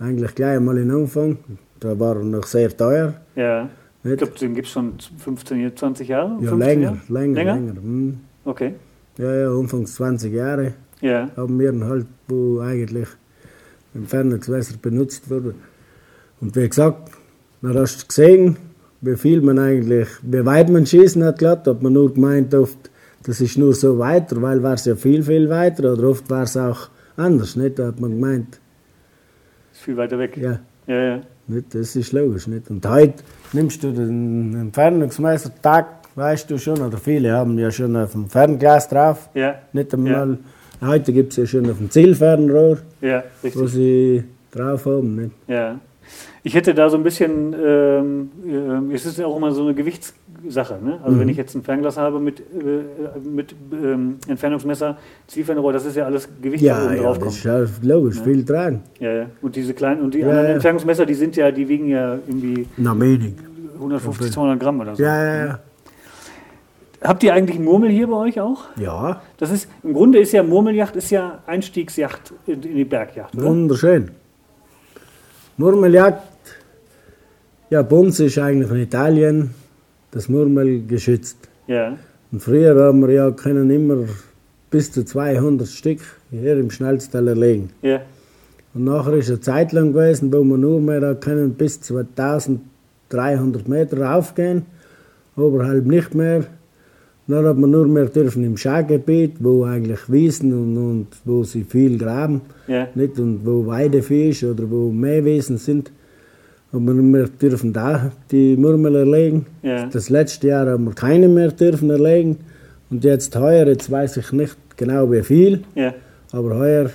eigentlich 0.01 0.35
gleich 0.35 0.57
einmal 0.57 0.77
in 0.77 0.91
Anfang. 0.91 1.37
Da 1.79 1.97
war 1.99 2.17
er 2.17 2.23
noch 2.23 2.45
sehr 2.45 2.75
teuer. 2.75 3.13
Ja. 3.35 3.69
Ich 4.03 4.09
Nicht? 4.09 4.17
glaube, 4.17 4.33
den 4.39 4.55
gibt 4.55 4.67
es 4.67 4.73
schon 4.73 4.93
15, 5.17 5.75
20 5.77 6.07
Jahre? 6.07 6.31
Ja, 6.41 6.49
15 6.49 6.57
länger, 6.59 6.81
Jahre? 6.83 6.99
länger, 7.09 7.35
Länger? 7.35 7.55
länger. 7.55 7.73
Hm. 7.81 8.19
Okay. 8.45 8.73
Ja, 9.17 9.35
ja, 9.35 9.49
anfangs 9.51 9.93
20 9.95 10.33
Jahre 10.33 10.73
Ja. 11.01 11.29
haben 11.35 11.59
wir 11.59 11.71
ihn 11.71 11.83
halt, 11.83 12.05
wo 12.27 12.59
eigentlich 12.59 13.07
Entfernungsmesser 13.93 14.75
benutzt 14.81 15.29
wurde. 15.29 15.53
Und 16.39 16.55
wie 16.55 16.67
gesagt, 16.67 17.11
dann 17.61 17.75
hast 17.77 18.01
du 18.03 18.07
gesehen, 18.07 18.57
wie 19.01 19.15
viel 19.15 19.41
man 19.41 19.59
eigentlich, 19.59 20.07
wie 20.23 20.45
weit 20.45 20.69
man 20.69 20.85
schießen 20.85 21.23
hat 21.23 21.39
glatt, 21.39 21.67
hat 21.67 21.81
man 21.83 21.93
nur 21.93 22.13
gemeint 22.13 22.53
oft, 22.55 22.89
das 23.23 23.41
ist 23.41 23.57
nur 23.57 23.73
so 23.73 23.99
weiter, 23.99 24.41
weil 24.41 24.63
war 24.63 24.73
es 24.73 24.85
ja 24.85 24.95
viel, 24.95 25.21
viel 25.23 25.49
weiter, 25.49 25.93
oder 25.93 26.03
oft 26.09 26.29
war 26.29 26.43
es 26.43 26.57
auch 26.57 26.89
anders, 27.17 27.55
nicht? 27.55 27.77
Da 27.77 27.87
hat 27.87 27.99
man 27.99 28.11
gemeint, 28.11 28.59
viel 29.81 29.97
weiter 29.97 30.17
weg. 30.19 30.37
ja, 30.37 30.59
Ja, 30.87 30.95
ja. 31.03 31.19
nicht, 31.47 31.73
das 31.75 31.95
ist 31.95 32.11
logisch, 32.11 32.47
nicht? 32.47 32.69
Und 32.69 32.85
heute 32.87 33.15
nimmst 33.53 33.83
du 33.83 33.91
den 33.91 34.55
Entfernungsmesser, 34.55 35.51
Tag, 35.61 35.87
weißt 36.15 36.49
du 36.49 36.57
schon, 36.57 36.81
oder 36.81 36.97
viele 36.97 37.31
haben 37.33 37.57
ja 37.59 37.71
schon 37.71 37.95
auf 37.95 38.11
dem 38.13 38.27
Fernglas 38.29 38.87
drauf, 38.89 39.29
Ja. 39.33 39.55
nicht 39.73 39.93
einmal, 39.93 40.37
heute 40.81 41.13
gibt 41.13 41.31
es 41.31 41.37
ja 41.37 41.45
schon 41.45 41.69
auf 41.69 41.77
dem 41.77 41.89
Zielfernrohr, 41.89 42.79
Ja, 43.01 43.23
wo 43.53 43.67
sie 43.67 44.23
drauf 44.51 44.85
haben, 44.85 45.15
nicht? 45.15 45.31
Ja. 45.47 45.79
Ich 46.43 46.55
hätte 46.55 46.73
da 46.73 46.89
so 46.89 46.97
ein 46.97 47.03
bisschen, 47.03 47.53
ähm, 47.63 48.31
äh, 48.91 48.93
es 48.95 49.05
ist 49.05 49.19
ja 49.19 49.27
auch 49.27 49.37
immer 49.37 49.51
so 49.51 49.61
eine 49.61 49.73
Gewichtssache. 50.41 50.79
Ne? 50.83 50.99
Also 51.03 51.19
wenn 51.19 51.29
ich 51.29 51.37
jetzt 51.37 51.55
ein 51.55 51.63
Fernglas 51.63 51.97
habe 51.97 52.19
mit, 52.19 52.39
äh, 52.39 52.43
mit 53.23 53.55
ähm, 53.71 54.17
Entfernungsmesser, 54.27 54.97
Zielfernrohr, 55.27 55.73
das 55.73 55.85
ist 55.85 55.95
ja 55.95 56.05
alles 56.05 56.27
Gewicht, 56.41 56.63
das 56.63 56.67
Ja, 56.67 56.85
oben 56.85 56.95
ja, 56.95 57.01
drauf 57.03 57.19
das 57.19 57.43
kommt. 57.43 57.43
ja 57.43 57.65
logisch, 57.81 58.19
viel 58.21 58.43
tragen. 58.45 58.81
Ja, 58.99 59.11
ja. 59.11 59.25
Und 59.41 59.55
diese 59.55 59.73
kleinen, 59.73 60.01
und 60.01 60.13
die 60.13 60.19
Ja, 60.19 60.29
anderen 60.29 60.47
ja. 60.47 60.53
Entfernungsmesser, 60.53 61.05
die 61.05 61.13
sind 61.13 61.35
ja, 61.35 61.51
die 61.51 61.67
wiegen 61.67 61.87
ja 61.87 62.15
irgendwie 62.27 62.67
Na, 62.77 62.99
wenig. 62.99 63.33
150, 63.75 64.31
200 64.31 64.59
Gramm 64.59 64.79
oder 64.79 64.95
so. 64.95 65.03
Ja, 65.03 65.23
ja, 65.23 65.45
ja. 65.45 65.59
Habt 67.03 67.23
ihr 67.23 67.33
eigentlich 67.33 67.57
Murmel 67.57 67.89
hier 67.89 68.07
bei 68.07 68.17
euch 68.17 68.39
auch? 68.39 68.65
Ja, 68.77 69.21
Das 69.37 69.49
ist, 69.49 69.67
im 69.83 69.93
Grunde 69.93 70.19
ist 70.19 70.33
ja 70.33 70.43
Murmeljacht 70.43 70.95
ist 70.95 71.09
ja 71.09 71.39
Einstiegsjacht 71.47 72.31
in, 72.45 72.61
in 72.61 72.75
die 72.75 72.85
Bergjacht, 72.85 73.35
oder? 73.35 73.45
wunderschön. 73.45 74.11
Murmeljagd, 75.57 76.21
ja, 77.71 77.81
bei 77.81 77.95
uns 77.95 78.19
ist 78.19 78.37
eigentlich 78.37 78.69
in 78.69 78.77
Italien 78.77 79.53
das 80.11 80.29
Murmel 80.29 80.85
geschützt. 80.85 81.37
Ja, 81.67 81.97
Und 82.31 82.41
früher 82.41 82.75
haben 82.81 83.01
wir 83.01 83.11
ja 83.13 83.31
können 83.31 83.69
immer 83.69 84.05
bis 84.69 84.91
zu 84.91 85.03
200 85.03 85.67
Stück 85.67 85.99
hier 86.29 86.57
im 86.57 86.69
Schnellstal 86.69 87.27
erlegen. 87.27 87.69
ja, 87.81 88.01
Und 88.73 88.85
nachher 88.85 89.13
ist 89.13 89.29
eine 89.29 89.41
Zeit 89.41 89.71
lang 89.73 89.93
gewesen, 89.93 90.31
wo 90.31 90.43
wir 90.43 90.57
nur 90.57 90.79
mehr 90.79 91.01
da 91.01 91.13
können 91.13 91.53
bis 91.53 91.81
2300 91.81 93.67
Meter 93.67 94.15
aufgehen, 94.15 94.63
oberhalb 95.35 95.85
nicht 95.85 96.15
mehr. 96.15 96.45
Dann 97.27 97.45
hat 97.45 97.57
man 97.57 97.69
nur 97.71 97.87
mehr 97.87 98.05
dürfen 98.07 98.43
im 98.43 98.57
Schaugebiet, 98.57 99.35
wo 99.39 99.63
eigentlich 99.63 100.11
Wiesen 100.11 100.51
und, 100.53 100.77
und 100.77 101.07
wo 101.23 101.43
sie 101.43 101.63
viel 101.63 101.97
graben, 101.97 102.41
ja, 102.67 102.87
nicht 102.95 103.19
und 103.19 103.45
wo 103.45 103.65
Weidevieh 103.67 104.29
ist 104.31 104.43
oder 104.43 104.69
wo 104.69 104.91
Mähwiesen 104.91 105.57
sind, 105.57 105.91
nur 106.79 106.95
mehr 106.95 107.27
dürfen 107.27 107.73
da 107.73 108.11
die 108.31 108.55
Murmel 108.55 108.95
erlegen. 108.95 109.45
ja. 109.61 109.87
Das 109.87 110.09
letzte 110.09 110.47
Jahr 110.47 110.67
haben 110.67 110.85
wir 110.85 110.93
keine 110.93 111.27
mehr 111.27 111.51
dürfen 111.51 111.89
erlegen 111.89 112.37
und 112.89 113.03
jetzt 113.03 113.35
heuer, 113.35 113.67
jetzt 113.67 113.91
weiß 113.91 114.17
ich 114.17 114.31
nicht 114.31 114.55
genau 114.77 115.11
wie 115.11 115.21
viel, 115.23 115.63
ja. 115.75 115.93
aber 116.31 116.57
heuer 116.57 116.91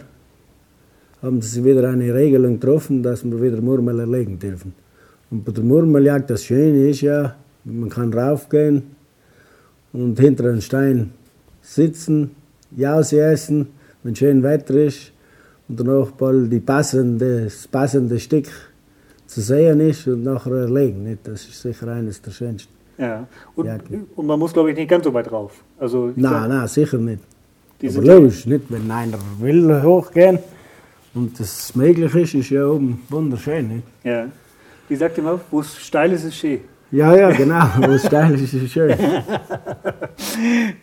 haben 1.22 1.42
sie 1.42 1.64
wieder 1.64 1.88
eine 1.88 2.12
Regelung 2.14 2.60
getroffen, 2.60 3.02
dass 3.02 3.24
wir 3.24 3.40
wieder 3.42 3.60
Murmel 3.60 4.00
erlegen 4.00 4.38
dürfen. 4.38 4.74
Und 5.30 5.44
bei 5.44 5.52
der 5.52 5.64
Murmeljagd, 5.64 6.30
das 6.30 6.44
Schöne 6.44 6.88
ist 6.88 7.00
ja, 7.00 7.34
man 7.64 7.88
kann 7.88 8.12
raufgehen 8.12 8.82
und 9.92 10.18
hinter 10.20 10.44
einem 10.44 10.60
Stein 10.60 11.10
sitzen, 11.62 12.30
Jause 12.76 13.20
essen, 13.22 13.68
wenn 14.02 14.14
schön 14.14 14.42
Wetter 14.42 14.74
ist 14.74 15.12
und 15.68 15.80
danach 15.80 16.12
bald 16.12 16.52
die 16.52 16.60
passende, 16.60 17.44
das 17.44 17.66
passende 17.66 18.20
Stück 18.20 18.48
zu 19.26 19.40
sehen 19.40 19.80
ist 19.80 20.06
und 20.06 20.22
nachher 20.22 20.52
erlegen. 20.52 21.04
Nicht? 21.04 21.20
Das 21.24 21.46
ist 21.46 21.60
sicher 21.60 21.88
eines 21.88 22.20
der 22.22 22.30
schönsten. 22.30 22.72
Ja, 22.98 23.26
und, 23.54 23.68
und 24.16 24.26
man 24.26 24.38
muss, 24.38 24.52
glaube 24.54 24.70
ich, 24.70 24.76
nicht 24.76 24.88
ganz 24.88 25.04
so 25.04 25.12
weit 25.12 25.30
rauf. 25.30 25.52
Also, 25.78 26.06
Nein, 26.06 26.14
glaub, 26.16 26.48
nein, 26.48 26.68
sicher 26.68 26.96
nicht. 26.96 27.20
Aber 27.84 28.02
logisch, 28.02 28.46
nicht, 28.46 28.64
wenn 28.70 28.90
einer 28.90 29.18
will 29.38 29.82
hochgehen 29.82 30.38
und 31.12 31.38
das 31.38 31.74
möglich 31.74 32.14
ist, 32.14 32.34
ist 32.34 32.50
ja 32.50 32.66
oben 32.66 33.02
wunderschön. 33.10 33.68
Nicht? 33.68 33.84
ja. 34.04 34.26
Wie 34.88 34.94
sagt 34.94 35.18
ihr 35.18 35.24
mal, 35.24 35.40
wo 35.50 35.60
es 35.60 35.76
steil 35.76 36.12
ist, 36.12 36.24
ist 36.24 36.36
schön. 36.36 36.60
Ja, 36.92 37.16
ja, 37.16 37.30
genau, 37.32 37.64
steil 37.98 38.34
ist, 38.34 38.70
schön. 38.70 38.94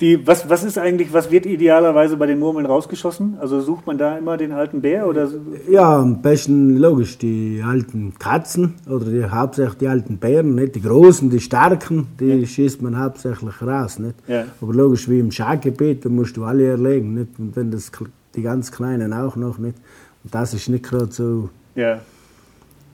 Die, 0.01 0.27
was, 0.27 0.49
was 0.49 0.63
ist 0.65 0.77
eigentlich, 0.77 1.13
was 1.13 1.31
wird 1.31 1.45
idealerweise 1.45 2.17
bei 2.17 2.25
den 2.25 2.39
Murmeln 2.39 2.65
rausgeschossen? 2.65 3.37
Also 3.39 3.61
sucht 3.61 3.87
man 3.87 3.97
da 3.97 4.17
immer 4.17 4.35
den 4.35 4.51
alten 4.51 4.81
Bär 4.81 5.07
oder? 5.07 5.29
Ja, 5.69 5.99
am 5.99 6.21
besten 6.21 6.77
logisch 6.77 7.17
die 7.17 7.63
alten 7.65 8.13
Katzen 8.19 8.73
oder 8.89 9.05
die, 9.05 9.23
hauptsächlich 9.23 9.77
die 9.77 9.87
alten 9.87 10.17
Bären, 10.17 10.55
nicht 10.55 10.75
die 10.75 10.81
großen, 10.81 11.29
die 11.29 11.39
starken, 11.39 12.07
die 12.19 12.45
schießt 12.45 12.81
man 12.81 12.99
hauptsächlich 12.99 13.61
raus. 13.61 13.97
Nicht? 13.97 14.15
Ja. 14.27 14.43
Aber 14.59 14.73
logisch 14.73 15.09
wie 15.09 15.19
im 15.19 15.31
Schaugebiet, 15.31 16.03
da 16.03 16.09
musst 16.09 16.35
du 16.35 16.43
alle 16.43 16.67
erlegen. 16.67 17.13
Nicht? 17.13 17.39
Und 17.39 17.55
wenn 17.55 17.71
das 17.71 17.91
die 18.35 18.41
ganz 18.41 18.71
Kleinen 18.71 19.13
auch 19.13 19.37
noch 19.37 19.57
nicht. 19.57 19.77
Und 20.23 20.35
das 20.35 20.53
ist 20.53 20.67
nicht 20.67 20.83
gerade 20.83 21.11
so 21.11 21.49
Ja, 21.75 21.99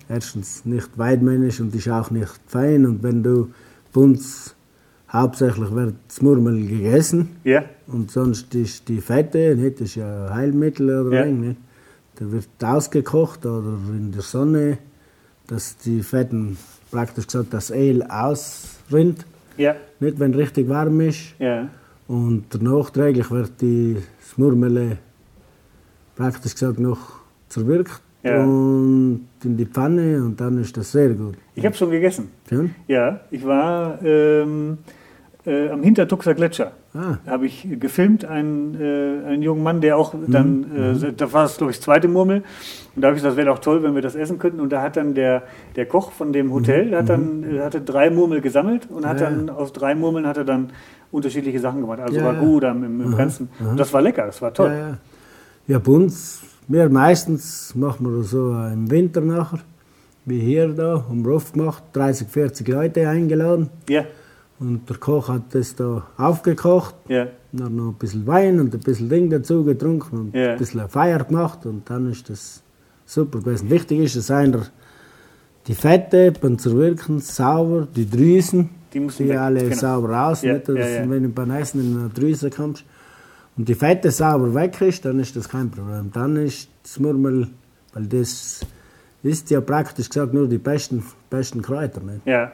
erstens 0.10 0.66
nicht 0.66 0.98
weidmännisch 0.98 1.62
und 1.62 1.74
ist 1.76 1.88
auch 1.88 2.12
nicht 2.12 2.40
fein. 2.48 2.86
Und 2.86 3.04
wenn 3.04 3.24
du 3.24 3.52
bei 3.94 4.02
uns 4.02 4.56
hauptsächlich 5.12 5.72
wird 5.74 5.96
das 6.08 6.22
Murmel 6.22 6.68
gegessen 6.68 7.30
ja, 7.44 7.64
und 7.88 8.12
sonst 8.12 8.54
ist 8.56 8.88
die 8.90 9.02
Fette, 9.02 9.56
nicht, 9.56 9.80
das 9.80 9.90
ist 9.90 9.96
ja 9.96 10.30
Heilmittel 10.34 11.06
oder 11.08 11.18
Ja. 11.18 11.24
ein, 11.24 11.40
nicht? 11.40 11.58
Da 12.16 12.30
wird 12.32 12.48
ausgekocht 12.62 13.46
oder 13.46 13.78
in 13.92 14.12
der 14.12 14.22
Sonne, 14.22 14.78
dass 15.48 15.78
die 15.78 16.02
Fetten 16.04 16.58
praktisch 16.92 17.28
gesagt 17.28 17.54
das 17.54 17.72
Öl 17.72 18.04
ausrinnt, 18.04 19.26
ja, 19.58 19.76
nicht 20.00 20.20
wenn 20.20 20.34
richtig 20.34 20.68
warm 20.68 21.00
ist. 21.02 21.34
ja, 21.40 21.70
Und 22.08 22.62
nachträglich 22.62 23.32
wird 23.32 23.62
die 23.62 23.98
das 24.20 24.38
Murmel 24.38 24.98
praktisch 26.16 26.54
gesagt 26.54 26.80
noch 26.80 26.98
zerwirkt 27.48 28.02
Ja. 28.22 28.44
und 28.44 29.28
in 29.46 29.56
die 29.56 29.66
Pfanne 29.66 30.22
und 30.24 30.40
dann 30.42 30.60
ist 30.60 30.76
das 30.76 30.92
sehr 30.92 31.10
gut. 31.10 31.36
ich 31.56 31.66
habe 31.66 31.76
schon 31.76 31.90
gegessen. 31.90 32.30
Schön? 32.50 32.76
Ja, 32.88 33.22
ich 33.32 33.46
war 33.46 33.98
ähm, 34.04 34.78
äh, 35.46 35.70
am 35.70 35.82
Hintertuxer 35.84 36.34
Gletscher. 36.34 36.74
Ah, 36.94 37.18
habe 37.28 37.46
ich 37.46 37.68
gefilmt, 37.80 38.26
einen, 38.26 38.76
äh, 38.76 39.26
einen 39.28 39.42
jungen 39.44 39.62
Mann, 39.64 39.80
der 39.80 39.96
auch 39.96 40.14
dann, 40.28 40.96
äh, 41.02 41.14
da 41.16 41.32
war 41.32 41.46
es 41.46 41.58
glaube 41.58 41.72
ich 41.72 41.78
das 41.78 41.86
zweite 41.86 42.08
Murmel, 42.08 42.44
und 42.96 43.02
da 43.02 43.08
habe 43.10 43.16
ich 43.16 43.22
gesagt, 43.22 43.34
das 43.34 43.38
wäre 43.38 43.48
doch 43.56 43.60
toll, 43.60 43.84
wenn 43.84 43.94
wir 43.96 44.02
das 44.02 44.16
essen 44.16 44.40
könnten. 44.40 44.60
Und 44.60 44.72
da 44.74 44.82
hat 44.82 44.98
dann 44.98 45.14
der, 45.14 45.44
der 45.76 45.86
Koch 45.86 46.12
von 46.12 46.34
dem 46.34 46.52
Hotel, 46.52 46.90
der 46.90 47.00
hat 47.00 47.10
dann 47.10 47.44
äh, 47.44 47.60
hatte 47.62 47.80
drei 47.80 48.10
Murmel 48.10 48.42
gesammelt 48.42 48.88
und 48.90 49.06
hat 49.06 49.22
Ja. 49.22 49.30
dann 49.30 49.50
aus 49.52 49.72
drei 49.72 49.94
Murmeln 49.96 50.26
hat 50.28 50.38
er 50.38 50.44
dann 50.46 50.72
unterschiedliche 51.12 51.60
Sachen 51.60 51.80
gemacht. 51.82 52.00
Also 52.00 52.18
Ja, 52.18 52.26
war 52.26 52.34
gut 52.36 52.64
im, 52.64 52.84
im 53.02 53.16
Ganzen. 53.16 53.50
Und 53.60 53.80
das 53.80 53.94
war 53.94 54.02
lecker, 54.02 54.26
das 54.26 54.42
war 54.42 54.54
toll. 54.54 54.98
Ja, 55.68 55.78
bei 55.80 55.92
uns, 55.92 56.42
wir 56.70 56.90
meistens 56.90 57.74
machen 57.76 58.06
wir 58.10 58.20
das 58.20 58.30
so 58.32 58.52
im 58.54 58.90
Winter 58.90 59.22
nachher, 59.22 59.60
wie 60.26 60.40
hier 60.40 60.68
da, 60.70 61.04
haben 61.10 61.26
wir 61.26 61.34
oft 61.34 61.54
gemacht, 61.54 61.84
30, 61.94 62.28
40 62.28 62.68
Leute 62.68 63.08
eingeladen 63.10 63.70
Ja, 63.90 64.06
und 64.60 64.88
der 64.90 64.98
Koch 64.98 65.30
hat 65.30 65.54
das 65.56 65.76
da 65.76 66.06
aufgekocht, 66.18 66.96
ja, 67.08 67.28
dann 67.52 67.76
noch 67.76 67.88
ein 67.90 67.94
bisschen 67.96 68.28
Wein 68.28 68.60
und 68.60 68.74
ein 68.74 68.80
bisschen 68.82 69.10
Ding 69.10 69.30
dazu 69.30 69.64
getrunken 69.64 70.20
und 70.20 70.36
Ja. 70.36 70.52
ein 70.54 70.58
bisschen 70.58 70.88
Feier 70.88 71.24
gemacht 71.24 71.66
und 71.66 71.90
dann 71.90 72.10
ist 72.12 72.30
das 72.30 72.62
super 73.06 73.40
gewesen. 73.40 73.70
Wichtig 73.70 74.00
ist, 74.02 74.16
dass 74.18 74.30
einer 74.30 74.68
die 75.68 75.74
Fette 75.74 76.32
beim 76.40 76.58
Zerwirken 76.60 77.20
sauber, 77.20 77.88
die 77.96 78.08
Drüsen, 78.10 78.70
Die 78.94 79.00
die 79.00 79.30
weg, 79.30 79.38
alle 79.40 79.64
genau. 79.64 79.76
sauber 79.76 80.10
raus, 80.10 80.42
Ja, 80.44 80.54
nicht, 80.54 80.68
dass 80.70 80.76
ja, 80.78 80.88
ja. 81.04 81.10
wenn 81.10 81.24
du 81.24 81.30
beim 81.30 81.52
Essen 81.52 81.80
in 81.82 82.00
eine 82.00 82.10
Drüse 82.10 82.50
kommst 82.52 82.84
und 83.60 83.68
die 83.68 83.76
Fette 83.76 84.10
sauber 84.10 84.54
weg 84.56 84.80
ist, 84.80 85.04
dann 85.04 85.20
ist 85.20 85.36
das 85.36 85.50
kein 85.50 85.70
Problem. 85.70 86.12
Dann 86.14 86.38
ist 86.38 86.70
das 86.82 86.98
Murmel, 86.98 87.50
weil 87.94 88.06
das 88.06 88.62
ist 89.22 89.50
ja 89.50 89.60
praktisch 89.60 90.08
gesagt 90.08 90.34
nur 90.34 90.48
die 90.48 90.58
besten, 90.58 91.04
besten 91.30 91.62
Kräuter. 91.62 92.00
Nicht? 92.00 92.26
ja. 92.26 92.54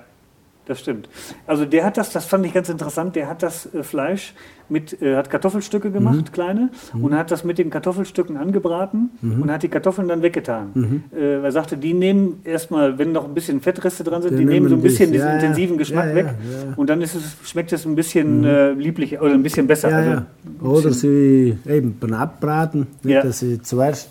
Das 0.67 0.79
stimmt. 0.79 1.07
Also 1.47 1.65
der 1.65 1.85
hat 1.85 1.97
das, 1.97 2.11
das 2.11 2.25
fand 2.25 2.45
ich 2.45 2.53
ganz 2.53 2.69
interessant, 2.69 3.15
der 3.15 3.27
hat 3.29 3.43
das 3.43 3.67
äh, 3.73 3.83
Fleisch 3.83 4.33
mit, 4.67 4.99
äh, 5.01 5.15
hat 5.15 5.29
Kartoffelstücke 5.29 5.91
gemacht, 5.91 6.17
Mhm. 6.17 6.31
kleine, 6.31 6.69
und 6.99 7.15
hat 7.15 7.29
das 7.29 7.43
mit 7.43 7.59
den 7.59 7.69
Kartoffelstücken 7.69 8.35
angebraten 8.35 9.11
Mhm. 9.21 9.43
und 9.43 9.51
hat 9.51 9.61
die 9.61 9.67
Kartoffeln 9.69 10.07
dann 10.07 10.23
weggetan. 10.23 11.03
Äh, 11.15 11.43
er 11.43 11.51
sagte, 11.51 11.77
die 11.77 11.93
nehmen 11.93 12.41
erstmal, 12.43 12.97
wenn 12.97 13.11
noch 13.11 13.25
ein 13.25 13.33
bisschen 13.35 13.61
Fettreste 13.61 14.03
dran 14.03 14.23
sind, 14.23 14.33
Die 14.33 14.37
die, 14.37 14.45
nehmen 14.45 14.67
so 14.69 14.75
ein 14.75 14.81
bisschen 14.81 15.11
diesen 15.11 15.27
ja, 15.27 15.35
intensiven 15.35 15.77
Geschmack 15.77 16.05
Ja, 16.05 16.09
ja, 16.09 16.15
weg. 16.15 16.25
Mhm. 16.27 16.73
Und 16.77 16.89
dann 16.89 17.01
ist 17.01 17.13
es, 17.13 17.37
schmeckt 17.47 17.71
es 17.73 17.85
ein 17.85 17.93
bisschen 17.95 18.43
äh, 18.43 18.71
lieblich 18.71 19.19
oder 19.21 19.33
ein 19.33 19.43
bisschen 19.43 19.67
besser. 19.67 19.89
Also 19.89 20.09
ein 20.11 20.25
Oder 20.61 20.89
bisschen- 20.89 21.57
sie 21.65 21.71
eben 21.71 21.97
beim 21.99 22.13
Abbraten, 22.13 22.87
dass 23.03 23.39
sie 23.39 23.61
zuerst 23.61 24.09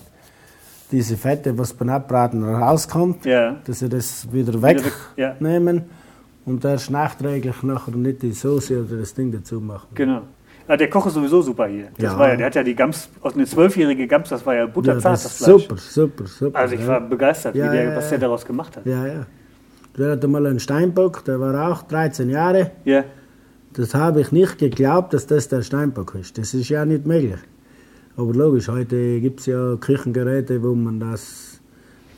diese 0.92 1.16
Fette, 1.16 1.58
was 1.58 1.72
beim 1.72 1.88
Abbraten 1.88 2.44
rauskommt, 2.44 3.26
dass 3.26 3.80
sie 3.80 3.88
das 3.88 4.28
wieder 4.32 4.62
weg, 4.62 4.80
wegnehmen 5.16 5.76
ja. 5.78 5.82
Und 6.46 6.64
erst 6.64 6.90
nachträglich 6.90 7.62
nachher 7.62 7.94
nicht 7.96 8.22
die 8.22 8.32
Soße 8.32 8.82
oder 8.84 8.96
das 8.98 9.14
Ding 9.14 9.32
dazu 9.32 9.60
machen. 9.60 9.88
Genau. 9.94 10.22
Ah, 10.66 10.76
der 10.78 10.88
Koch 10.88 11.06
ist 11.06 11.14
sowieso 11.14 11.42
super 11.42 11.66
hier. 11.66 11.88
Das 11.98 12.12
Ja. 12.12 12.18
war 12.18 12.28
ja, 12.30 12.36
der 12.36 12.46
hat 12.46 12.54
ja 12.54 12.62
die 12.62 12.74
Gams, 12.74 13.08
aus 13.20 13.34
eine 13.34 13.44
zwölfjährige 13.44 14.06
Gams, 14.06 14.30
das 14.30 14.44
war 14.46 14.54
ja 14.54 14.60
Ja, 14.60 14.66
butterzart, 14.66 15.12
das 15.24 15.36
Fleisch. 15.36 15.62
super, 15.62 15.76
super, 15.76 16.26
super. 16.26 16.58
Also 16.58 16.74
ich 16.74 16.80
ja. 16.80 16.86
war 16.88 17.00
begeistert, 17.02 17.54
Ja, 17.54 17.66
wie 17.70 17.76
der, 17.76 17.84
ja, 17.90 17.96
was 17.96 18.04
ja. 18.04 18.10
der 18.10 18.18
daraus 18.20 18.46
gemacht 18.46 18.76
hat. 18.76 18.86
Ja, 18.86 19.06
ja. 19.06 19.26
Der 19.98 20.12
hatte 20.12 20.26
mal 20.26 20.46
einen 20.46 20.58
Steinbock, 20.60 21.24
der 21.26 21.38
war 21.38 21.70
auch 21.70 21.82
13 21.82 22.30
Jahre. 22.30 22.70
Ja, 22.84 23.04
Das 23.74 23.92
habe 23.94 24.20
ich 24.22 24.32
nicht 24.32 24.58
geglaubt, 24.58 25.12
dass 25.12 25.26
das 25.26 25.48
der 25.48 25.62
Steinbock 25.62 26.14
ist. 26.14 26.38
Das 26.38 26.54
ist 26.54 26.68
ja 26.68 26.84
nicht 26.86 27.04
möglich. 27.06 27.40
Aber 28.16 28.32
logisch, 28.32 28.68
heute 28.68 29.20
gibt 29.20 29.40
es 29.40 29.46
ja 29.46 29.76
Küchengeräte, 29.76 30.62
wo 30.62 30.74
man 30.74 31.00
das 31.00 31.53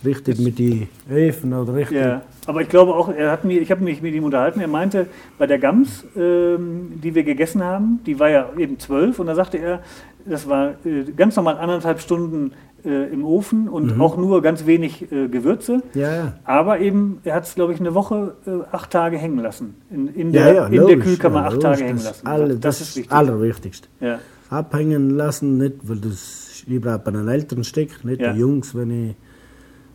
richtig 0.05 0.39
mit 0.39 0.59
den 0.59 0.89
Öfen 1.11 1.53
oder 1.53 1.75
richtig. 1.75 1.99
ja. 1.99 2.23
Aber 2.47 2.63
ich 2.63 2.69
glaube 2.69 2.95
auch, 2.95 3.09
er 3.09 3.33
hat 3.33 3.45
mir, 3.45 3.61
ich 3.61 3.71
habe 3.73 3.83
mich 3.83 4.03
mit 4.03 4.15
ihm 4.15 4.23
unterhalten, 4.25 4.61
er 4.61 4.69
meinte, 4.69 5.07
bei 5.37 5.47
der 5.49 5.59
Gams, 5.59 6.05
ähm, 6.17 6.93
die 7.03 7.15
wir 7.15 7.25
gegessen 7.25 7.63
haben, 7.65 8.01
die 8.07 8.21
war 8.21 8.31
ja 8.31 8.51
eben 8.57 8.79
zwölf 8.79 9.19
und 9.19 9.27
da 9.27 9.35
sagte 9.35 9.59
er, 9.59 9.81
das 10.25 10.49
war 10.49 10.71
äh, 10.85 11.03
ganz 11.17 11.35
normal 11.37 11.57
anderthalb 11.59 12.01
Stunden 12.01 12.53
äh, 12.85 13.13
im 13.13 13.25
Ofen 13.25 13.69
und 13.69 13.97
Mhm. 13.97 14.01
auch 14.01 14.17
nur 14.17 14.43
ganz 14.43 14.65
wenig 14.65 15.11
äh, 15.11 15.27
Gewürze. 15.29 15.83
Ja, 15.95 16.15
ja. 16.15 16.33
Aber 16.45 16.79
eben, 16.79 17.19
er 17.25 17.35
hat 17.35 17.45
es, 17.47 17.57
glaube 17.57 17.73
ich, 17.73 17.81
eine 17.81 17.95
Woche, 17.95 18.35
äh, 18.47 18.51
acht 18.71 18.91
Tage 18.93 19.19
hängen 19.19 19.39
lassen. 19.41 19.75
In, 19.91 20.07
in, 20.15 20.33
Ja, 20.33 20.45
der, 20.45 20.55
ja, 20.55 20.67
in 20.67 20.87
der 20.87 20.99
Kühlkammer 20.99 21.47
acht 21.47 21.55
logisch, 21.55 21.63
Tage 21.63 21.85
hängen 21.85 22.03
lassen. 22.05 22.27
Alle, 22.29 22.49
das, 22.55 22.61
das, 22.61 22.81
ist 22.83 22.97
wichtig. 22.97 23.13
Allerwichtigste. 23.13 23.89
Ja, 24.01 24.19
Abhängen 24.51 25.11
lassen, 25.11 25.59
nicht, 25.59 25.75
weil 25.83 25.97
das 25.97 26.63
überhaupt 26.69 27.03
bei 27.05 27.11
einem 27.11 27.27
älteren 27.29 27.65
Stück, 27.65 28.05
nicht 28.05 28.21
Ja. 28.21 28.33
die 28.33 28.39
Jungs, 28.39 28.73
wenn 28.77 28.91
ich 29.11 29.17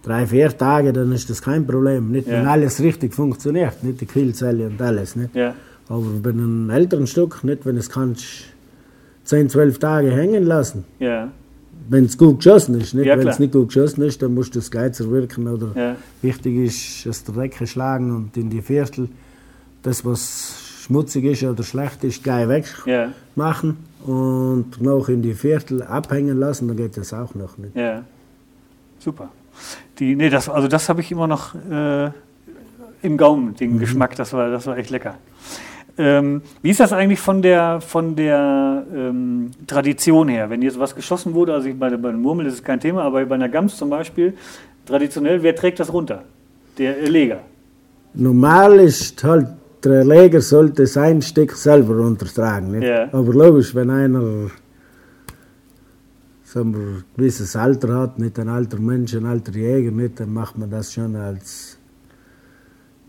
drei, 0.03 0.25
vier 0.27 0.57
Tage, 0.57 0.93
dann 0.93 1.11
ist 1.11 1.29
das 1.29 1.41
kein 1.41 1.65
Problem. 1.65 2.11
Nicht, 2.11 2.27
wenn 2.27 2.43
Ja. 2.43 2.51
alles 2.51 2.79
richtig 2.81 3.13
funktioniert, 3.13 3.83
nicht 3.83 4.01
die 4.01 4.05
Quillzelle 4.05 4.67
und 4.67 4.81
alles. 4.81 5.15
Nicht? 5.15 5.35
ja, 5.35 5.53
Aber 5.89 6.05
bei 6.23 6.29
einem 6.31 6.69
älteren 6.69 7.07
Stück, 7.07 7.43
nicht, 7.43 7.65
wenn 7.65 7.77
es 7.77 7.89
kannst 7.89 8.25
10, 9.25 9.49
12 9.49 9.77
Tage 9.79 10.11
hängen 10.11 10.43
lassen. 10.43 10.83
ja, 10.99 11.29
Wenn 11.89 12.05
es 12.05 12.17
gut 12.17 12.37
geschossen 12.37 12.79
ist, 12.79 12.93
nicht? 12.93 13.05
Ja, 13.07 13.17
wenn 13.17 13.27
es 13.27 13.39
nicht 13.39 13.53
gut 13.53 13.67
geschossen 13.69 14.01
ist, 14.03 14.21
dann 14.21 14.33
musst 14.33 14.55
du 14.55 14.59
das 14.59 14.71
Geizer 14.71 15.09
wirken. 15.11 15.47
Oder 15.47 15.95
wichtig 16.21 16.55
ist, 16.57 17.05
dass 17.05 17.23
der 17.23 17.35
Decke 17.35 17.67
schlagen 17.67 18.15
und 18.15 18.37
in 18.37 18.49
die 18.49 18.61
Viertel 18.61 19.09
das, 19.83 20.05
was 20.05 20.55
schmutzig 20.83 21.25
ist 21.25 21.43
oder 21.43 21.63
schlecht 21.63 22.03
ist, 22.03 22.23
gleich 22.23 22.47
ja, 22.85 23.09
wegmachen 23.35 23.77
und 24.05 24.81
noch 24.81 25.09
in 25.09 25.21
die 25.21 25.33
Viertel 25.33 25.81
abhängen 25.83 26.39
lassen, 26.39 26.67
dann 26.67 26.77
geht 26.77 26.95
das 26.97 27.13
auch 27.13 27.33
noch 27.35 27.57
nicht. 27.57 27.75
ja. 27.75 28.03
Super. 28.99 29.29
Die, 29.99 30.15
nee, 30.15 30.29
das, 30.29 30.49
also 30.49 30.67
das 30.67 30.89
habe 30.89 31.01
ich 31.01 31.11
immer 31.11 31.27
noch 31.27 31.55
äh, 31.55 32.09
im 33.01 33.17
Gaumen, 33.17 33.47
Mhm. 33.47 33.55
den 33.55 33.79
Geschmack, 33.79 34.15
das 34.15 34.33
war, 34.33 34.49
das 34.49 34.65
war 34.67 34.77
echt 34.77 34.89
lecker. 34.89 35.15
Ähm, 35.97 36.41
wie 36.61 36.69
ist 36.69 36.79
das 36.79 36.93
eigentlich 36.93 37.19
von 37.19 37.41
der, 37.41 37.81
von 37.81 38.15
der 38.15 38.83
ähm, 38.95 39.51
Tradition 39.67 40.29
her? 40.29 40.49
Wenn 40.49 40.61
jetzt 40.61 40.79
was 40.79 40.95
geschossen 40.95 41.33
wurde, 41.33 41.53
also 41.53 41.67
ich, 41.67 41.77
bei, 41.77 41.89
bei 41.97 42.09
einem 42.09 42.21
Murmel 42.21 42.45
ist 42.45 42.53
es 42.55 42.63
kein 42.63 42.79
Thema, 42.79 43.03
aber 43.03 43.25
bei 43.25 43.35
einer 43.35 43.49
Gams 43.49 43.75
zum 43.77 43.89
Beispiel, 43.89 44.33
traditionell, 44.85 45.43
wer 45.43 45.55
trägt 45.55 45.79
das 45.79 45.91
runter? 45.91 46.23
Der 46.77 46.97
Leger. 47.09 47.39
Normal 48.13 48.79
ist 48.79 49.23
halt, 49.23 49.47
der 49.83 50.05
Leger 50.05 50.41
sollte 50.41 50.87
sein 50.87 51.21
Stück 51.21 51.51
selber 51.53 51.95
untertragen. 52.05 52.71
Nicht? 52.71 52.87
Ja. 52.87 53.09
Aber 53.11 53.33
logisch, 53.33 53.75
wenn 53.75 53.89
einer 53.89 54.49
sagen 56.51 56.73
wir, 56.73 56.79
ein 56.81 57.03
gewisses 57.15 57.55
Alter 57.55 57.97
hat, 57.97 58.19
nicht 58.19 58.37
ein 58.37 58.49
alter 58.49 58.77
Mensch, 58.79 59.13
ein 59.15 59.25
alter 59.25 59.53
Jäger, 59.53 59.91
nicht, 59.91 60.19
dann 60.19 60.33
macht 60.33 60.57
man 60.57 60.69
das 60.69 60.91
schon 60.93 61.15
als 61.15 61.77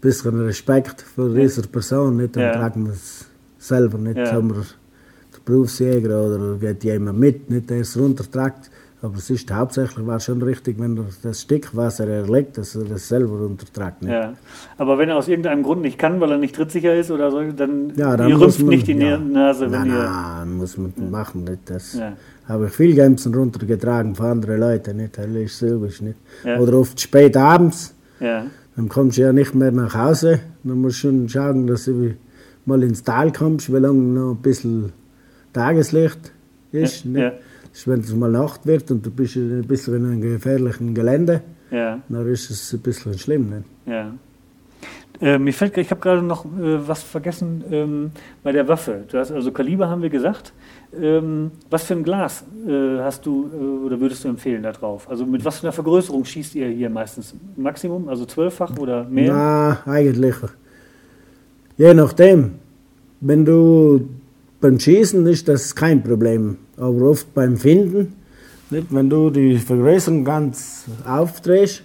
bisschen 0.01 0.39
Respekt 0.41 1.01
vor 1.03 1.29
dieser 1.31 1.63
Person, 1.63 2.17
nicht, 2.17 2.37
dann 2.37 2.45
Ja. 2.45 2.53
tragt 2.53 2.77
man 2.77 2.91
es 2.93 3.25
selber, 3.59 3.99
nicht, 3.99 4.17
Ja. 4.17 4.27
sagen 4.27 4.51
wir, 4.55 4.63
der 4.63 5.41
Berufsjäger 5.45 6.25
oder 6.27 6.57
geht 6.59 6.85
jemand 6.85 7.19
mit, 7.19 7.51
nicht, 7.51 7.69
der 7.71 7.81
es 7.81 7.97
runtertragt, 7.97 8.71
aber 9.03 9.17
es 9.17 9.29
ist 9.31 9.53
hauptsächlich 9.53 10.07
war 10.07 10.21
schon 10.21 10.41
richtig, 10.43 10.79
wenn 10.79 10.97
er 10.97 11.05
das 11.23 11.43
Stück, 11.43 11.71
was 11.77 11.99
er 12.01 12.07
erlegt, 12.09 12.57
dass 12.57 12.77
er 12.77 12.85
das 12.85 13.09
selber 13.09 13.33
untertragt. 13.47 14.01
Nicht? 14.03 14.13
Ja. 14.13 14.35
Aber 14.79 14.97
wenn 14.97 15.09
er 15.09 15.17
aus 15.17 15.27
irgendeinem 15.29 15.63
Grund 15.65 15.83
nicht 15.83 15.99
kann, 15.99 16.21
weil 16.21 16.31
er 16.31 16.39
nicht 16.39 16.55
trittsicher 16.55 16.95
ist 16.95 17.11
oder 17.11 17.31
so, 17.33 17.43
dann, 17.53 17.93
Ja, 17.97 18.17
dann 18.17 18.29
ihr 18.31 18.41
rümpft 18.41 18.61
man, 18.61 18.69
nicht 18.69 18.87
die 18.87 18.93
ja. 18.93 19.19
Nase, 19.19 19.65
wenn 19.71 19.81
nein, 19.81 19.87
ihr. 19.89 19.95
nein, 20.05 20.57
muss 20.57 20.79
man 20.79 20.93
machen, 21.11 21.45
nicht, 21.45 21.69
das 21.69 21.95
Ja. 21.95 22.13
habe 22.49 22.67
ich 22.67 22.73
viel 22.73 22.95
Gemsen 22.95 23.35
runtergetragen 23.35 24.15
von 24.15 24.27
anderen 24.27 24.61
Leuten, 24.61 24.97
nicht, 24.99 25.19
das 25.19 25.27
ist 25.27 25.61
logisch, 25.63 26.01
nicht. 26.01 26.19
Ja. 26.45 26.59
Oder 26.61 26.75
oft 26.79 27.01
spät 27.01 27.37
abends, 27.37 27.95
Ja, 28.21 28.47
dann 28.77 28.89
kommst 28.89 29.19
du 29.19 29.23
ja 29.23 29.33
nicht 29.33 29.53
mehr 29.55 29.73
nach 29.73 29.95
Hause, 29.97 30.39
dann 30.63 30.81
musst 30.81 30.99
du 31.03 31.09
schon 31.09 31.29
schauen, 31.29 31.67
dass 31.67 31.87
du 31.87 32.15
mal 32.67 32.83
ins 32.85 33.03
Tal 33.03 33.33
kommst, 33.33 33.73
wie 33.73 33.79
lange 33.79 33.99
noch 33.99 34.31
ein 34.31 34.37
bisschen 34.43 34.93
Tageslicht 35.53 36.33
ist, 36.71 37.05
Ja, 37.05 37.11
nicht. 37.11 37.33
Wenn 37.87 38.01
es 38.01 38.15
mal 38.15 38.31
Nacht 38.31 38.67
wird 38.67 38.91
und 38.91 39.05
du 39.05 39.11
bist 39.11 39.37
ein 39.37 39.63
bisschen 39.67 39.97
in 39.97 40.05
einem 40.05 40.21
gefährlichen 40.21 40.95
Gelände, 40.95 41.43
ja, 41.71 42.01
dann 42.09 42.29
ist 42.29 42.51
es 42.51 42.73
ein 42.73 42.81
bisschen 42.81 43.19
schlimm, 43.19 43.51
nicht. 43.51 43.65
ja. 43.87 44.13
Äh, 45.21 45.39
mir 45.39 45.53
fällt, 45.53 45.79
ich 45.79 45.91
habe 45.93 46.01
gerade 46.01 46.21
noch 46.21 46.45
äh, 46.45 46.89
was 46.89 47.05
vergessen 47.05 47.63
ähm, 47.71 48.11
bei 48.43 48.51
der 48.51 48.67
Waffe. 48.67 49.05
Du 49.09 49.19
hast 49.19 49.31
also 49.31 49.53
Kaliber 49.53 49.89
haben 49.89 50.03
wir 50.03 50.11
gesagt. 50.11 50.53
Ähm, 51.01 51.53
was 51.71 51.85
für 51.85 51.95
ein 51.95 52.03
Glas 52.03 52.45
äh, 52.67 52.99
hast 52.99 53.25
du 53.25 53.49
äh, 53.53 53.87
oder 53.87 54.01
würdest 54.01 54.25
du 54.25 54.29
empfehlen 54.29 54.65
da 54.65 54.73
drauf? 54.73 55.09
Also 55.09 55.25
mit 55.25 55.45
was 55.45 55.61
für 55.61 55.65
einer 55.65 55.73
Vergrößerung 55.73 56.25
schießt 56.25 56.57
ihr 56.57 56.67
hier 56.69 56.91
meistens? 56.91 57.37
Maximum, 57.57 58.09
also 58.09 58.27
zwölffach 58.27 58.77
oder 58.79 59.05
mehr? 59.05 59.33
Na, 59.33 59.83
eigentlich. 59.87 60.35
Je 61.77 61.95
nachdem. 61.95 62.55
Wenn 63.21 63.45
du 63.45 64.09
beim 64.61 64.81
Schießen 64.81 65.25
ist 65.29 65.47
das 65.47 65.77
kein 65.77 66.03
Problem, 66.03 66.57
aber 66.77 67.03
oft 67.11 67.33
beim 67.35 67.57
Finden, 67.57 68.15
nicht? 68.71 68.87
wenn 68.91 69.11
du 69.11 69.31
die 69.31 69.59
Vergrößerung 69.59 70.25
ganz 70.25 70.85
aufdrehst, 71.07 71.83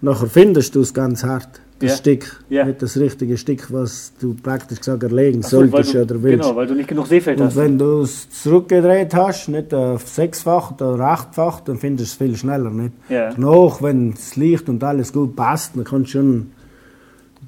nachher 0.00 0.26
findest 0.26 0.74
du 0.74 0.80
es 0.80 0.94
ganz 0.94 1.24
hart, 1.24 1.60
das 1.80 1.90
Ja. 1.90 1.96
Stück, 1.96 2.44
Ja. 2.48 2.64
nicht 2.64 2.80
das 2.80 2.96
richtige 2.96 3.36
Stück, 3.36 3.72
was 3.72 4.12
du 4.20 4.34
praktisch 4.40 4.78
gesagt 4.78 5.02
erlegen 5.02 5.40
Ach 5.44 5.48
so, 5.48 5.56
solltest 5.66 5.94
du, 5.94 6.02
oder 6.02 6.22
willst. 6.22 6.42
Genau, 6.44 6.54
weil 6.56 6.66
du 6.68 6.74
nicht 6.74 6.88
genug 6.88 7.08
Seefeld 7.08 7.40
Und 7.40 7.46
hast. 7.46 7.56
wenn 7.56 7.76
du 7.76 8.02
es 8.02 8.30
zurückgedreht 8.30 9.12
hast, 9.14 9.48
nicht 9.48 9.74
auf 9.74 10.06
sechsfach 10.06 10.70
oder 10.80 11.00
achtfach, 11.00 11.60
dann 11.60 11.78
findest 11.78 12.20
du 12.20 12.24
es 12.24 12.28
viel 12.30 12.36
schneller. 12.36 12.70
Nicht? 12.70 12.92
Ja. 13.08 13.30
Danach, 13.32 13.82
wenn 13.82 14.12
das 14.12 14.36
Licht 14.36 14.68
und 14.68 14.84
alles 14.84 15.12
gut 15.12 15.34
passt, 15.34 15.72
dann 15.74 15.82
kannst 15.82 16.10
du 16.14 16.18
schon 16.18 16.30
ein 16.36 16.52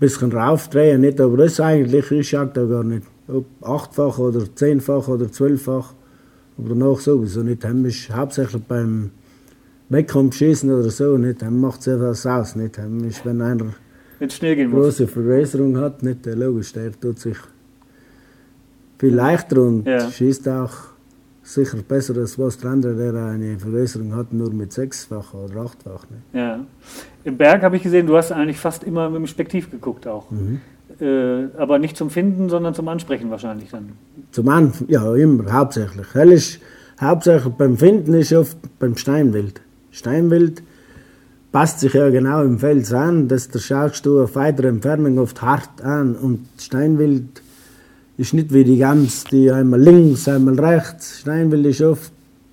bisschen 0.01 0.33
raufdrehen. 0.33 1.03
Nicht? 1.03 1.21
Aber 1.21 1.37
das 1.37 1.61
eigentlich, 1.61 2.11
ich 2.11 2.29
schaue 2.31 2.51
da 2.53 2.65
gar 2.65 2.83
nicht. 2.83 3.07
Ob 3.29 3.45
achtfach 3.63 4.19
oder 4.19 4.53
zehnfach 4.53 5.07
oder 5.07 5.31
zwölffach. 5.31 5.95
Aber 6.59 6.69
danach 6.71 6.99
sowieso 7.01 7.43
nicht. 7.43 7.65
Heim 7.65 7.85
ist 7.85 8.11
hauptsächlich 8.15 8.63
beim 8.63 9.11
Wettkampfschießen 9.89 10.71
oder 10.73 10.91
so 10.91 11.17
nicht. 11.17 11.43
Heim 11.43 11.61
macht 11.61 11.81
es 11.81 11.87
etwas 11.89 12.27
aus. 12.27 12.57
Nicht? 12.57 12.79
Heim 12.79 13.03
ist, 13.05 13.25
wenn 13.27 13.41
einer 13.43 13.67
muss. 14.21 14.41
große 14.73 15.07
Vergrößerung 15.09 15.77
hat, 15.79 16.03
nicht 16.03 16.25
logisch, 16.27 16.73
der 16.73 16.93
tut 16.99 17.19
sich 17.19 17.37
viel 18.99 19.15
leichter 19.15 19.61
und 19.63 19.87
Ja. 19.87 20.09
schießt 20.11 20.49
auch 20.49 20.73
sicher 21.43 21.79
besser 21.87 22.17
als 22.17 22.39
was 22.39 22.57
der 22.59 22.71
andere, 22.71 23.13
der 23.13 23.25
eine 23.27 23.59
Vergrößerung 23.59 24.15
hat, 24.15 24.33
nur 24.33 24.51
mit 24.53 24.73
sechsfach 24.73 25.35
oder 25.35 25.61
achtfach. 25.63 26.07
Nicht? 26.09 26.23
Ja. 26.33 26.61
Im 27.25 27.37
Berg 27.37 27.63
habe 27.63 27.77
ich 27.77 27.83
gesehen, 27.83 28.07
du 28.07 28.17
hast 28.17 28.33
eigentlich 28.33 28.59
fast 28.59 28.85
immer 28.85 29.11
mit 29.11 29.17
dem 29.19 29.27
Spektiv 29.27 29.71
geguckt 29.71 30.07
auch. 30.07 30.31
Mhm. 30.31 30.61
Äh, 31.01 31.47
aber 31.57 31.79
nicht 31.79 31.97
zum 31.97 32.11
Finden, 32.11 32.49
sondern 32.49 32.75
zum 32.75 32.87
Ansprechen 32.89 33.31
wahrscheinlich 33.31 33.71
dann. 33.71 33.93
Zum 34.31 34.49
Anfang, 34.49 34.89
ja, 34.89 35.15
immer, 35.15 35.53
hauptsächlich. 35.53 36.07
Hell 36.13 36.33
ist, 36.33 36.61
hauptsächlich 37.01 37.53
beim 37.55 37.77
Finden 37.77 38.15
ist 38.15 38.33
oft 38.33 38.57
beim 38.79 38.97
Steinwild. 38.97 39.61
Steinwild 39.91 40.63
passt 41.51 41.81
sich 41.81 41.95
ja 41.95 42.11
genau 42.11 42.43
im 42.43 42.59
Fels 42.59 42.93
an, 42.93 43.29
dass 43.29 43.49
der 43.49 43.61
schaust 43.61 44.07
du 44.07 44.23
auf 44.23 44.35
weitere 44.35 44.69
Entfernung 44.69 45.19
oft 45.19 45.41
hart 45.41 45.83
an 45.83 46.17
und 46.17 46.47
Steinwild 46.59 47.43
ist 48.17 48.35
nicht 48.35 48.53
wie 48.53 48.65
die 48.65 48.79
Gams, 48.79 49.25
die 49.25 49.51
einmal 49.51 49.81
links, 49.81 50.29
einmal 50.29 50.59
rechts. 50.59 51.21
Steinwild 51.21 51.67
ist 51.67 51.83
oft 51.83 52.13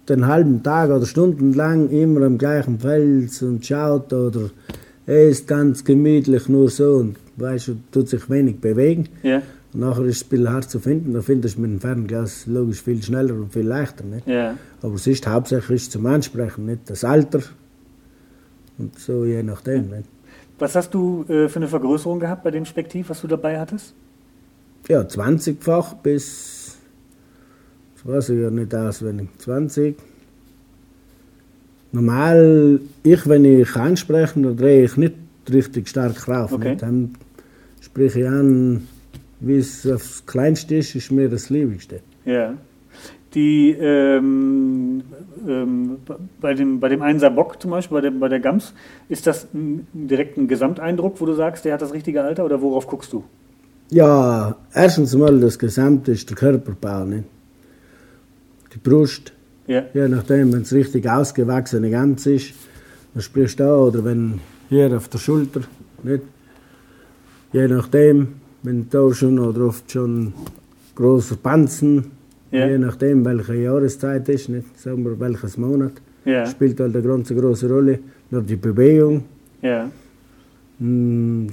den 0.09 0.25
halben 0.25 0.63
Tag 0.63 0.89
oder 0.89 1.05
stundenlang 1.05 1.89
immer 1.89 2.25
am 2.25 2.37
gleichen 2.37 2.79
Fels 2.79 3.41
und 3.43 3.65
schaut 3.65 4.11
oder 4.13 4.49
er 5.05 5.29
ist 5.29 5.47
ganz 5.47 5.83
gemütlich 5.83 6.47
nur 6.49 6.69
so 6.69 6.93
und 6.95 7.15
weißt 7.41 7.69
du, 7.69 7.75
tut 7.91 8.09
sich 8.09 8.29
wenig 8.29 8.59
bewegen. 8.59 9.09
Ja, 9.23 9.41
Und 9.73 9.79
nachher 9.81 10.05
ist 10.05 10.17
es 10.17 10.23
ein 10.23 10.29
bisschen 10.29 10.49
hart 10.49 10.69
zu 10.69 10.79
finden. 10.79 11.13
Da 11.13 11.21
findest 11.21 11.57
du 11.57 11.61
mit 11.61 11.71
dem 11.71 11.79
Fernglas 11.79 12.45
logisch 12.47 12.81
viel 12.81 13.01
schneller 13.01 13.33
und 13.35 13.51
viel 13.53 13.67
leichter. 13.67 14.03
Nicht? 14.03 14.27
ja. 14.27 14.55
Aber 14.81 14.95
es 14.95 15.07
ist 15.07 15.27
hauptsächlich 15.27 15.89
zum 15.89 16.05
Ansprechen, 16.05 16.65
nicht 16.65 16.89
das 16.89 17.03
Alter. 17.03 17.41
Und 18.77 18.97
so 18.97 19.25
je 19.25 19.43
nachdem. 19.43 19.89
Nicht? 19.89 20.05
Was 20.57 20.75
hast 20.75 20.93
du 20.93 21.23
äh, 21.27 21.49
für 21.49 21.57
eine 21.57 21.67
Vergrößerung 21.67 22.19
gehabt 22.19 22.43
bei 22.43 22.51
dem 22.51 22.65
Spektiv, 22.65 23.09
was 23.09 23.21
du 23.21 23.27
dabei 23.27 23.59
hattest? 23.59 23.93
Ja, 24.87 25.01
20-fach 25.01 25.95
bis, 25.95 26.77
das 27.95 28.05
weiß 28.11 28.29
ich 28.29 28.41
ja 28.41 28.49
nicht 28.49 28.73
auswendig, 28.73 29.29
20. 29.39 29.95
Normal, 31.91 32.79
ich, 33.03 33.27
wenn 33.27 33.45
ich 33.45 33.75
anspreche, 33.75 34.39
dann 34.39 34.55
drehe 34.55 34.85
ich 34.85 34.97
nicht 34.97 35.15
richtig 35.51 35.89
stark 35.89 36.27
rauf. 36.27 36.53
Okay. 36.53 36.75
Dann 36.79 37.15
spreche 37.81 38.21
ich 38.21 38.27
an, 38.27 38.87
wie 39.41 39.57
es 39.57 39.85
aufs 39.85 40.25
Kleinste 40.25 40.75
ist, 40.75 40.95
ist 40.95 41.11
mir 41.11 41.27
das 41.27 41.49
Liebigste. 41.49 41.99
Ja. 42.25 42.53
Die, 43.33 43.71
ähm, 43.71 45.03
ähm, 45.47 45.97
bei, 46.39 46.53
dem, 46.53 46.79
bei 46.79 46.89
dem 46.89 47.01
Einser 47.01 47.29
Bock 47.29 47.61
zum 47.61 47.71
Beispiel, 47.71 47.95
bei 47.95 48.01
der, 48.01 48.11
bei 48.11 48.29
der 48.29 48.39
Gams, 48.39 48.73
ist 49.09 49.25
das 49.25 49.47
ein, 49.53 49.87
direkt 49.93 50.37
ein 50.37 50.47
Gesamteindruck, 50.47 51.19
wo 51.19 51.25
du 51.25 51.33
sagst, 51.33 51.65
der 51.65 51.73
hat 51.73 51.81
das 51.81 51.93
richtige 51.93 52.23
Alter 52.23 52.45
oder 52.45 52.61
worauf 52.61 52.87
guckst 52.87 53.11
du? 53.13 53.23
Ja, 53.89 54.55
erstens 54.73 55.15
mal 55.15 55.39
das 55.39 55.57
Gesamte 55.57 56.11
ist 56.11 56.29
der 56.29 56.37
Körperbau. 56.37 57.05
Nicht? 57.05 57.25
Die 58.73 58.77
Brust, 58.77 59.33
Ja, 59.67 59.83
Je 59.93 60.07
nachdem, 60.07 60.53
wenn 60.53 60.61
es 60.61 60.73
richtig 60.73 61.09
ausgewachsene 61.09 61.89
Gans 61.89 62.25
ist, 62.25 62.53
dann 63.13 63.21
sprichst 63.21 63.59
du 63.59 63.63
da, 63.63 63.75
oder 63.75 64.03
wenn 64.03 64.39
hier 64.69 64.95
auf 64.95 65.07
der 65.07 65.17
Schulter, 65.17 65.61
nicht? 66.03 66.23
Je 67.53 67.67
nachdem, 67.67 68.27
wenn 68.63 68.87
da 68.89 69.13
schon 69.13 69.39
oder 69.39 69.65
oft 69.67 69.91
schon 69.91 70.33
große 70.95 71.37
Panzen, 71.37 72.05
Ja. 72.51 72.67
je 72.67 72.77
nachdem, 72.77 73.23
welche 73.25 73.55
Jahreszeit 73.55 74.27
ist, 74.29 74.49
nicht? 74.49 74.77
Sagen 74.79 75.03
wir 75.05 75.17
welches 75.19 75.57
Monat, 75.57 75.93
ja, 76.25 76.45
spielt 76.45 76.79
halt 76.79 76.95
eine 76.95 77.07
ganz 77.07 77.29
große 77.29 77.69
Rolle. 77.69 77.99
Nur 78.29 78.41
die 78.41 78.55
Bewegung, 78.57 79.23
ja, 79.61 79.89
mh, 80.79 81.51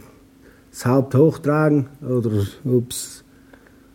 das 0.71 0.87
Haupt 0.87 1.15
hochtragen 1.15 1.87
oder 2.03 2.31
ob 2.65 2.91
es 2.91 3.25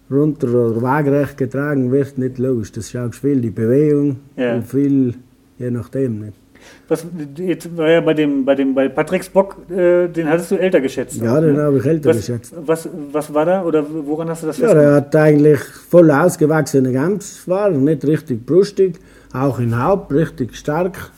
runter 0.10 0.48
oder 0.50 0.82
waagerecht 0.82 1.38
getragen 1.38 1.92
wird, 1.92 2.18
nicht 2.18 2.38
logisch. 2.38 2.72
Das 2.72 2.90
schaust 2.92 3.20
viel 3.20 3.40
die 3.42 3.50
Bewegung 3.52 4.18
und 4.56 4.64
viel, 4.68 5.16
je 5.58 5.72
nachdem. 5.72 6.20
Nicht? 6.20 6.34
Was, 6.88 7.06
jetzt 7.38 7.76
war 7.78 7.90
ja 7.90 8.02
bei 8.02 8.14
dem, 8.14 8.46
bei 8.46 8.56
dem, 8.56 8.74
bei 8.74 8.90
Patricks 8.90 9.30
Bock, 9.30 9.58
äh, 9.70 10.08
den 10.08 10.30
hattest 10.30 10.52
du 10.52 10.56
älter 10.56 10.82
geschätzt. 10.82 11.22
Ja, 11.22 11.40
den 11.40 11.56
ne? 11.56 11.64
habe 11.64 11.78
ich 11.78 11.86
älter 11.86 12.10
was, 12.10 12.18
geschätzt. 12.18 12.54
Was, 12.66 12.90
was 13.12 13.34
war 13.34 13.46
da 13.46 13.64
oder 13.64 13.86
woran 14.06 14.30
hast 14.30 14.44
du 14.44 14.48
das 14.48 14.58
Ja, 14.58 14.74
der 14.74 14.94
hat 14.96 15.16
eigentlich 15.16 15.60
voll 15.60 16.12
ausgewachsene 16.12 16.92
Gans, 16.92 17.48
war 17.48 17.70
nicht 17.70 18.06
richtig 18.06 18.46
brustig, 18.46 19.00
auch 19.34 19.60
im 19.60 19.82
Haupt 19.82 20.12
richtig 20.14 20.56
stark. 20.56 21.12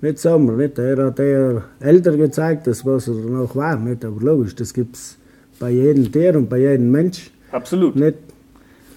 Nicht 0.00 0.18
Sommer, 0.18 0.52
nicht. 0.52 0.78
Er 0.78 1.06
hat 1.06 1.18
eher 1.18 1.62
älter 1.80 2.16
gezeigt, 2.16 2.66
das 2.66 2.84
was 2.84 3.08
er 3.08 3.14
noch 3.14 3.56
war, 3.56 3.76
nicht. 3.76 4.04
Aber 4.04 4.20
logisch, 4.20 4.54
das 4.54 4.74
gibt 4.74 4.96
es 4.96 5.16
bei 5.58 5.70
jedem 5.70 6.12
Tier 6.12 6.36
und 6.36 6.48
bei 6.50 6.58
jedem 6.58 6.90
Mensch. 6.90 7.30
Absolut. 7.50 7.96
Nicht. 7.96 8.18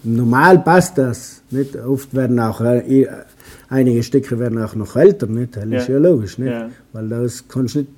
Normal 0.04 0.60
passt 0.60 0.98
das. 0.98 1.42
Nicht. 1.52 1.76
Oft 1.76 2.14
werden 2.16 2.40
auch 2.40 2.62
äh, 2.62 3.08
einige 3.70 4.04
Stücke 4.04 4.40
werden 4.40 4.62
auch 4.62 4.76
noch 4.76 4.96
älter, 4.96 5.28
nicht? 5.28 5.56
Das 5.56 5.66
ist 5.66 5.88
Ja. 5.90 5.98
logisch, 5.98 6.38
nicht? 6.38 6.52
Ja. 6.52 6.70
Weil 6.94 7.10
das 7.10 7.44
kannst 7.48 7.76
du 7.76 7.80
nicht 7.80 7.92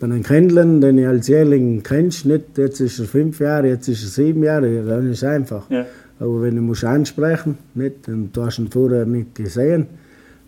bei 0.00 0.06
einem 0.06 0.22
Kindlen, 0.22 0.80
den 0.80 0.98
ich 0.98 1.06
als 1.06 1.28
Jährling 1.28 1.82
kennst, 1.84 2.26
nicht, 2.26 2.58
jetzt 2.58 2.80
ist 2.80 2.98
er 2.98 3.04
fünf 3.06 3.38
Jahre, 3.38 3.68
jetzt 3.68 3.86
ist 3.88 4.02
er 4.02 4.08
sieben 4.24 4.42
Jahre, 4.42 4.82
dann 4.84 5.08
ist 5.10 5.18
es 5.18 5.24
einfach. 5.24 5.70
Ja. 5.70 5.86
Aber 6.18 6.42
wenn 6.42 6.56
du 6.56 6.62
musst 6.62 6.84
ansprechen, 6.84 7.56
nicht, 7.74 8.08
und 8.08 8.30
du 8.36 8.44
hast 8.44 8.58
ihn 8.58 8.68
vorher 8.68 9.06
nicht 9.06 9.34
gesehen, 9.34 9.86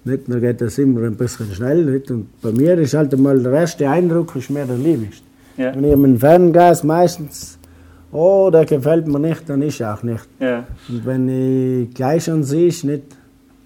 nicht, 0.05 0.23
dann 0.29 0.41
geht 0.41 0.61
das 0.61 0.77
immer 0.79 1.03
ein 1.03 1.15
bisschen 1.15 1.53
schnell, 1.55 1.85
nicht? 1.85 2.11
Und 2.11 2.27
bei 2.43 2.51
mir 2.53 2.77
ist 2.79 2.95
halt 2.95 3.15
einmal 3.15 3.39
der 3.41 3.53
erste 3.53 3.89
Eindruck 3.89 4.35
ist 4.37 4.51
mir 4.51 4.65
der 4.67 4.77
liebigste. 4.77 5.23
Ja. 5.57 5.75
Wenn 5.75 5.85
ich 5.85 5.97
mit 5.97 6.05
dem 6.11 6.19
Fernglas 6.19 6.83
meistens, 6.83 7.57
oh, 8.15 8.51
der 8.51 8.65
gefällt 8.65 9.07
mir 9.07 9.19
nicht, 9.19 9.49
dann 9.49 9.61
ist 9.63 9.81
er 9.81 9.95
auch 9.95 10.03
nicht. 10.03 10.27
Ja. 10.39 10.65
Und 10.89 11.05
wenn 11.05 11.29
ich 11.29 11.93
gleich 11.93 12.25
schon 12.25 12.43
siehst, 12.45 12.85
nicht, 12.85 13.03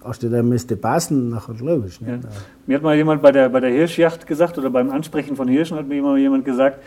hast 0.03 0.23
du, 0.23 0.29
der 0.29 0.43
müsste 0.43 0.75
passen, 0.75 1.29
nachher 1.29 1.53
logisch. 1.59 2.01
Nicht? 2.01 2.23
Ja. 2.23 2.29
Mir 2.65 2.75
hat 2.77 2.83
mal 2.83 2.95
jemand 2.95 3.21
bei 3.21 3.31
der, 3.31 3.49
bei 3.49 3.59
der 3.59 3.69
Hirschjacht 3.69 4.25
gesagt 4.25 4.57
oder 4.57 4.69
beim 4.69 4.89
Ansprechen 4.89 5.35
von 5.35 5.47
Hirschen 5.47 5.77
hat 5.77 5.87
mir 5.87 6.01
mal 6.01 6.17
jemand 6.17 6.45
gesagt, 6.45 6.79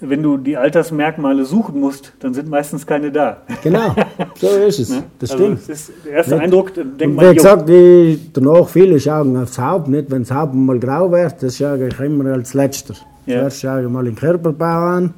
wenn 0.00 0.22
du 0.22 0.36
die 0.36 0.56
Altersmerkmale 0.56 1.44
suchen 1.44 1.80
musst, 1.80 2.12
dann 2.20 2.34
sind 2.34 2.48
meistens 2.48 2.86
keine 2.86 3.10
da. 3.10 3.38
Genau, 3.62 3.94
so 4.34 4.48
ist 4.48 4.78
es. 4.80 4.90
Ne? 4.90 5.04
Das 5.18 5.30
also 5.30 5.44
stimmt. 5.44 5.60
Das 5.60 5.68
ist 5.68 5.92
der 6.04 6.12
erste 6.12 6.34
Nicht? 6.34 6.44
Eindruck, 6.44 6.74
denkt 6.74 7.16
man, 7.16 7.30
wie 7.30 7.34
gesagt, 7.34 7.68
die, 7.68 8.20
danach 8.32 8.68
viele 8.68 9.00
schauen 9.00 9.36
aufs 9.36 9.58
Haupt, 9.58 9.88
nicht? 9.88 10.10
Wenn 10.10 10.22
das 10.22 10.30
Haupt 10.30 10.54
mal 10.54 10.78
grau 10.78 11.10
wird, 11.10 11.42
das 11.42 11.56
schaue 11.56 11.88
ich 11.88 12.00
immer 12.00 12.32
als 12.32 12.54
Letzter. 12.54 12.94
Ja. 13.26 13.40
Zuerst 13.40 13.60
schaue 13.60 13.82
ich 13.82 13.88
mal 13.88 14.04
den 14.04 14.14
Körperbau 14.14 14.96
an 14.96 15.14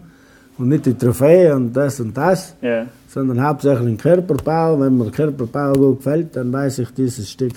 und 0.61 0.69
nicht 0.69 0.87
die 0.87 0.95
Trophäe 0.95 1.55
und 1.57 1.73
das 1.73 2.01
und 2.01 2.17
das, 2.17 2.55
ja, 2.61 2.87
sondern 3.09 3.43
hauptsächlich 3.43 3.87
den 3.87 3.97
Körperbau. 3.99 4.79
Wenn 4.81 4.97
mir 4.99 5.05
der 5.05 5.13
Körperbau 5.13 5.73
gut 5.73 5.99
gefällt, 5.99 6.37
dann 6.37 6.53
weiß 6.53 6.81
ich, 6.81 6.91
dieses 6.91 7.31
Stück 7.31 7.55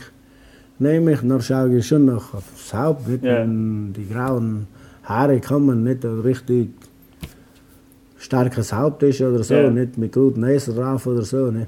nehme 0.79 1.13
ich. 1.13 1.19
Dann 1.19 1.41
schaue 1.41 1.77
ich 1.77 1.87
schon 1.87 2.05
noch 2.05 2.33
aufs 2.33 2.73
Haupt, 2.73 3.07
nicht? 3.07 3.23
Wenn 3.23 3.93
die 3.93 4.07
grauen 4.07 4.67
Haare 5.03 5.39
kommen, 5.41 5.83
nicht 5.83 6.05
ein 6.05 6.21
richtig 6.21 6.69
starkes 8.17 8.71
Haupt 8.71 9.03
ist 9.03 9.21
oder 9.21 9.43
so, 9.43 9.53
Ja. 9.55 9.69
nicht 9.69 9.97
mit 9.97 10.13
guten 10.13 10.41
Näsen 10.41 10.75
drauf 10.75 11.05
oder 11.05 11.23
so, 11.23 11.51
nicht? 11.51 11.67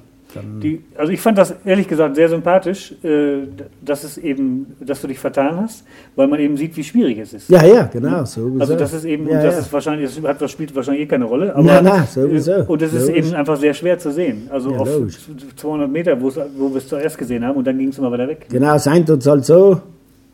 Die, 0.61 0.83
also 0.97 1.11
ich 1.11 1.21
fand 1.21 1.37
das 1.37 1.55
ehrlich 1.65 1.87
gesagt 1.87 2.15
sehr 2.15 2.29
sympathisch, 2.29 2.93
äh, 3.03 3.47
dass 3.83 4.03
es 4.03 4.17
eben, 4.17 4.75
dass 4.79 5.01
du 5.01 5.07
dich 5.07 5.19
vertan 5.19 5.57
hast, 5.57 5.83
weil 6.15 6.27
man 6.27 6.39
eben 6.39 6.57
sieht, 6.57 6.75
wie 6.77 6.83
schwierig 6.83 7.17
es 7.19 7.33
ist. 7.33 7.49
ja, 7.49 7.63
ja, 7.65 7.83
genau, 7.91 8.25
sowieso. 8.25 8.59
Also 8.61 8.75
das 8.75 8.93
ist 8.93 9.05
eben, 9.05 9.27
ja, 9.29 9.41
das 9.41 9.55
ja. 9.55 9.59
ist 9.61 9.73
wahrscheinlich, 9.73 10.13
das 10.15 10.23
hat, 10.23 10.41
das 10.41 10.51
spielt 10.51 10.75
wahrscheinlich 10.75 11.03
eh 11.03 11.07
keine 11.07 11.25
Rolle, 11.25 11.53
aber 11.55 11.63
Nein, 11.63 11.83
nein, 11.83 12.07
sowieso. 12.13 12.51
äh, 12.51 12.65
und 12.67 12.81
es 12.81 12.93
ist 12.93 13.09
eben 13.09 13.33
einfach 13.33 13.57
sehr 13.57 13.73
schwer 13.73 13.97
zu 13.97 14.11
sehen. 14.11 14.47
Also 14.51 14.71
Ja, 14.71 14.77
auf 14.79 14.93
logisch. 14.93 15.17
200 15.55 15.89
Meter, 15.91 16.21
wo 16.21 16.29
wir 16.69 16.77
es 16.77 16.87
zuerst 16.87 17.17
gesehen 17.17 17.45
haben 17.45 17.57
und 17.57 17.65
dann 17.65 17.77
ging 17.77 17.89
es 17.89 17.97
immer 17.97 18.11
weiter 18.11 18.27
weg. 18.27 18.47
Genau, 18.49 18.77
sein 18.77 19.05
tut 19.05 19.19
es 19.19 19.27
halt 19.27 19.45
so, 19.45 19.81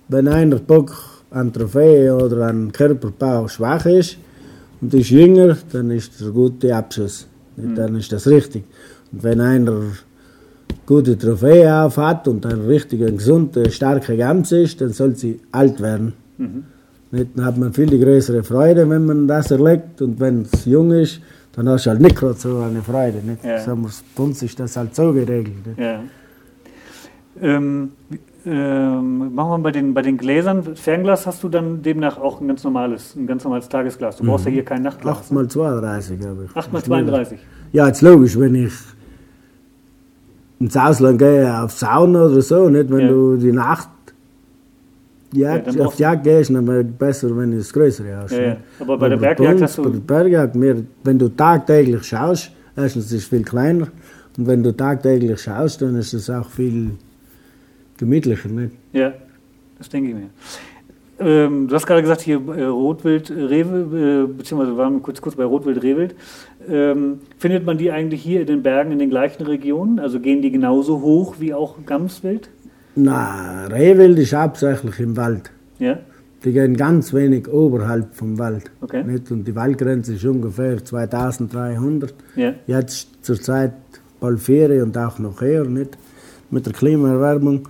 wenn 0.08 0.28
einer 0.28 0.58
Bock 0.58 0.94
an 1.32 1.52
Trophäe 1.54 2.14
oder 2.14 2.48
an 2.48 2.72
Körperbau 2.72 3.48
schwach 3.48 3.86
ist 3.86 4.18
und 4.82 4.94
ist 4.94 5.10
jünger, 5.10 5.58
dann 5.72 5.92
ist 5.92 6.20
das 6.20 6.28
ein 6.28 6.34
guter 6.34 6.76
Abschuss. 6.76 7.28
Mhm. 7.56 7.76
Dann 7.76 7.96
ist 7.96 8.12
das 8.12 8.28
richtig. 8.28 8.64
Wenn 9.12 9.42
einer 9.42 9.82
gute 10.86 11.18
Trophäe 11.18 11.84
auf 11.84 11.98
hat 11.98 12.28
und 12.28 12.46
ein 12.46 12.62
richtiger, 12.62 13.12
gesunder, 13.12 13.70
starker 13.70 14.16
Gams 14.16 14.52
ist, 14.52 14.82
dann 14.82 14.90
soll 14.90 15.16
sie 15.16 15.40
alt 15.52 15.82
werden. 15.82 16.14
Mhm. 16.38 16.64
Dann 17.12 17.46
hat 17.46 17.58
man 17.58 17.74
viel 17.74 17.88
die 17.88 18.00
größere 18.00 18.44
Freude, 18.44 18.90
wenn 18.90 19.06
man 19.06 19.28
das 19.28 19.52
erlegt. 19.52 20.02
Und 20.02 20.20
wenn 20.20 20.44
es 20.44 20.66
jung 20.66 20.92
ist, 20.92 21.22
dann 21.54 21.68
hast 21.68 21.86
du 21.86 21.90
halt 21.90 22.02
nicht 22.02 22.16
gerade 22.16 22.36
so 22.36 22.60
eine 22.60 22.82
Freude. 22.82 23.18
Nicht? 23.18 23.44
Ja. 23.44 23.66
Wir, 23.66 23.90
bei 24.16 24.24
uns 24.24 24.42
ist 24.42 24.60
das 24.60 24.78
halt 24.78 24.96
so 24.96 25.12
geregelt. 25.12 25.68
Nicht? 25.68 25.80
Ja. 25.80 26.00
Ähm, 27.42 27.92
ähm, 28.46 29.34
machen 29.36 29.50
wir 29.52 29.60
bei 29.60 29.72
den, 29.72 29.94
bei 29.94 30.02
den 30.02 30.18
Gläsern. 30.18 30.76
Fernglas 30.76 31.28
hast 31.28 31.44
du 31.44 31.50
dann 31.50 31.82
demnach 31.82 32.18
auch 32.18 32.42
ein 32.42 32.48
ganz 32.48 32.64
normales, 32.64 33.16
ein 33.16 33.28
ganz 33.28 33.44
normales 33.44 33.68
Tagesglas. 33.68 34.18
Du 34.18 34.26
brauchst 34.26 34.46
ja 34.46 34.52
hier 34.52 34.66
kein 34.66 34.82
Nachtglas. 34.82 35.18
8 35.18 35.32
mal 35.32 35.48
32 35.48 36.20
habe 36.26 36.46
ich. 36.46 36.56
8 36.56 36.74
mal 36.74 36.84
32. 36.84 37.40
Ja, 37.74 37.88
jetzt 37.88 38.02
logisch, 38.02 38.40
wenn 38.40 38.56
ich 38.56 38.74
ins 40.62 40.78
Ausland 40.78 41.18
gehe, 41.20 41.62
auf 41.64 41.72
Sauna 41.72 42.26
oder 42.26 42.42
so, 42.42 42.70
nicht? 42.70 42.90
Wenn 42.92 43.00
Ja. 43.02 43.08
du 43.10 43.36
die 43.38 43.52
Nacht 43.52 43.90
Ja, 45.34 45.54
Jagd, 45.56 45.68
dann 45.68 45.82
auf 45.88 45.96
die 45.96 46.02
Jagd 46.04 46.24
gehst, 46.26 46.50
dann 46.54 46.68
wäre 46.68 46.82
es 46.82 46.88
besser, 47.00 47.38
wenn 47.38 47.52
du 47.52 47.58
das 47.58 47.72
Größere 47.72 48.18
hast. 48.18 48.32
Ja, 48.34 48.42
ja. 48.42 48.58
Aber 48.82 48.98
bei 48.98 49.08
der 49.08 49.16
Bergjagd 49.16 49.62
hast 49.62 49.78
du- 49.78 49.84
Bei 49.84 49.90
der 49.90 50.00
Bergjagd, 50.00 50.60
wir, 50.60 50.84
wenn 51.06 51.18
du 51.18 51.30
tagtäglich 51.30 52.04
schaust, 52.04 52.52
erstens 52.76 53.06
ist 53.06 53.14
es 53.14 53.26
viel 53.26 53.44
kleiner 53.44 53.88
und 54.38 54.46
wenn 54.48 54.62
du 54.62 54.76
tagtäglich 54.76 55.40
schaust, 55.42 55.82
dann 55.82 55.96
ist 55.96 56.12
es 56.14 56.30
auch 56.30 56.50
viel 56.50 56.92
gemütlicher. 57.98 58.50
Nicht? 58.50 58.74
Ja, 58.92 59.14
das 59.78 59.88
denke 59.88 60.10
ich 60.10 60.16
mir. 60.16 60.30
Ähm, 61.20 61.68
du 61.70 61.76
hast 61.76 61.86
gerade 61.88 62.02
gesagt, 62.02 62.22
hier 62.22 62.42
äh, 62.58 62.64
Rotwild, 62.66 63.30
äh, 63.30 63.34
Rewe, 63.44 64.26
äh, 64.28 64.34
beziehungsweise 64.34 64.74
wir 64.74 64.78
waren 64.78 65.02
kurz, 65.02 65.22
kurz 65.22 65.36
bei 65.36 65.46
Rotwild, 65.46 65.82
Rehwild. 65.82 66.14
Ähm, 66.70 67.20
findet 67.38 67.66
man 67.66 67.78
die 67.78 67.92
eigentlich 67.92 68.22
hier 68.22 68.42
in 68.42 68.48
den 68.48 68.64
Bergen 68.64 68.92
in 68.92 69.00
den 69.00 69.10
gleichen 69.10 69.44
Regionen? 69.44 70.00
Also 70.00 70.20
gehen 70.20 70.42
die 70.42 70.52
genauso 70.52 71.02
hoch 71.02 71.36
wie 71.40 71.54
auch 71.54 71.78
Gamswild? 71.86 72.50
Na, 72.96 73.66
Rehwild 73.68 74.20
ist 74.20 74.34
hauptsächlich 74.34 75.00
im 75.00 75.16
Wald. 75.18 75.50
Ja, 75.80 76.00
Die 76.44 76.52
gehen 76.52 76.76
ganz 76.76 77.14
wenig 77.14 77.48
oberhalb 77.48 78.14
vom 78.16 78.38
Wald. 78.38 78.70
Okay. 78.82 79.04
Nicht? 79.04 79.32
Und 79.32 79.46
die 79.48 79.56
Waldgrenze 79.56 80.14
ist 80.16 80.26
ungefähr 80.26 80.84
2300. 80.84 82.14
ja, 82.36 82.54
Jetzt 82.68 83.24
zur 83.24 83.40
Zeit 83.42 83.74
bald 84.20 84.40
vier 84.40 84.84
und 84.84 84.98
auch 84.98 85.18
noch 85.20 85.42
eher, 85.42 85.66
nicht? 85.66 85.98
Mit 86.52 86.66
der 86.66 86.74
Klimaerwärmung. 86.74 87.68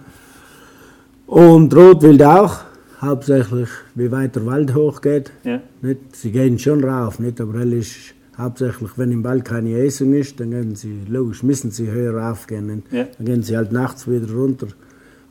Und 1.27 1.73
Rotwild 1.75 2.23
auch, 2.23 2.61
hauptsächlich 2.99 3.69
wie 3.95 4.11
weit 4.11 4.35
der 4.35 4.45
Wald 4.45 4.73
hochgeht. 4.73 5.31
ja, 5.43 5.61
Nicht? 5.81 6.15
Sie 6.15 6.31
gehen 6.31 6.57
schon 6.59 6.83
rauf, 6.83 7.19
nicht? 7.19 7.39
aber 7.39 7.59
er 7.59 7.71
ist 7.71 8.13
Hauptsächlich, 8.41 8.97
wenn 8.97 9.11
im 9.11 9.23
Wald 9.23 9.45
keine 9.45 9.69
Esung 9.69 10.13
ist, 10.13 10.39
dann 10.39 10.51
gehen 10.51 10.75
sie, 10.75 11.01
logisch, 11.07 11.43
müssen 11.43 11.69
sie 11.69 11.91
höher 11.91 12.15
raufgehen. 12.15 12.67
Nicht? 12.67 12.91
Ja. 12.91 13.05
Dann 13.17 13.25
gehen 13.25 13.43
sie 13.43 13.55
halt 13.55 13.71
nachts 13.71 14.09
wieder 14.09 14.33
runter. 14.33 14.67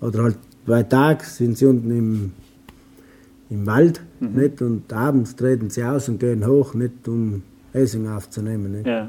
Oder 0.01 0.23
halt 0.23 0.37
bei 0.65 0.83
Tag 0.85 1.25
sind 1.25 1.59
sie 1.59 1.67
unten 1.67 1.91
im, 1.91 2.33
im 3.51 3.67
Wald 3.67 4.01
nicht? 4.21 4.63
und 4.63 4.93
abends 4.93 5.35
treten 5.35 5.71
sie 5.71 5.83
aus 5.83 6.09
und 6.09 6.21
gehen 6.21 6.47
hoch, 6.47 6.75
nicht 6.75 7.09
um 7.09 7.43
Esung 7.73 8.09
aufzunehmen. 8.09 8.73
Nicht? 8.73 8.87
Ja. 8.87 9.09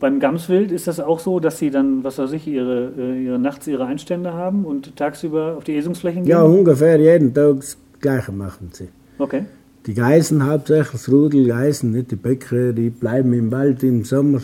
Beim 0.00 0.20
Gamswild 0.20 0.70
ist 0.70 0.86
das 0.86 1.00
auch 1.00 1.18
so, 1.18 1.40
dass 1.40 1.58
sie 1.58 1.70
dann, 1.70 2.04
was 2.04 2.18
weiß 2.18 2.32
ich, 2.32 2.46
ihre, 2.46 2.92
äh, 2.98 3.24
ihre 3.24 3.38
nachts 3.38 3.66
ihre 3.66 3.86
Einstände 3.86 4.34
haben 4.34 4.66
und 4.66 4.96
tagsüber 4.96 5.54
auf 5.56 5.64
die 5.64 5.76
Esungsflächen 5.76 6.24
gehen? 6.24 6.30
Ja, 6.30 6.42
ungefähr 6.42 7.00
jeden 7.00 7.32
Tag 7.32 7.56
das 7.56 7.78
Gleiche 8.00 8.32
machen 8.32 8.68
sie. 8.72 8.88
Okay. 9.18 9.46
Die 9.86 9.92
Geißen 9.92 10.46
hauptsächlich, 10.46 10.92
das 10.92 11.12
Rudel 11.12 11.46
Geißen, 11.46 11.90
nicht 11.90 12.10
die 12.10 12.16
Bäcker, 12.16 12.72
die 12.72 12.88
bleiben 12.88 13.34
im 13.34 13.52
Wald 13.52 13.82
im 13.82 14.02
Sommer. 14.04 14.40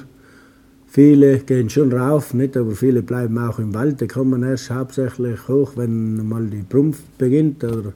Viele 0.86 1.38
gehen 1.38 1.70
schon 1.70 1.90
rauf, 1.92 2.34
nicht, 2.34 2.58
aber 2.58 2.72
viele 2.72 3.02
bleiben 3.02 3.38
auch 3.38 3.58
im 3.58 3.72
Wald. 3.72 4.02
Die 4.02 4.06
kommen 4.06 4.42
erst 4.42 4.70
hauptsächlich 4.70 5.48
hoch, 5.48 5.72
wenn 5.76 6.28
mal 6.28 6.46
die 6.46 6.62
Prumpf 6.62 7.00
beginnt, 7.16 7.64
oder 7.64 7.94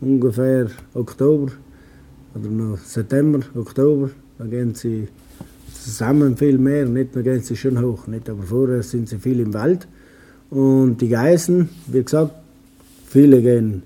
ungefähr 0.00 0.68
Oktober 0.94 1.52
oder 2.34 2.48
noch 2.48 2.78
September, 2.78 3.40
Oktober. 3.54 4.08
Dann 4.38 4.50
gehen 4.50 4.74
sie 4.74 5.08
zusammen 5.74 6.38
viel 6.38 6.56
mehr, 6.56 6.86
nicht, 6.86 7.14
dann 7.14 7.24
gehen 7.24 7.42
sie 7.42 7.56
schon 7.56 7.82
hoch, 7.82 8.06
nicht, 8.06 8.30
aber 8.30 8.44
vorher 8.44 8.82
sind 8.82 9.10
sie 9.10 9.18
viel 9.18 9.40
im 9.40 9.52
Wald. 9.52 9.86
Und 10.48 11.02
die 11.02 11.08
Geißen, 11.10 11.68
wie 11.88 12.02
gesagt, 12.02 12.32
viele 13.06 13.42
gehen 13.42 13.82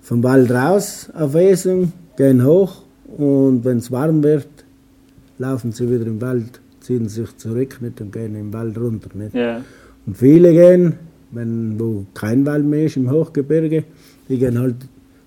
vom 0.00 0.24
Wald 0.24 0.50
raus 0.50 1.08
auf 1.14 1.36
Esung, 1.36 1.92
gehen 2.16 2.44
hoch 2.44 2.82
und 3.16 3.64
wenn 3.64 3.78
es 3.78 3.90
warm 3.90 4.22
wird, 4.22 4.48
laufen 5.38 5.72
sie 5.72 5.90
wieder 5.90 6.06
im 6.06 6.20
Wald, 6.20 6.60
ziehen 6.80 7.08
sich 7.08 7.36
zurück 7.36 7.78
nicht, 7.80 8.00
und 8.00 8.12
gehen 8.12 8.34
im 8.36 8.52
Wald 8.52 8.78
runter. 8.78 9.10
Nicht. 9.14 9.34
Ja. 9.34 9.62
Und 10.06 10.16
viele 10.16 10.52
gehen, 10.52 10.94
wenn 11.30 11.78
wo 11.78 12.04
kein 12.14 12.44
Wald 12.46 12.64
mehr 12.64 12.84
ist 12.86 12.96
im 12.96 13.10
Hochgebirge, 13.10 13.84
die 14.28 14.38
gehen 14.38 14.58
halt 14.58 14.76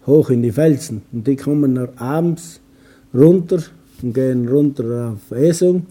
hoch 0.05 0.29
in 0.29 0.41
die 0.43 0.51
Felsen 0.51 1.01
und 1.11 1.25
die 1.25 1.35
kommen 1.35 1.75
dann 1.75 1.89
abends 1.97 2.61
runter 3.13 3.59
und 4.01 4.13
gehen 4.13 4.47
runter 4.47 5.13
auf 5.13 5.35
Esung 5.35 5.85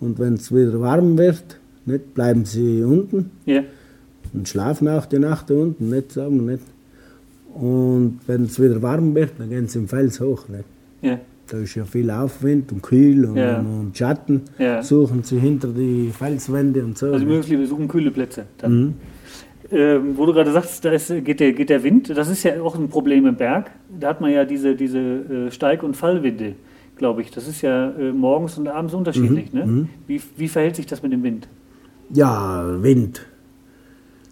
und 0.00 0.18
wenn 0.18 0.34
es 0.34 0.52
wieder 0.52 0.80
warm 0.80 1.16
wird, 1.16 1.58
nicht, 1.86 2.14
bleiben 2.14 2.44
sie 2.44 2.82
unten 2.82 3.30
Ja. 3.46 3.62
und 4.32 4.48
schlafen 4.48 4.88
auch 4.88 5.06
die 5.06 5.18
Nacht 5.18 5.50
unten, 5.50 5.90
nicht 5.90 6.12
sagen 6.12 6.44
nicht. 6.46 6.62
Und 7.54 8.20
wenn 8.26 8.44
es 8.44 8.60
wieder 8.60 8.80
warm 8.82 9.14
wird, 9.14 9.32
dann 9.38 9.48
gehen 9.50 9.68
sie 9.68 9.78
im 9.78 9.88
Fels 9.88 10.20
hoch. 10.20 10.48
Nicht? 10.48 10.64
Ja. 11.02 11.18
Da 11.46 11.58
ist 11.58 11.74
ja 11.74 11.84
viel 11.84 12.10
Aufwind 12.10 12.72
und 12.72 12.82
kühl 12.82 13.24
und, 13.26 13.36
Ja. 13.36 13.58
und 13.58 13.96
Schatten. 13.96 14.42
Ja. 14.58 14.82
Suchen 14.82 15.22
sie 15.22 15.38
hinter 15.38 15.68
die 15.68 16.10
Felswände 16.16 16.82
und 16.84 16.96
so. 16.98 17.06
Also 17.06 17.18
nicht? 17.18 17.26
möglichst, 17.28 17.50
wir 17.50 17.66
suchen 17.66 17.86
kühle 17.88 18.10
Plätze. 18.10 18.46
Mhm. 18.66 18.94
Ähm, 19.70 20.16
wo 20.16 20.26
du 20.26 20.32
gerade 20.32 20.52
sagst, 20.52 20.84
da 20.84 20.90
ist, 20.92 21.08
geht, 21.24 21.40
der, 21.40 21.52
geht 21.52 21.70
der 21.70 21.82
Wind, 21.82 22.10
das 22.16 22.28
ist 22.28 22.42
ja 22.42 22.60
auch 22.62 22.76
ein 22.78 22.88
Problem 22.88 23.26
im 23.26 23.34
Berg. 23.36 23.70
Da 23.98 24.08
hat 24.08 24.20
man 24.20 24.30
ja 24.30 24.44
diese, 24.44 24.74
diese 24.74 24.98
äh, 24.98 25.50
Steig- 25.50 25.82
und 25.82 25.96
Fallwinde, 25.96 26.54
glaube 26.96 27.22
ich. 27.22 27.30
Das 27.30 27.48
ist 27.48 27.62
ja 27.62 27.90
äh, 27.92 28.12
morgens 28.12 28.58
und 28.58 28.68
abends 28.68 28.94
unterschiedlich. 28.94 29.52
Mhm, 29.52 29.58
Ne? 29.58 29.88
Wie, 30.06 30.20
wie 30.36 30.48
verhält 30.48 30.76
sich 30.76 30.86
das 30.86 31.02
mit 31.02 31.12
dem 31.12 31.22
Wind? 31.22 31.48
Ja, 32.10 32.64
Wind. 32.82 33.26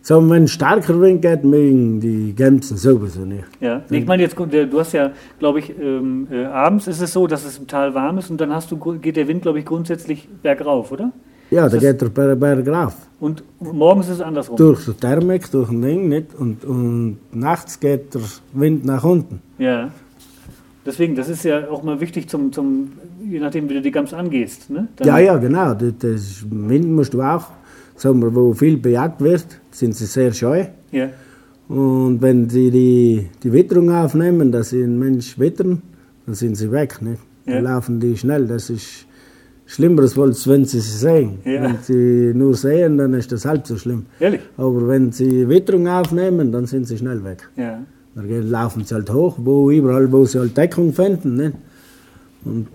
So, 0.05 0.29
wenn 0.31 0.49
starker 0.49 1.01
Wind 1.01 1.23
geht, 1.23 1.45
mögen 1.45 2.01
die 2.01 2.33
Gämsen 2.35 2.77
sowieso 2.77 3.21
nicht. 3.25 3.45
Ja, 3.61 3.83
ich 3.89 4.05
meine 4.05 4.23
jetzt, 4.25 4.37
der- 4.51 4.67
du 4.67 4.81
hast 4.81 4.93
ja, 4.93 5.13
glaube 5.39 5.61
ich, 5.61 5.73
ähm, 5.81 6.27
äh, 6.31 6.45
abends 6.47 6.89
ist 6.89 7.01
es 7.01 7.13
so, 7.13 7.29
dass 7.29 7.45
es 7.45 7.59
im 7.59 7.69
Tal 7.69 7.95
warm 7.95 8.19
ist 8.19 8.29
und 8.29 8.41
dann 8.41 8.53
hast 8.53 8.71
du, 8.73 8.77
geht 8.77 9.17
der 9.17 9.29
Wind, 9.29 9.43
glaube 9.43 9.61
ich, 9.61 9.65
grundsätzlich 9.65 10.29
bergauf, 10.43 10.91
oder? 10.91 11.13
Ja, 11.53 11.69
da 11.69 11.77
geht 11.77 12.01
der 12.01 12.09
Ber- 12.09 12.35
Berg 12.35 12.67
rauf. 12.67 12.97
Und 13.21 13.45
morgens 13.61 14.07
ist 14.09 14.15
es 14.15 14.21
andersrum. 14.23 14.57
Durch 14.57 14.87
die 14.87 14.93
Thermik, 14.95 15.49
durch 15.53 15.69
den 15.69 15.83
Ding, 15.83 16.09
nicht? 16.09 16.35
Und, 16.35 16.65
und 16.65 17.19
nachts 17.31 17.79
geht 17.79 18.13
der 18.15 18.23
Wind 18.55 18.85
nach 18.85 19.05
unten. 19.05 19.41
Ja. 19.59 19.91
Deswegen, 20.85 21.15
das 21.15 21.29
ist 21.29 21.45
ja 21.45 21.69
auch 21.71 21.85
mal 21.85 22.01
wichtig 22.01 22.29
zum, 22.29 22.51
zum 22.53 22.93
je 23.31 23.39
nachdem, 23.39 23.69
wie 23.69 23.75
du 23.75 23.83
die 23.83 23.93
Gams 23.93 24.13
angehst. 24.13 24.69
Ne? 24.69 24.89
Dann- 24.97 25.07
Ja, 25.07 25.19
ja, 25.19 25.37
genau. 25.37 25.75
Das 25.75 26.45
Wind 26.51 26.91
musst 26.91 27.15
du 27.15 27.23
auch, 27.23 27.45
sagen 28.03 28.21
wir, 28.21 28.35
wo 28.35 28.53
viel 28.53 28.77
bejagt 28.79 29.21
wird, 29.21 29.47
sind 29.71 29.95
sie 29.95 30.07
sehr 30.07 30.33
scheu. 30.33 30.65
Ja, 30.91 31.11
Und 31.69 32.21
wenn 32.21 32.51
sie 32.51 32.71
die, 32.71 33.29
die 33.43 33.53
Witterung 33.53 33.91
aufnehmen, 33.91 34.51
dass 34.51 34.71
sie 34.71 34.83
einen 34.83 34.99
Mensch 34.99 35.39
wittern, 35.39 35.83
dann 36.27 36.35
sind 36.35 36.57
sie 36.57 36.71
weg. 36.73 37.01
Nicht? 37.01 37.21
Ja. 37.47 37.55
Dann 37.55 37.65
laufen 37.65 38.01
die 38.01 38.17
schnell. 38.17 38.47
Das 38.49 38.71
ist 38.71 39.07
schlimmer, 39.67 40.03
als 40.03 40.49
wenn 40.49 40.65
sie 40.65 40.81
sie 40.81 40.99
sehen. 40.99 41.39
Ja. 41.45 41.63
Wenn 41.63 41.77
sie 41.83 42.33
nur 42.35 42.55
sehen, 42.55 42.99
dann 42.99 43.15
ist 43.15 43.31
das 43.31 43.45
halb 43.45 43.67
so 43.69 43.77
schlimm. 43.77 44.07
ehrlich? 44.19 44.41
Aber 44.57 44.89
wenn 44.89 45.13
sie 45.13 45.49
Witterung 45.49 45.87
aufnehmen, 45.87 46.51
dann 46.51 46.67
sind 46.67 46.89
sie 46.89 46.99
schnell 46.99 47.23
weg. 47.25 47.49
Ja. 47.57 47.83
Dann 48.17 48.51
laufen 48.51 48.85
sie 48.85 48.95
halt 48.95 49.11
hoch, 49.11 49.37
wo, 49.39 49.71
überall, 49.71 50.11
wo 50.11 50.25
sie 50.25 50.41
halt 50.41 50.57
Deckung 50.57 50.93
finden. 50.93 51.37
Nicht? 51.37 51.55
Und 52.45 52.67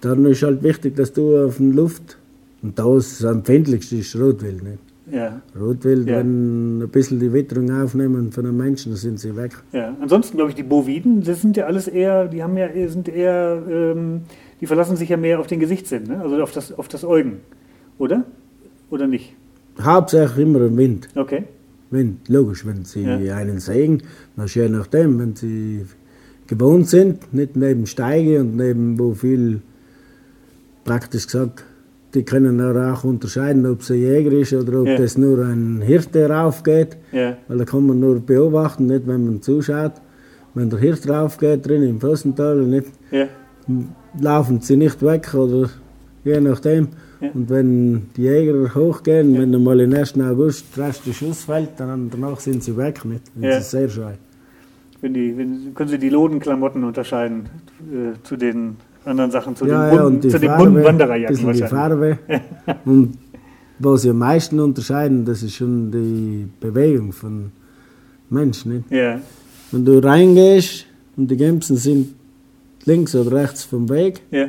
dann 0.00 0.24
ist 0.24 0.42
halt 0.42 0.62
wichtig, 0.62 0.96
dass 0.96 1.12
du 1.12 1.36
auf 1.44 1.58
der 1.58 1.66
Luft, 1.66 2.16
und 2.62 2.78
da 2.78 2.96
ist 2.96 3.22
das 3.22 3.32
empfindlichste 3.32 3.96
ist 3.96 4.14
Rotwild. 4.16 4.62
Nicht? 4.62 4.78
Ja, 5.12 5.40
Rotwild, 5.58 6.06
Ja. 6.08 6.18
wenn 6.18 6.78
ein 6.82 6.88
bisschen 6.88 7.18
die 7.18 7.32
Witterung 7.32 7.70
aufnehmen 7.70 8.30
von 8.32 8.46
einem 8.46 8.56
Menschen, 8.58 8.92
dann 8.92 8.98
sind 8.98 9.18
sie 9.18 9.34
weg. 9.36 9.52
ja. 9.72 9.96
Ansonsten 10.00 10.36
glaube 10.36 10.50
ich, 10.50 10.56
die 10.56 10.62
Boviden, 10.62 11.22
das 11.22 11.40
sind 11.40 11.56
ja 11.56 11.66
alles 11.66 11.88
eher, 11.88 12.28
die 12.28 12.42
haben 12.42 12.56
ja, 12.56 12.68
sind 12.88 13.08
eher, 13.08 13.60
ähm, 13.68 14.20
die 14.60 14.66
verlassen 14.66 14.96
sich 14.96 15.08
ja 15.08 15.16
mehr 15.16 15.40
auf 15.40 15.46
den 15.48 15.58
Gesichtssinn, 15.58 16.04
ne? 16.04 16.20
also 16.20 16.40
auf 16.42 16.52
das, 16.52 16.70
auf 16.78 16.86
das 16.88 17.04
Eugen, 17.04 17.38
oder? 17.98 18.24
Oder 18.90 19.06
nicht? 19.08 19.34
Hauptsächlich 19.80 20.38
immer 20.46 20.60
im 20.62 20.76
Wind. 20.76 21.08
Okay. 21.16 21.44
Wind, 21.90 22.28
logisch, 22.28 22.64
wenn 22.66 22.84
sie 22.84 23.02
Ja. 23.02 23.36
einen 23.36 23.58
sehen, 23.58 24.02
dann 24.36 24.46
je 24.46 24.68
nachdem, 24.68 25.18
wenn 25.18 25.34
sie 25.34 25.86
gewohnt 26.46 26.88
sind, 26.88 27.32
nicht 27.32 27.56
neben 27.56 27.86
Steige 27.86 28.40
und 28.40 28.54
neben 28.56 28.96
wo 28.98 29.12
viel, 29.14 29.60
praktisch 30.84 31.26
gesagt, 31.26 31.64
die 32.14 32.24
können 32.24 32.58
dann 32.58 32.76
auch 32.92 33.04
unterscheiden, 33.04 33.64
ob 33.66 33.80
es 33.80 33.90
ein 33.90 33.98
Jäger 33.98 34.32
ist 34.32 34.52
oder 34.52 34.80
ob 34.80 34.86
Ja. 34.88 34.96
das 34.96 35.16
nur 35.16 35.44
ein 35.44 35.80
Hirte 35.82 36.28
raufgeht, 36.28 36.96
Ja, 37.12 37.36
weil 37.48 37.58
da 37.58 37.64
kann 37.64 37.86
man 37.86 38.00
nur 38.00 38.20
beobachten, 38.20 38.86
nicht 38.86 39.06
wenn 39.06 39.24
man 39.24 39.42
zuschaut. 39.42 39.92
Wenn 40.54 40.68
der 40.70 40.80
Hirt 40.80 41.08
raufgeht 41.08 41.66
drin 41.66 41.82
im 41.84 42.00
Fossental, 42.00 42.56
nicht, 42.56 42.88
ja, 43.12 43.26
laufen 44.20 44.60
sie 44.60 44.76
nicht 44.76 45.00
weg 45.02 45.32
oder 45.34 45.70
je 46.24 46.40
nachdem. 46.40 46.88
Und 47.34 47.50
wenn 47.50 48.06
die 48.16 48.22
Jäger 48.22 48.74
hochgehen, 48.74 49.38
wenn 49.38 49.52
dann 49.52 49.62
mal 49.62 49.78
im 49.78 49.92
1. 49.92 50.18
August 50.20 50.64
der 50.76 50.86
erste 50.86 51.12
Schuss 51.12 51.44
fällt, 51.44 51.68
dann 51.78 52.08
danach 52.10 52.40
sind 52.40 52.64
sie 52.64 52.74
weg. 52.76 53.04
Nicht? 53.04 53.24
Das 53.40 53.60
ist 53.64 53.70
sehr 53.72 53.88
scheu. 53.90 54.12
wenn 55.02 55.14
die, 55.14 55.36
wenn, 55.36 55.74
können 55.74 55.90
Sie 55.90 55.98
die 55.98 56.08
Lodenklamotten 56.08 56.82
unterscheiden 56.82 57.48
äh, 57.92 58.14
zu 58.22 58.36
den 58.36 58.76
anderen 59.04 59.30
Sachen, 59.30 59.56
zu 59.56 59.66
ja, 59.66 59.88
den 59.88 59.96
ja, 59.96 60.02
bunten, 60.02 60.16
und 60.16 60.24
die 60.24 60.28
zu 60.28 60.38
den 60.40 60.48
Farbe, 60.50 60.64
bunten 60.64 60.84
Wandererjacken 60.84 61.36
bisschen 61.36 61.52
die. 61.52 61.62
Farbe. 61.62 62.18
und 62.84 63.18
was 63.78 64.02
sie 64.02 64.10
am 64.10 64.18
meisten 64.18 64.60
unterscheiden, 64.60 65.24
das 65.24 65.42
ist 65.42 65.54
schon 65.54 65.90
die 65.90 66.46
Bewegung 66.60 67.12
von 67.12 67.50
Menschen. 68.28 68.76
Nicht? 68.76 68.90
Ja, 68.90 69.20
Wenn 69.72 69.84
du 69.84 69.98
reingehst 70.02 70.86
und 71.16 71.30
die 71.30 71.36
Gämsen 71.36 71.76
sind 71.76 72.14
links 72.84 73.14
oder 73.14 73.32
rechts 73.32 73.64
vom 73.64 73.88
Weg, 73.88 74.20
ja, 74.30 74.46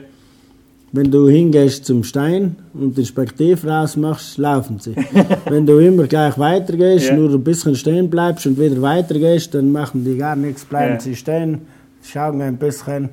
Wenn 0.93 1.10
du 1.10 1.30
hingehst 1.30 1.86
zum 1.86 2.04
Stein 2.04 2.58
und 2.74 2.97
den 2.97 3.06
Spektiv 3.06 3.64
rausmachst, 3.66 4.38
laufen 4.38 4.78
sie. 4.80 4.93
Wenn 5.49 5.66
du 5.66 5.78
immer 5.80 6.06
gleich 6.06 6.38
weitergehst, 6.38 7.08
Ja. 7.08 7.16
nur 7.16 7.30
ein 7.32 7.43
bisschen 7.43 7.76
stehen 7.76 8.10
bleibst 8.10 8.45
und 8.45 8.60
wieder 8.60 8.82
weitergehst, 8.82 9.54
dann 9.54 9.72
machen 9.72 10.04
die 10.04 10.18
gar 10.18 10.36
nichts, 10.36 10.66
bleiben 10.66 10.99
sie 10.99 11.16
stehen, 11.16 11.60
schauen 12.04 12.41
ein 12.41 12.58
bisschen. 12.58 13.08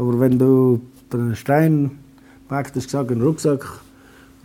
Aber 0.00 0.18
wenn 0.18 0.38
du 0.38 0.80
den 1.12 1.36
Stein 1.36 1.90
praktisch 2.48 2.84
gesagt 2.84 3.10
einen 3.10 3.20
Rucksack 3.20 3.66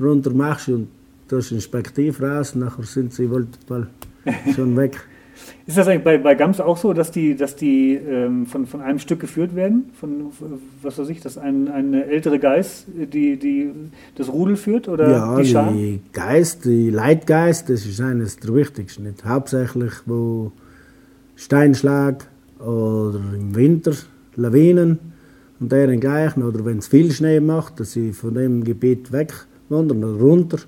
runter 0.02 0.32
machst 0.32 0.68
und 0.68 0.90
tust 1.30 1.52
den 1.52 1.62
Spektiv 1.62 2.22
raus, 2.22 2.56
nachher 2.56 2.84
sind 2.84 3.14
sie 3.14 3.30
wohl 3.30 3.48
schon 4.56 4.76
weg. 4.76 5.00
Ist 5.66 5.78
das 5.78 5.88
eigentlich 5.88 6.04
bei, 6.04 6.18
bei 6.18 6.36
Gams 6.36 6.60
auch 6.60 6.76
so, 6.76 6.92
dass 6.92 7.10
die, 7.10 7.38
dass 7.38 7.56
die 7.56 7.94
ähm, 7.94 8.46
von, 8.48 8.68
von 8.68 8.82
einem 8.82 9.00
Stück 9.00 9.22
geführt 9.22 9.56
werden? 9.56 9.92
Von, 9.98 10.32
was 10.82 10.98
weiß 10.98 11.08
ich, 11.08 11.22
dass 11.22 11.38
ein, 11.38 11.70
eine 11.70 12.04
ältere 12.04 12.38
Geiß 12.38 12.88
die, 13.14 13.38
die 13.38 13.72
das 14.16 14.28
Rudel 14.28 14.58
führt 14.58 14.90
oder 14.90 15.10
ja, 15.10 15.40
die 15.40 15.46
Schar? 15.46 15.72
die 15.72 16.02
Geist, 16.12 16.66
die 16.66 16.90
Leitgeist, 16.90 17.70
das 17.70 17.86
ist 17.86 18.02
eines 18.02 18.38
der 18.38 18.54
wichtigsten. 18.54 19.04
Nicht? 19.04 19.24
Hauptsächlich, 19.24 19.94
wo 20.06 20.52
Steinschlag 21.38 22.28
oder 22.60 23.22
im 23.34 23.56
Winter 23.56 23.94
Lawinen 24.36 25.15
und 25.66 25.72
deren 25.72 26.00
gleichen, 26.00 26.44
oder 26.44 26.64
wenn 26.64 26.78
es 26.78 26.88
viel 26.88 27.12
Schnee 27.12 27.40
macht, 27.40 27.80
dass 27.80 27.94
sie 27.94 28.14
von 28.14 28.36
dem 28.36 28.64
Gebiet 28.64 29.12
wegwandern 29.12 30.04
oder 30.04 30.22
runter, 30.22 30.60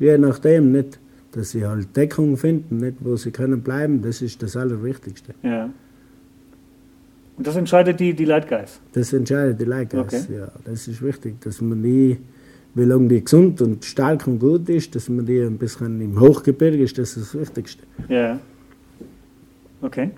je 0.00 0.18
nachdem, 0.18 0.72
nicht, 0.72 0.98
dass 1.30 1.50
sie 1.50 1.64
halt 1.64 1.94
Deckung 1.96 2.36
finden, 2.36 2.78
nicht, 2.78 2.96
wo 3.00 3.14
sie 3.14 3.30
können 3.30 3.62
bleiben, 3.62 4.02
das 4.02 4.20
ist 4.20 4.42
das 4.42 4.56
Allerwichtigste. 4.56 5.32
Ja. 5.44 5.70
Und 7.36 7.46
das 7.46 7.54
entscheidet 7.54 8.00
die, 8.00 8.14
die 8.14 8.24
Leitgeiß. 8.24 8.80
Das 8.94 9.12
entscheidet 9.12 9.60
die 9.60 9.64
Leitgeist, 9.64 10.28
Okay. 10.28 10.38
ja, 10.38 10.48
das 10.64 10.88
ist 10.88 11.00
wichtig, 11.00 11.40
dass 11.40 11.60
man 11.60 11.80
die 11.80 12.18
wie 12.74 12.84
lange 12.84 13.06
die 13.08 13.22
gesund 13.22 13.60
und 13.60 13.84
stark 13.84 14.26
und 14.26 14.40
gut 14.40 14.68
ist, 14.70 14.96
dass 14.96 15.08
man 15.08 15.24
die 15.24 15.38
ein 15.38 15.58
bisschen 15.58 16.00
im 16.00 16.18
Hochgebirge 16.18 16.82
ist, 16.82 16.98
das 16.98 17.16
ist 17.16 17.34
das 17.34 17.40
Wichtigste. 17.40 17.84
Ja. 18.08 18.40
Okay. 19.82 20.10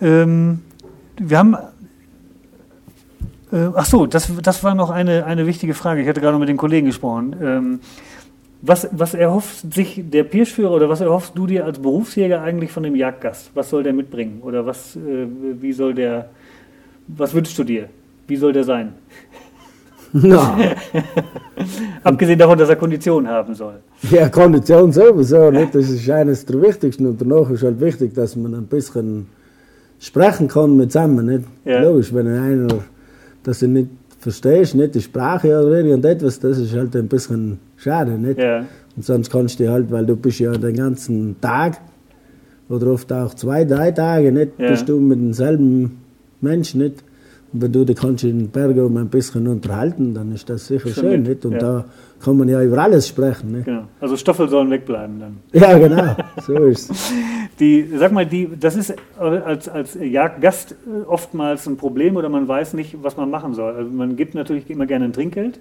Ähm, 0.00 0.60
wir 1.18 1.38
haben. 1.38 1.56
Äh, 3.54 3.70
ach 3.74 3.86
so, 3.86 4.06
das, 4.06 4.30
das 4.42 4.64
war 4.64 4.74
noch 4.74 4.90
eine, 4.90 5.24
eine 5.26 5.46
wichtige 5.46 5.74
Frage. 5.74 6.02
Ich 6.02 6.08
hatte 6.08 6.20
gerade 6.20 6.38
mit 6.38 6.48
den 6.48 6.56
Kollegen 6.56 6.86
gesprochen. 6.88 7.36
Ähm, 7.40 7.80
was, 8.62 8.88
was 8.92 9.14
erhofft 9.14 9.72
sich 9.72 10.02
der 10.10 10.24
Pirschführer 10.24 10.72
oder 10.72 10.88
was 10.88 11.00
erhoffst 11.00 11.32
du 11.36 11.46
dir 11.46 11.64
als 11.64 11.78
Berufsjäger 11.78 12.42
eigentlich 12.42 12.72
von 12.72 12.82
dem 12.82 12.96
Jagdgast? 12.96 13.50
Was 13.54 13.70
soll 13.70 13.82
der 13.82 13.92
mitbringen? 13.92 14.40
Oder 14.42 14.66
was, 14.66 14.96
äh, 14.96 15.26
wie 15.60 15.72
soll 15.72 15.94
der, 15.94 16.30
was 17.06 17.32
wünschst 17.32 17.58
du 17.58 17.64
dir? 17.64 17.88
Wie 18.26 18.36
soll 18.36 18.52
der 18.52 18.64
sein? 18.64 18.94
Na, 20.12 20.56
Abgesehen 22.04 22.38
davon, 22.38 22.56
dass 22.56 22.68
er 22.68 22.76
Kondition 22.76 23.28
haben 23.28 23.54
soll. 23.54 23.80
ja, 24.10 24.28
Kondition 24.28 24.92
sowieso, 24.92 25.50
nicht? 25.50 25.74
das 25.74 25.90
ist 25.90 26.08
eines 26.08 26.46
der 26.46 26.62
wichtigsten. 26.62 27.06
Und 27.06 27.20
danach 27.20 27.50
ist 27.50 27.62
halt 27.62 27.80
wichtig, 27.80 28.14
dass 28.14 28.34
man 28.34 28.54
ein 28.54 28.66
bisschen 28.66 29.26
sprechen 29.98 30.48
kann 30.48 30.76
mit 30.76 30.92
zusammen. 30.92 31.26
Nicht? 31.26 31.44
Ja. 31.64 31.82
Logisch, 31.82 32.14
wenn 32.14 32.28
einer 32.28 32.68
das 33.44 33.60
du 33.60 33.68
nicht 33.68 33.88
verstehst, 34.18 34.74
nicht 34.74 34.94
die 34.94 35.00
Sprache 35.02 35.48
oder 35.48 35.76
irgendetwas, 35.78 36.40
das 36.40 36.58
ist 36.58 36.74
halt 36.74 36.96
ein 36.96 37.08
bisschen 37.08 37.58
schade. 37.76 38.12
Nicht? 38.12 38.38
Ja, 38.38 38.64
Und 38.96 39.04
sonst 39.04 39.30
kannst 39.30 39.60
du 39.60 39.70
halt, 39.70 39.90
weil 39.90 40.06
du 40.06 40.16
bist 40.16 40.40
ja 40.40 40.52
den 40.52 40.74
ganzen 40.76 41.36
Tag 41.40 41.78
oder 42.68 42.88
oft 42.88 43.12
auch 43.12 43.34
zwei, 43.34 43.64
drei 43.64 43.90
Tage 43.92 44.32
nicht, 44.32 44.52
Ja. 44.58 44.70
bist 44.70 44.88
du 44.88 44.98
mit 44.98 45.18
demselben 45.20 45.98
Mensch 46.40 46.74
nicht. 46.74 47.04
Wenn 47.56 47.72
du 47.72 47.84
dich 47.84 47.96
kannst 47.96 48.24
in 48.24 48.38
den 48.38 48.48
Bergen 48.48 48.98
ein 48.98 49.08
bisschen 49.08 49.46
unterhalten, 49.46 50.12
dann 50.12 50.32
ist 50.32 50.50
das 50.50 50.66
sicher 50.66 50.88
schön, 50.88 51.22
nett, 51.22 51.28
nicht? 51.28 51.46
Und 51.46 51.52
ja. 51.52 51.58
da 51.58 51.84
kann 52.20 52.36
man 52.36 52.48
ja 52.48 52.62
über 52.62 52.78
alles 52.78 53.06
sprechen, 53.06 53.52
nicht? 53.52 53.64
genau. 53.66 53.84
Also 54.00 54.16
Stoffel 54.16 54.48
sollen 54.48 54.70
wegbleiben 54.70 55.20
dann. 55.20 55.36
Ja, 55.52 55.78
genau, 55.78 56.16
so 56.44 56.54
ist 56.64 56.90
es. 56.90 57.12
Die, 57.60 57.88
sag 57.96 58.10
mal, 58.10 58.26
die, 58.26 58.48
das 58.58 58.74
ist 58.74 58.92
als, 59.16 59.68
als 59.68 59.94
Jagdgast 59.94 60.72
äh, 60.72 61.06
oftmals 61.06 61.68
ein 61.68 61.76
Problem 61.76 62.16
oder 62.16 62.28
man 62.28 62.48
weiß 62.48 62.74
nicht, 62.74 62.96
was 63.00 63.16
man 63.16 63.30
machen 63.30 63.54
soll. 63.54 63.72
Also 63.74 63.88
man 63.92 64.16
gibt 64.16 64.34
natürlich 64.34 64.68
immer 64.68 64.86
gerne 64.86 65.04
ein 65.04 65.12
Trinkgeld, 65.12 65.60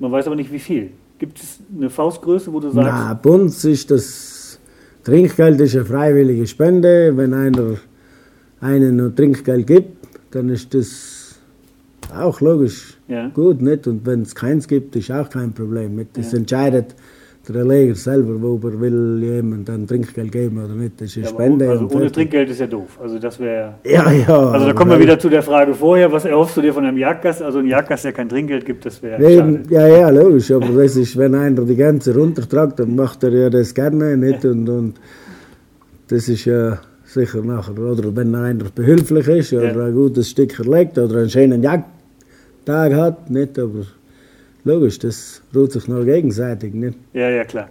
man 0.00 0.10
weiß 0.10 0.26
aber 0.26 0.34
nicht, 0.34 0.50
wie 0.50 0.58
viel. 0.58 0.90
Gibt 1.20 1.38
es 1.38 1.60
eine 1.72 1.88
Faustgröße, 1.88 2.52
wo 2.52 2.58
du 2.58 2.70
sagst, 2.70 2.90
Na, 2.92 3.14
bei 3.14 3.30
uns 3.30 3.64
ist 3.64 3.92
das 3.92 4.58
Trinkgeld 5.04 5.60
ist 5.60 5.76
eine 5.76 5.84
freiwillige 5.84 6.46
Spende. 6.46 7.16
Wenn 7.16 7.34
einer 7.34 7.76
einen 8.60 9.14
Trinkgeld 9.14 9.66
gibt, 9.66 10.06
dann 10.34 10.48
ist 10.48 10.74
das 10.74 11.36
auch 12.14 12.40
logisch 12.40 12.98
Ja. 13.08 13.28
gut, 13.28 13.62
nicht? 13.62 13.86
Und 13.86 14.04
wenn 14.06 14.22
es 14.22 14.34
keins 14.34 14.68
gibt, 14.68 14.94
ist 14.96 15.10
auch 15.10 15.28
kein 15.30 15.52
Problem. 15.52 15.96
Nicht? 15.96 16.16
Das 16.16 16.32
Ja. 16.32 16.38
entscheidet 16.38 16.94
der 17.46 17.56
Erleger 17.56 17.94
selber, 17.94 18.40
wo 18.40 18.56
er 18.68 18.80
will 18.80 19.20
jemand 19.22 19.68
ein 19.68 19.86
Trinkgeld 19.86 20.32
geben 20.32 20.64
oder 20.64 20.74
nicht. 20.74 20.98
Das 20.98 21.08
ist 21.08 21.16
ja, 21.16 21.26
Spende. 21.26 21.68
also 21.68 21.84
und 21.84 21.94
ohne. 21.94 22.10
Trinkgeld 22.10 22.48
ist 22.48 22.60
ja 22.60 22.66
doof. 22.66 22.98
Also 23.02 23.18
das 23.18 23.38
wäre. 23.38 23.74
Ja, 23.84 24.10
ja. 24.10 24.38
Also 24.50 24.66
da 24.66 24.72
kommen 24.72 24.92
wir 24.92 24.98
wieder 24.98 25.18
zu 25.18 25.28
der 25.28 25.42
Frage 25.42 25.74
vorher, 25.74 26.10
was 26.10 26.24
erhoffst 26.24 26.56
du 26.56 26.62
dir 26.62 26.72
von 26.72 26.84
einem 26.86 26.96
Jagdgast? 26.96 27.42
Also 27.42 27.58
ein 27.58 27.66
Jagdgast, 27.66 28.04
der 28.06 28.12
kein 28.12 28.30
Trinkgeld 28.30 28.64
gibt, 28.64 28.86
das 28.86 29.02
wäre 29.02 29.22
ja, 29.68 29.86
ja, 29.86 30.08
logisch, 30.10 30.50
aber 30.52 30.68
das 30.68 30.96
ist, 30.96 31.16
wenn 31.18 31.34
einer 31.34 31.62
die 31.62 31.76
Gänse 31.76 32.14
runtertragt, 32.14 32.78
dann 32.80 32.96
macht 32.96 33.22
er 33.24 33.30
ja 33.32 33.50
das 33.50 33.74
gerne 33.74 34.16
nicht 34.16 34.44
und, 34.46 34.66
und 34.68 34.94
das 36.08 36.28
ist 36.28 36.46
ja 36.46 36.78
sicher 37.14 37.42
nachher, 37.42 37.78
oder 37.78 38.14
wenn 38.14 38.34
einer 38.34 38.64
behilflich 38.74 39.26
ist 39.28 39.52
oder 39.52 39.74
Ja. 39.74 39.86
ein 39.86 39.94
gutes 39.94 40.30
Stück 40.30 40.58
erlegt 40.58 40.98
oder 40.98 41.18
einen 41.20 41.30
schönen 41.30 41.62
Jagdtag 41.62 42.92
hat, 42.94 43.30
nicht, 43.30 43.58
aber 43.58 43.84
logisch, 44.64 44.98
das 44.98 45.42
ruht 45.54 45.72
sich 45.72 45.88
nur 45.88 46.04
gegenseitig, 46.04 46.74
nicht? 46.74 46.98
Ja, 47.12 47.30
ja, 47.30 47.44
klar. 47.44 47.68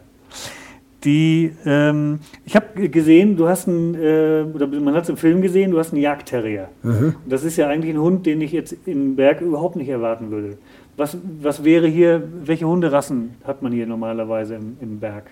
Die, 1.04 1.52
ähm, 1.66 2.20
ich 2.46 2.56
habe 2.56 2.88
gesehen, 2.88 3.36
du 3.36 3.48
hast 3.50 3.68
einen, 3.68 3.94
äh, 3.96 4.46
oder 4.54 4.68
man 4.68 4.94
hat 4.96 5.04
es 5.04 5.10
im 5.10 5.18
Film 5.18 5.42
gesehen, 5.42 5.72
du 5.72 5.78
hast 5.78 5.92
einen 5.92 6.02
Jagdterrier. 6.02 6.70
Aha. 6.82 7.14
Das 7.28 7.44
ist 7.44 7.58
ja 7.58 7.68
eigentlich 7.68 7.94
ein 7.94 8.00
Hund, 8.02 8.26
den 8.26 8.40
ich 8.40 8.54
jetzt 8.54 8.74
im 8.86 9.18
Berg 9.18 9.42
überhaupt 9.42 9.76
nicht 9.76 9.90
erwarten 9.90 10.32
würde. 10.32 10.58
Was, 10.96 11.18
was 11.42 11.66
wäre 11.66 11.88
hier, 11.88 12.24
welche 12.46 12.66
Hunderassen 12.66 13.32
hat 13.44 13.62
man 13.62 13.74
hier 13.74 13.86
normalerweise 13.86 14.56
im, 14.56 14.78
im 14.80 15.00
Berg? 15.00 15.26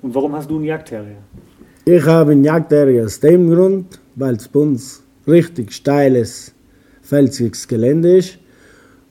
Und 0.00 0.14
warum 0.14 0.32
hast 0.36 0.48
du 0.48 0.56
einen 0.56 0.64
Jagdterrier? 0.64 1.16
Ich 1.84 2.04
habe 2.06 2.32
einen 2.32 2.44
Jagdterrier 2.44 3.04
aus 3.04 3.20
dem 3.20 3.50
Grund, 3.50 3.98
weil 4.16 4.36
es 4.36 4.48
bei 4.48 4.60
uns 4.60 5.02
richtig 5.26 5.72
steiles, 5.72 6.52
felsiges 7.02 7.68
Gelände 7.68 8.16
ist. 8.18 8.38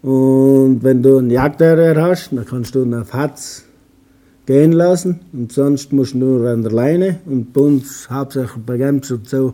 Und 0.02 0.80
wenn 0.82 1.02
du 1.04 1.18
einen 1.20 1.30
Jagdterrier 1.30 2.02
hast, 2.02 2.32
dann 2.34 2.46
kannst 2.46 2.76
du 2.76 2.84
ihn 2.84 2.94
auf 2.94 3.14
Hatz 3.14 3.64
gehen 4.46 4.74
lassen 4.74 5.22
und 5.32 5.54
sonst 5.54 5.94
musst 5.94 6.14
du 6.14 6.18
nur 6.18 6.50
an 6.50 6.64
der 6.64 6.72
Leine. 6.72 7.20
Und 7.26 7.54
bei 7.54 7.62
uns, 7.62 8.10
hauptsächlich 8.10 8.52
bei 8.66 8.78
Gems 8.78 9.10
und 9.12 9.30
so, 9.30 9.54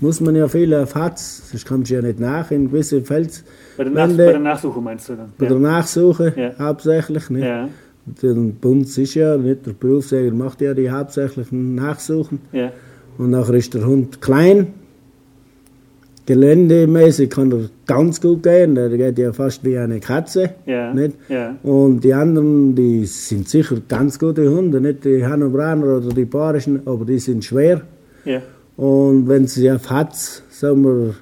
muss 0.00 0.20
man 0.20 0.36
ja 0.36 0.46
viel 0.46 0.72
auf 0.74 0.94
Hatz, 0.94 1.50
sonst 1.50 1.66
kommst 1.66 1.90
du 1.90 1.96
ja 1.96 2.02
nicht 2.02 2.20
nach 2.20 2.50
in 2.52 2.66
gewisse 2.70 3.00
Fels. 3.02 3.42
Bei 3.76 3.82
der, 3.82 3.92
Nach, 3.94 4.08
Wände, 4.08 4.26
bei 4.26 4.30
der 4.32 4.40
Nachsuche 4.40 4.80
meinst 4.80 5.08
du 5.08 5.14
dann? 5.16 5.32
bei 5.36 5.46
der 5.46 5.58
Nachsuche 5.58 6.32
Ja. 6.36 6.52
hauptsächlich. 6.66 7.30
Nicht? 7.30 7.44
ja, 7.44 7.68
Und 8.22 8.60
bei 8.60 8.68
uns 8.68 8.96
ist 8.98 9.14
ja, 9.14 9.36
nicht, 9.36 9.66
der 9.66 9.72
Berufsjäger 9.72 10.34
macht 10.34 10.60
ja 10.60 10.74
die 10.74 10.90
hauptsächlichen 10.90 11.74
Nachsuchen. 11.74 12.40
ja, 12.52 12.72
Und 13.18 13.30
nachher 13.30 13.54
ist 13.54 13.74
der 13.74 13.86
Hund 13.86 14.20
klein. 14.20 14.68
Geländemäßig 16.26 17.30
kann 17.30 17.50
er 17.52 17.70
ganz 17.86 18.20
gut 18.20 18.42
gehen. 18.42 18.74
Der 18.74 18.90
geht 18.90 19.18
ja 19.18 19.32
fast 19.32 19.64
wie 19.64 19.78
eine 19.78 19.98
Katze. 19.98 20.50
ja, 20.66 20.92
Nicht? 20.92 21.16
ja, 21.30 21.56
Und 21.62 22.04
die 22.04 22.12
anderen, 22.12 22.74
die 22.74 23.06
sind 23.06 23.48
sicher 23.48 23.76
ganz 23.88 24.18
gute 24.18 24.50
Hunde. 24.50 24.80
Nicht 24.80 25.04
die 25.06 25.24
Hannoveraner 25.24 25.96
oder 25.96 26.10
die 26.10 26.26
Bayerischen, 26.26 26.86
aber 26.86 27.06
die 27.06 27.18
sind 27.18 27.44
schwer. 27.46 27.80
ja, 28.26 28.42
Und 28.76 29.26
wenn 29.28 29.46
sie 29.46 29.70
auf 29.70 29.88
Hatz, 29.88 30.42
sagen 30.50 30.84
wir, 30.84 31.14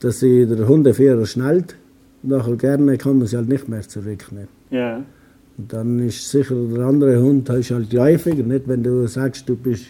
dass 0.00 0.20
sie 0.20 0.46
der 0.46 0.66
Hundeführer 0.68 1.26
schnallt, 1.26 1.76
nachher 2.22 2.56
gerne 2.56 2.96
kann 2.96 3.18
man 3.18 3.26
sie 3.26 3.36
halt 3.36 3.48
nicht 3.48 3.68
mehr 3.68 3.82
zurück. 3.82 4.32
Nicht? 4.32 4.48
ja, 4.70 5.02
dann 5.56 5.98
ist 6.00 6.28
sicher 6.30 6.54
der 6.54 6.84
andere 6.86 7.20
Hund 7.22 7.48
ist 7.48 7.70
halt 7.70 7.92
läufiger, 7.92 8.42
nicht? 8.42 8.66
Wenn 8.66 8.82
du 8.82 9.06
sagst, 9.06 9.48
du 9.48 9.56
bist 9.56 9.86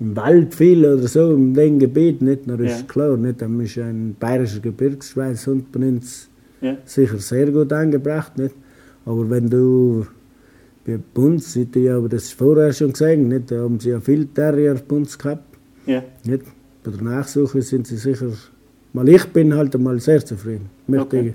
im 0.00 0.14
Wald 0.16 0.54
viel 0.54 0.84
oder 0.84 1.06
so, 1.08 1.32
in 1.34 1.54
dem 1.54 1.78
Gebiet, 1.78 2.20
nicht? 2.22 2.48
Dann 2.48 2.60
ist 2.60 2.80
Ja. 2.80 2.86
klar, 2.86 3.16
nicht? 3.16 3.40
Dann 3.40 3.60
ist 3.60 3.78
ein 3.78 4.16
bayerischer 4.18 4.60
Gebirgsschweißhund 4.60 5.70
bei 5.72 5.80
uns 5.88 6.28
ja, 6.60 6.76
sicher 6.84 7.18
sehr 7.18 7.50
gut 7.50 7.72
angebracht, 7.72 8.36
nicht? 8.38 8.54
Aber 9.04 9.28
wenn 9.30 9.48
du 9.48 10.06
bei 10.84 10.98
uns, 11.14 11.54
ich 11.56 11.68
habe 11.88 12.08
das 12.08 12.30
vorher 12.32 12.72
schon 12.72 12.92
gesehen, 12.92 13.28
nicht? 13.28 13.50
Da 13.50 13.60
haben 13.62 13.78
sie 13.80 13.90
ja 13.90 14.00
viel 14.00 14.26
Terrier 14.26 14.74
bei 14.86 14.96
uns 14.96 15.16
gehabt, 15.18 15.44
ja, 15.86 16.02
nicht? 16.24 16.42
Bei 16.82 16.90
der 16.90 17.02
Nachsuche 17.02 17.62
sind 17.62 17.86
sie 17.86 17.96
sicher, 17.96 18.28
mal 18.92 19.08
ich 19.08 19.24
bin 19.26 19.54
halt 19.54 19.74
einmal 19.74 19.98
sehr 20.00 20.24
zufrieden. 20.24 20.66
Ich 20.84 20.88
möchte 20.88 21.06
Okay. 21.18 21.34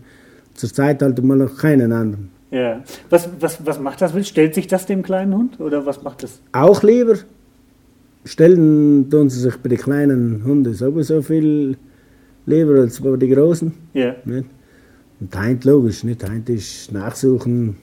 zurzeit 0.53 1.01
halt 1.01 1.21
mal 1.23 1.37
noch 1.37 1.57
keinen 1.57 1.91
anderen. 1.91 2.29
Ja. 2.51 2.83
Was, 3.09 3.29
was, 3.39 3.65
was 3.65 3.79
macht 3.79 4.01
das? 4.01 4.27
Stellt 4.27 4.53
sich 4.53 4.67
das 4.67 4.85
dem 4.85 5.03
kleinen 5.03 5.35
Hund 5.35 5.59
oder 5.59 5.85
was 5.85 6.03
macht 6.03 6.23
das? 6.23 6.41
Auch 6.51 6.83
lieber. 6.83 7.15
Stellen 8.23 9.09
tun 9.09 9.29
sie 9.29 9.39
sich 9.39 9.57
bei 9.57 9.69
den 9.69 9.79
kleinen 9.79 10.43
Hunden 10.45 10.73
sowieso 10.73 11.21
viel 11.21 11.77
lieber 12.45 12.81
als 12.81 13.01
bei 13.01 13.15
den 13.15 13.33
großen. 13.33 13.73
Ja, 13.93 14.15
Nicht? 14.25 14.45
Und 15.19 15.35
Heint 15.35 15.65
logisch, 15.65 16.03
nicht? 16.03 16.27
Heint 16.27 16.49
ist 16.49 16.91
Nachsuchen, 16.91 17.77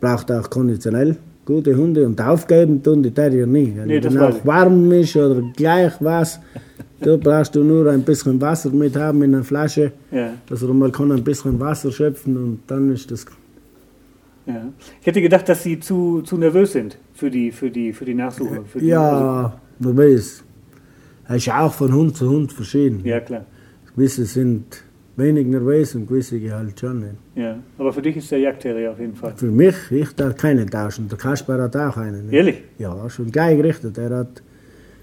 braucht 0.00 0.30
auch 0.30 0.50
konditionell 0.50 1.16
gute 1.44 1.76
Hunde 1.76 2.06
und 2.06 2.20
aufgeben 2.20 2.82
tun 2.82 3.02
die 3.02 3.10
Terrier 3.10 3.46
nie. 3.46 3.72
Wenn 3.74 3.88
Nee, 3.88 4.18
auch 4.18 4.44
warm 4.44 4.92
ist 4.92 5.16
oder 5.16 5.42
gleich 5.56 5.92
was, 6.00 6.40
da 7.02 7.16
brauchst 7.16 7.54
du 7.54 7.64
nur 7.64 7.90
ein 7.90 8.02
bisschen 8.02 8.40
Wasser 8.40 8.70
mit 8.70 8.96
haben 8.96 9.22
in 9.22 9.34
einer 9.34 9.44
Flasche, 9.44 9.92
ja, 10.10 10.34
dass 10.48 10.62
er 10.62 10.72
mal 10.72 10.90
kann 10.90 11.12
ein 11.12 11.24
bisschen 11.24 11.58
Wasser 11.60 11.90
schöpfen 11.92 12.36
und 12.36 12.60
dann 12.66 12.92
ist 12.92 13.10
das 13.10 13.26
ja. 14.46 14.72
Ich 15.00 15.06
hätte 15.06 15.22
gedacht, 15.22 15.48
dass 15.48 15.62
sie 15.62 15.78
zu, 15.78 16.22
zu 16.22 16.36
nervös 16.36 16.72
sind 16.72 16.98
für 17.14 17.30
die, 17.30 17.52
für 17.52 17.70
die, 17.70 17.92
für 17.92 18.04
die 18.04 18.14
Nachsuche. 18.14 18.64
Für 18.64 18.80
die, 18.80 18.92
also, 18.92 19.24
Ja, 19.24 19.60
du 19.78 19.96
weißt, 19.96 20.44
es 21.28 21.36
ist 21.36 21.48
auch 21.52 21.72
von 21.72 21.92
Hund 21.92 22.16
zu 22.16 22.28
Hund 22.28 22.52
verschieden. 22.52 23.02
ja, 23.04 23.20
klar. 23.20 23.46
Gewisse 23.94 24.24
sind 24.24 24.82
wenig 25.16 25.46
nervös 25.46 25.94
und 25.94 26.08
gewisse 26.08 26.40
halt 26.52 26.80
schon 26.80 27.00
nicht. 27.00 27.14
Ja. 27.36 27.56
Aber 27.78 27.92
für 27.92 28.02
dich 28.02 28.16
ist 28.16 28.30
der 28.30 28.38
Jagdterrier 28.38 28.90
auf 28.90 28.98
jeden 28.98 29.14
Fall. 29.14 29.34
Für 29.36 29.50
mich, 29.50 29.76
ich 29.90 30.12
darf 30.14 30.34
keinen 30.36 30.68
tauschen. 30.68 31.08
Der 31.08 31.18
Kasper 31.18 31.62
hat 31.62 31.76
auch 31.76 31.96
einen. 31.98 32.32
Ehrlich? 32.32 32.62
Ja, 32.78 33.08
schon 33.10 33.30
gleich 33.30 33.56
gerichtet. 33.56 33.98
Er 33.98 34.10
hat 34.16 34.42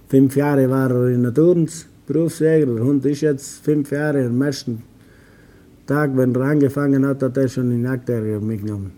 fünf 0.09 0.35
Jahre 0.35 0.69
war 0.69 0.89
er 0.91 1.07
in 1.09 1.23
der 1.23 1.33
Turns, 1.33 1.87
Berufsjäger. 2.07 2.65
Der 2.75 2.83
Hund 2.83 3.05
ist 3.05 3.21
jetzt 3.21 3.63
fünf 3.63 3.91
Jahre. 3.91 4.25
Am 4.25 4.41
ersten 4.41 4.81
Tag, 5.85 6.15
wenn 6.17 6.33
er 6.35 6.41
angefangen 6.41 7.05
hat, 7.05 7.21
hat 7.23 7.37
er 7.37 7.47
schon 7.47 7.69
den 7.69 7.83
Jagdterrier 7.83 8.39
mitgenommen. 8.39 8.91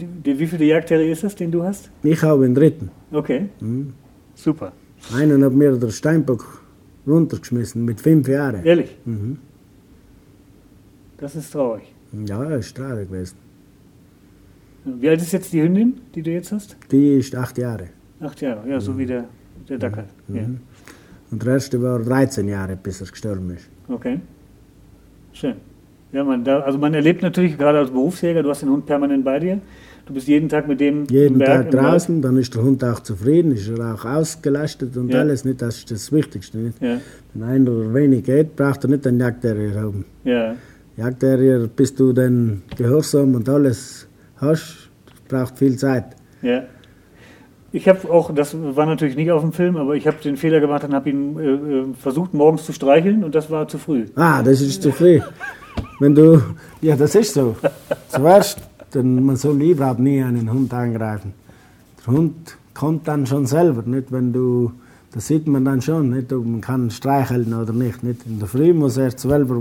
Die, 0.00 0.06
die, 0.06 0.38
wie 0.38 0.46
viele 0.46 0.64
Jagdterrier 0.64 1.12
ist 1.12 1.22
das, 1.22 1.34
den 1.36 1.50
du 1.50 1.62
hast? 1.62 1.90
Ich 2.02 2.22
habe 2.22 2.42
den 2.44 2.54
dritten. 2.54 2.90
Okay, 3.12 3.48
Hm. 3.60 3.92
super. 4.34 4.72
Einen 5.14 5.44
hat 5.44 5.52
mir 5.52 5.72
der 5.76 5.90
Steinbock 5.90 6.62
runtergeschmissen 7.06 7.84
mit 7.84 8.00
fünf 8.00 8.26
Jahren. 8.28 8.64
Ehrlich, 8.64 8.96
Mhm. 9.04 9.38
das 11.18 11.36
ist 11.36 11.52
traurig. 11.52 11.84
Ja, 12.26 12.42
er 12.44 12.58
ist 12.58 12.76
traurig 12.76 13.08
gewesen. 13.08 13.36
Wie 14.84 15.08
alt 15.08 15.20
ist 15.20 15.32
jetzt 15.32 15.52
die 15.52 15.62
Hündin, 15.62 16.00
die 16.14 16.22
du 16.22 16.30
jetzt 16.30 16.50
hast? 16.52 16.76
Die 16.90 17.14
ist 17.18 17.34
acht 17.36 17.56
Jahre. 17.58 17.88
Acht 18.20 18.40
Jahre, 18.40 18.68
ja, 18.68 18.80
so 18.80 18.96
wie 18.98 19.06
der, 19.06 19.24
der 19.68 19.78
Dackel. 19.78 20.04
Ja. 20.28 20.42
Und 21.30 21.42
der 21.44 21.54
erste 21.54 21.80
war 21.82 21.98
13 21.98 22.48
Jahre, 22.48 22.76
bis 22.76 23.00
er 23.00 23.06
gestorben 23.06 23.50
ist. 23.50 23.68
Okay. 23.88 24.20
Schön. 25.32 25.54
Ja, 26.12 26.24
man, 26.24 26.44
da, 26.44 26.60
also 26.60 26.78
man 26.78 26.92
erlebt 26.92 27.22
natürlich 27.22 27.56
gerade 27.56 27.78
als 27.78 27.90
Berufsjäger, 27.90 28.42
du 28.42 28.50
hast 28.50 28.60
den 28.62 28.68
Hund 28.70 28.84
permanent 28.84 29.24
bei 29.24 29.38
dir. 29.38 29.60
Du 30.04 30.12
bist 30.14 30.26
jeden 30.28 30.48
Tag 30.48 30.66
mit 30.68 30.80
dem 30.80 31.04
Jeden 31.08 31.38
Berg, 31.38 31.70
Tag 31.70 31.80
draußen, 31.80 32.20
dann 32.20 32.36
ist 32.36 32.54
der 32.54 32.62
Hund 32.64 32.82
auch 32.84 33.00
zufrieden, 33.00 33.52
ist 33.52 33.68
er 33.68 33.94
auch 33.94 34.04
ausgelastet 34.04 34.96
und 34.96 35.10
Ja. 35.12 35.20
alles. 35.20 35.44
Nicht, 35.44 35.62
das 35.62 35.78
ist 35.78 35.90
das 35.90 36.12
Wichtigste. 36.12 36.58
Nicht? 36.58 36.82
Ja, 36.82 36.98
Wenn 37.32 37.42
einer 37.44 37.94
wenig 37.94 38.24
geht, 38.24 38.56
braucht 38.56 38.84
er 38.84 38.90
nicht 38.90 39.06
einen 39.06 39.20
Jagdterrier 39.20 39.74
haben. 39.80 40.04
ja, 40.24 40.54
Jagdterrier, 40.96 41.70
bis 41.74 41.94
du 41.94 42.12
den 42.12 42.62
Gehorsam 42.76 43.34
und 43.36 43.48
alles 43.48 44.06
hast, 44.36 44.90
braucht 45.28 45.56
viel 45.58 45.76
Zeit. 45.76 46.04
ja. 46.42 46.64
Ich 47.74 47.88
habe 47.88 48.10
auch, 48.10 48.34
das 48.34 48.54
war 48.76 48.84
natürlich 48.84 49.16
nicht 49.16 49.30
auf 49.30 49.40
dem 49.40 49.52
Film, 49.52 49.76
aber 49.76 49.94
ich 49.94 50.06
habe 50.06 50.18
den 50.22 50.36
Fehler 50.36 50.60
gemacht 50.60 50.84
und 50.84 50.92
habe 50.94 51.08
ihn 51.08 51.38
äh, 51.38 51.42
äh, 51.42 51.84
versucht, 51.98 52.34
morgens 52.34 52.66
zu 52.66 52.72
streicheln 52.72 53.24
und 53.24 53.34
das 53.34 53.50
war 53.50 53.66
zu 53.66 53.78
früh. 53.78 54.04
Ah, 54.14 54.42
das 54.42 54.60
ist 54.60 54.82
zu 54.82 54.92
früh. 54.92 55.20
Wenn 55.98 56.14
du, 56.14 56.42
ja, 56.82 56.96
das 56.96 57.14
ist 57.14 57.32
so. 57.34 57.56
Zuerst, 58.08 58.58
denn 58.92 59.24
man 59.24 59.36
soll 59.36 59.62
überhaupt 59.62 60.00
nie 60.00 60.22
einen 60.22 60.50
Hund 60.52 60.72
angreifen. 60.74 61.32
Der 62.06 62.12
Hund 62.12 62.34
kommt 62.74 63.08
dann 63.08 63.24
schon 63.26 63.46
selber, 63.46 63.82
nicht 63.86 64.12
wenn 64.12 64.32
du, 64.34 64.72
das 65.14 65.26
sieht 65.28 65.46
man 65.46 65.64
dann 65.64 65.80
schon, 65.80 66.10
nicht 66.10 66.30
ob 66.32 66.44
man 66.44 66.60
kann 66.60 66.90
streicheln 66.90 67.54
oder 67.54 67.72
nicht. 67.72 68.02
nicht. 68.02 68.26
In 68.26 68.38
der 68.38 68.48
Früh 68.48 68.74
muss 68.74 68.98
er 68.98 69.16
selber 69.16 69.58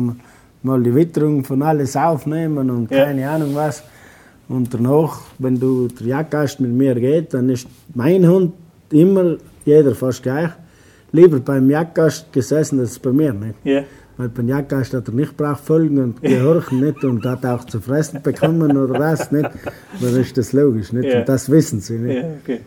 mal 0.64 0.84
die 0.84 0.94
Witterung 0.94 1.46
von 1.46 1.62
alles 1.64 1.96
aufnehmen 1.96 2.70
und 2.70 2.92
Ja. 2.92 3.06
keine 3.06 3.30
Ahnung 3.30 3.56
was. 3.56 3.84
Und 4.52 4.74
danach, 4.74 5.22
wenn 5.40 5.60
du 5.60 5.88
der 5.88 6.08
Jagdgast 6.08 6.60
mit 6.60 6.72
mir 6.72 6.94
geht, 6.96 7.34
dann 7.34 7.48
ist 7.50 7.68
mein 7.94 8.28
Hund 8.28 8.52
immer, 8.92 9.38
jeder 9.64 9.96
fast 9.96 10.24
gleich, 10.24 10.50
lieber 11.14 11.40
beim 11.40 11.70
Jagdgast 11.70 12.34
gesessen 12.34 12.82
als 12.82 13.00
bei 13.00 13.14
mir. 13.14 13.32
Nicht? 13.32 13.56
Ja, 13.64 13.84
Weil 14.18 14.28
beim 14.28 14.50
Jagdgast 14.50 14.94
hat 14.94 15.08
er 15.08 15.14
nicht 15.14 15.38
braucht 15.38 15.62
folgen 15.62 15.98
und 16.00 16.22
gehorchen 16.22 16.82
nicht 16.82 17.02
und 17.06 17.26
hat 17.26 17.46
auch 17.46 17.64
zu 17.64 17.80
fressen 17.80 18.22
bekommen 18.22 18.76
oder 18.76 19.00
was 19.00 19.32
nicht. 19.32 19.50
Dann 20.02 20.20
ist 20.20 20.38
das 20.38 20.52
logisch 20.52 20.92
nicht. 20.92 21.06
Ja. 21.06 21.20
Und 21.20 21.30
das 21.30 21.50
wissen 21.50 21.80
sie 21.80 21.98
nicht. 21.98 22.22
ja, 22.22 22.30
okay. 22.44 22.60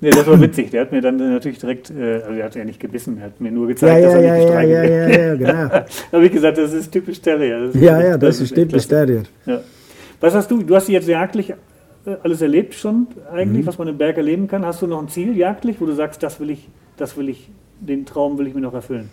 Nee, 0.00 0.10
das 0.10 0.26
war 0.26 0.40
witzig. 0.40 0.72
Der 0.72 0.80
hat 0.80 0.90
mir 0.90 1.00
dann 1.00 1.16
natürlich 1.16 1.60
direkt, 1.60 1.92
äh, 1.92 2.14
also 2.14 2.32
er 2.32 2.46
hat 2.46 2.56
ja 2.56 2.64
nicht 2.64 2.80
gebissen, 2.80 3.18
er 3.18 3.26
hat 3.26 3.40
mir 3.40 3.52
nur 3.52 3.68
Ja, 3.68 3.74
gezeigt, 3.74 4.04
dass 4.04 4.14
ja, 4.14 4.18
er 4.18 4.24
ja, 4.24 4.34
nicht 4.34 4.48
ja, 4.48 4.60
ja, 4.62 4.82
gestreichelt 4.82 5.14
ja, 5.14 5.26
ja, 5.26 5.34
genau. 5.36 5.68
Da 6.10 6.16
habe 6.16 6.26
ich 6.26 6.32
gesagt, 6.32 6.58
das 6.58 6.72
ist 6.72 6.90
typisch 6.90 7.20
Terrier. 7.20 7.70
Ja, 7.74 8.02
ja, 8.02 8.18
das 8.18 8.40
ist 8.40 8.52
typisch. 8.52 8.88
Terrier. 8.88 9.22
Ja. 9.46 9.60
Was 10.22 10.34
hast 10.34 10.50
du, 10.50 10.62
du 10.62 10.74
hast 10.74 10.88
jetzt 10.88 11.08
jagdlich 11.08 11.50
äh, 11.50 11.56
alles 12.22 12.40
erlebt 12.40 12.74
schon 12.74 13.00
Mhm. 13.00 13.06
eigentlich, 13.32 13.66
was 13.66 13.76
man 13.76 13.88
im 13.88 13.98
Berg 13.98 14.16
erleben 14.16 14.46
kann. 14.48 14.64
Hast 14.64 14.80
du 14.82 14.86
noch 14.86 15.00
ein 15.02 15.08
Ziel 15.08 15.36
jagdlich, 15.36 15.80
wo 15.80 15.86
du 15.86 15.94
sagst, 15.94 16.22
das 16.22 16.40
will 16.40 16.50
ich, 16.50 16.68
das 16.96 17.16
will 17.16 17.28
ich, 17.28 17.50
den 17.80 18.06
Traum 18.06 18.38
will 18.38 18.46
ich 18.46 18.54
mir 18.54 18.60
noch 18.60 18.74
erfüllen? 18.74 19.10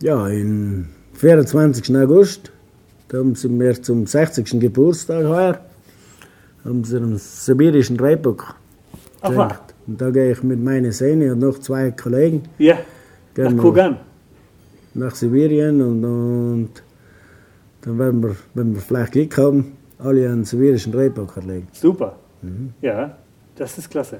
Ja, 0.00 0.24
am 0.24 0.86
24. 1.14 1.96
August, 1.96 2.52
da 3.08 3.18
haben 3.18 3.34
sie 3.34 3.48
mir 3.48 3.80
zum 3.82 4.06
60. 4.06 4.60
Geburtstag 4.60 5.24
heuer, 5.24 5.60
haben 6.64 6.84
sie 6.84 6.96
einen 6.96 7.18
sibirischen 7.18 7.96
Ach, 8.00 9.28
geschenkt. 9.28 9.74
Und 9.86 10.00
da 10.00 10.10
gehe 10.10 10.32
ich 10.32 10.42
mit 10.42 10.62
meiner 10.62 10.92
Sehne 10.92 11.32
und 11.32 11.38
noch 11.40 11.58
zwei 11.58 11.90
Kollegen 11.90 12.42
Ja, 12.58 12.78
nach 13.36 13.50
mal. 13.52 13.62
Kurgan. 13.62 13.96
nach 14.94 15.14
Sibirien 15.14 15.80
und, 15.80 16.04
und 16.04 16.70
dann 17.82 17.98
werden 17.98 18.22
wir, 18.22 18.36
wenn 18.54 18.74
wir 18.74 18.80
vielleicht 18.80 19.12
Glück 19.12 19.38
haben, 19.38 19.72
alle 19.98 20.28
einen 20.28 20.44
sibirischen 20.44 20.94
Rehbock 20.94 21.36
erlegen. 21.36 21.68
Super. 21.72 22.16
Mhm. 22.42 22.72
Ja, 22.82 23.16
das 23.56 23.78
ist 23.78 23.90
klasse. 23.90 24.18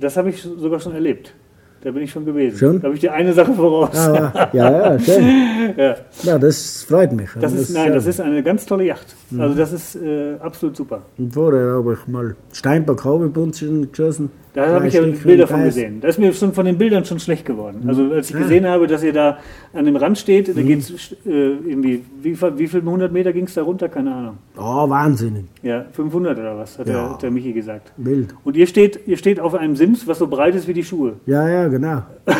Das 0.00 0.16
habe 0.16 0.30
ich 0.30 0.42
sogar 0.42 0.80
schon 0.80 0.94
erlebt. 0.94 1.34
Da 1.82 1.90
bin 1.90 2.02
ich 2.04 2.12
schon 2.12 2.24
gewesen. 2.24 2.56
Schon? 2.58 2.78
Da 2.80 2.84
habe 2.84 2.94
ich 2.94 3.00
dir 3.00 3.12
eine 3.12 3.32
Sache 3.32 3.52
voraus. 3.54 3.96
Ah, 3.96 4.48
ja, 4.52 4.92
ja, 4.92 4.98
schön. 4.98 5.24
Ja. 5.76 5.96
Ja, 6.24 6.38
das 6.38 6.82
freut 6.82 7.12
mich. 7.12 7.30
Das 7.40 7.52
ist, 7.52 7.70
nein, 7.72 7.88
ja- 7.88 7.94
das 7.94 8.06
ist 8.06 8.20
eine 8.20 8.42
ganz 8.42 8.66
tolle 8.66 8.84
Yacht. 8.84 9.14
Mhm. 9.30 9.40
Also 9.40 9.54
das 9.56 9.72
ist 9.72 9.96
äh, 9.96 10.34
absolut 10.40 10.76
super. 10.76 11.02
Und 11.18 11.32
vorher 11.34 11.74
habe 11.76 11.94
ich 11.94 12.06
mal 12.08 12.34
Steinbock 12.52 13.04
Haubebunzen 13.04 13.90
geschossen. 13.90 14.30
Da 14.54 14.66
habe 14.68 14.86
ich 14.86 14.92
ja 14.92 15.00
Bilder 15.00 15.46
von 15.46 15.64
gesehen. 15.64 16.02
Da 16.02 16.08
ist 16.08 16.18
mir 16.18 16.30
schon 16.34 16.52
von 16.52 16.66
den 16.66 16.76
Bildern 16.76 17.06
schon 17.06 17.18
schlecht 17.18 17.46
geworden. 17.46 17.84
Also 17.88 18.12
als 18.12 18.28
ich 18.28 18.36
gesehen 18.36 18.66
habe, 18.66 18.86
dass 18.86 19.02
ihr 19.02 19.14
da 19.14 19.38
an 19.72 19.86
dem 19.86 19.96
Rand 19.96 20.18
steht, 20.18 20.54
da 20.54 20.60
geht 20.60 20.80
es 20.80 21.12
äh, 21.24 21.28
irgendwie, 21.30 22.04
wie, 22.20 22.34
viel- 22.36 22.58
wie 22.58 22.66
viele 22.68 22.84
hundert 22.84 23.12
Meter 23.12 23.32
ging 23.32 23.46
es 23.46 23.54
da 23.54 23.62
runter? 23.62 23.88
Keine 23.88 24.14
Ahnung. 24.14 24.36
Oh, 24.58 24.86
wahnsinnig. 24.90 25.44
Ja, 25.62 25.86
500 25.92 26.38
oder 26.38 26.58
was, 26.58 26.78
hat, 26.78 26.86
der, 26.86 26.94
Ja. 26.96 27.10
hat 27.12 27.22
der 27.22 27.30
Michi 27.30 27.54
gesagt. 27.54 27.92
Wild. 27.96 28.34
Und 28.44 28.54
ihr 28.56 28.66
steht, 28.66 29.00
ihr 29.06 29.16
steht 29.16 29.40
auf 29.40 29.54
einem 29.54 29.74
Sims, 29.74 30.06
was 30.06 30.18
so 30.18 30.26
breit 30.26 30.54
ist 30.54 30.68
wie 30.68 30.74
die 30.74 30.84
Schuhe. 30.84 31.14
Ja, 31.24 31.48
ja, 31.48 31.68
genau. 31.68 32.02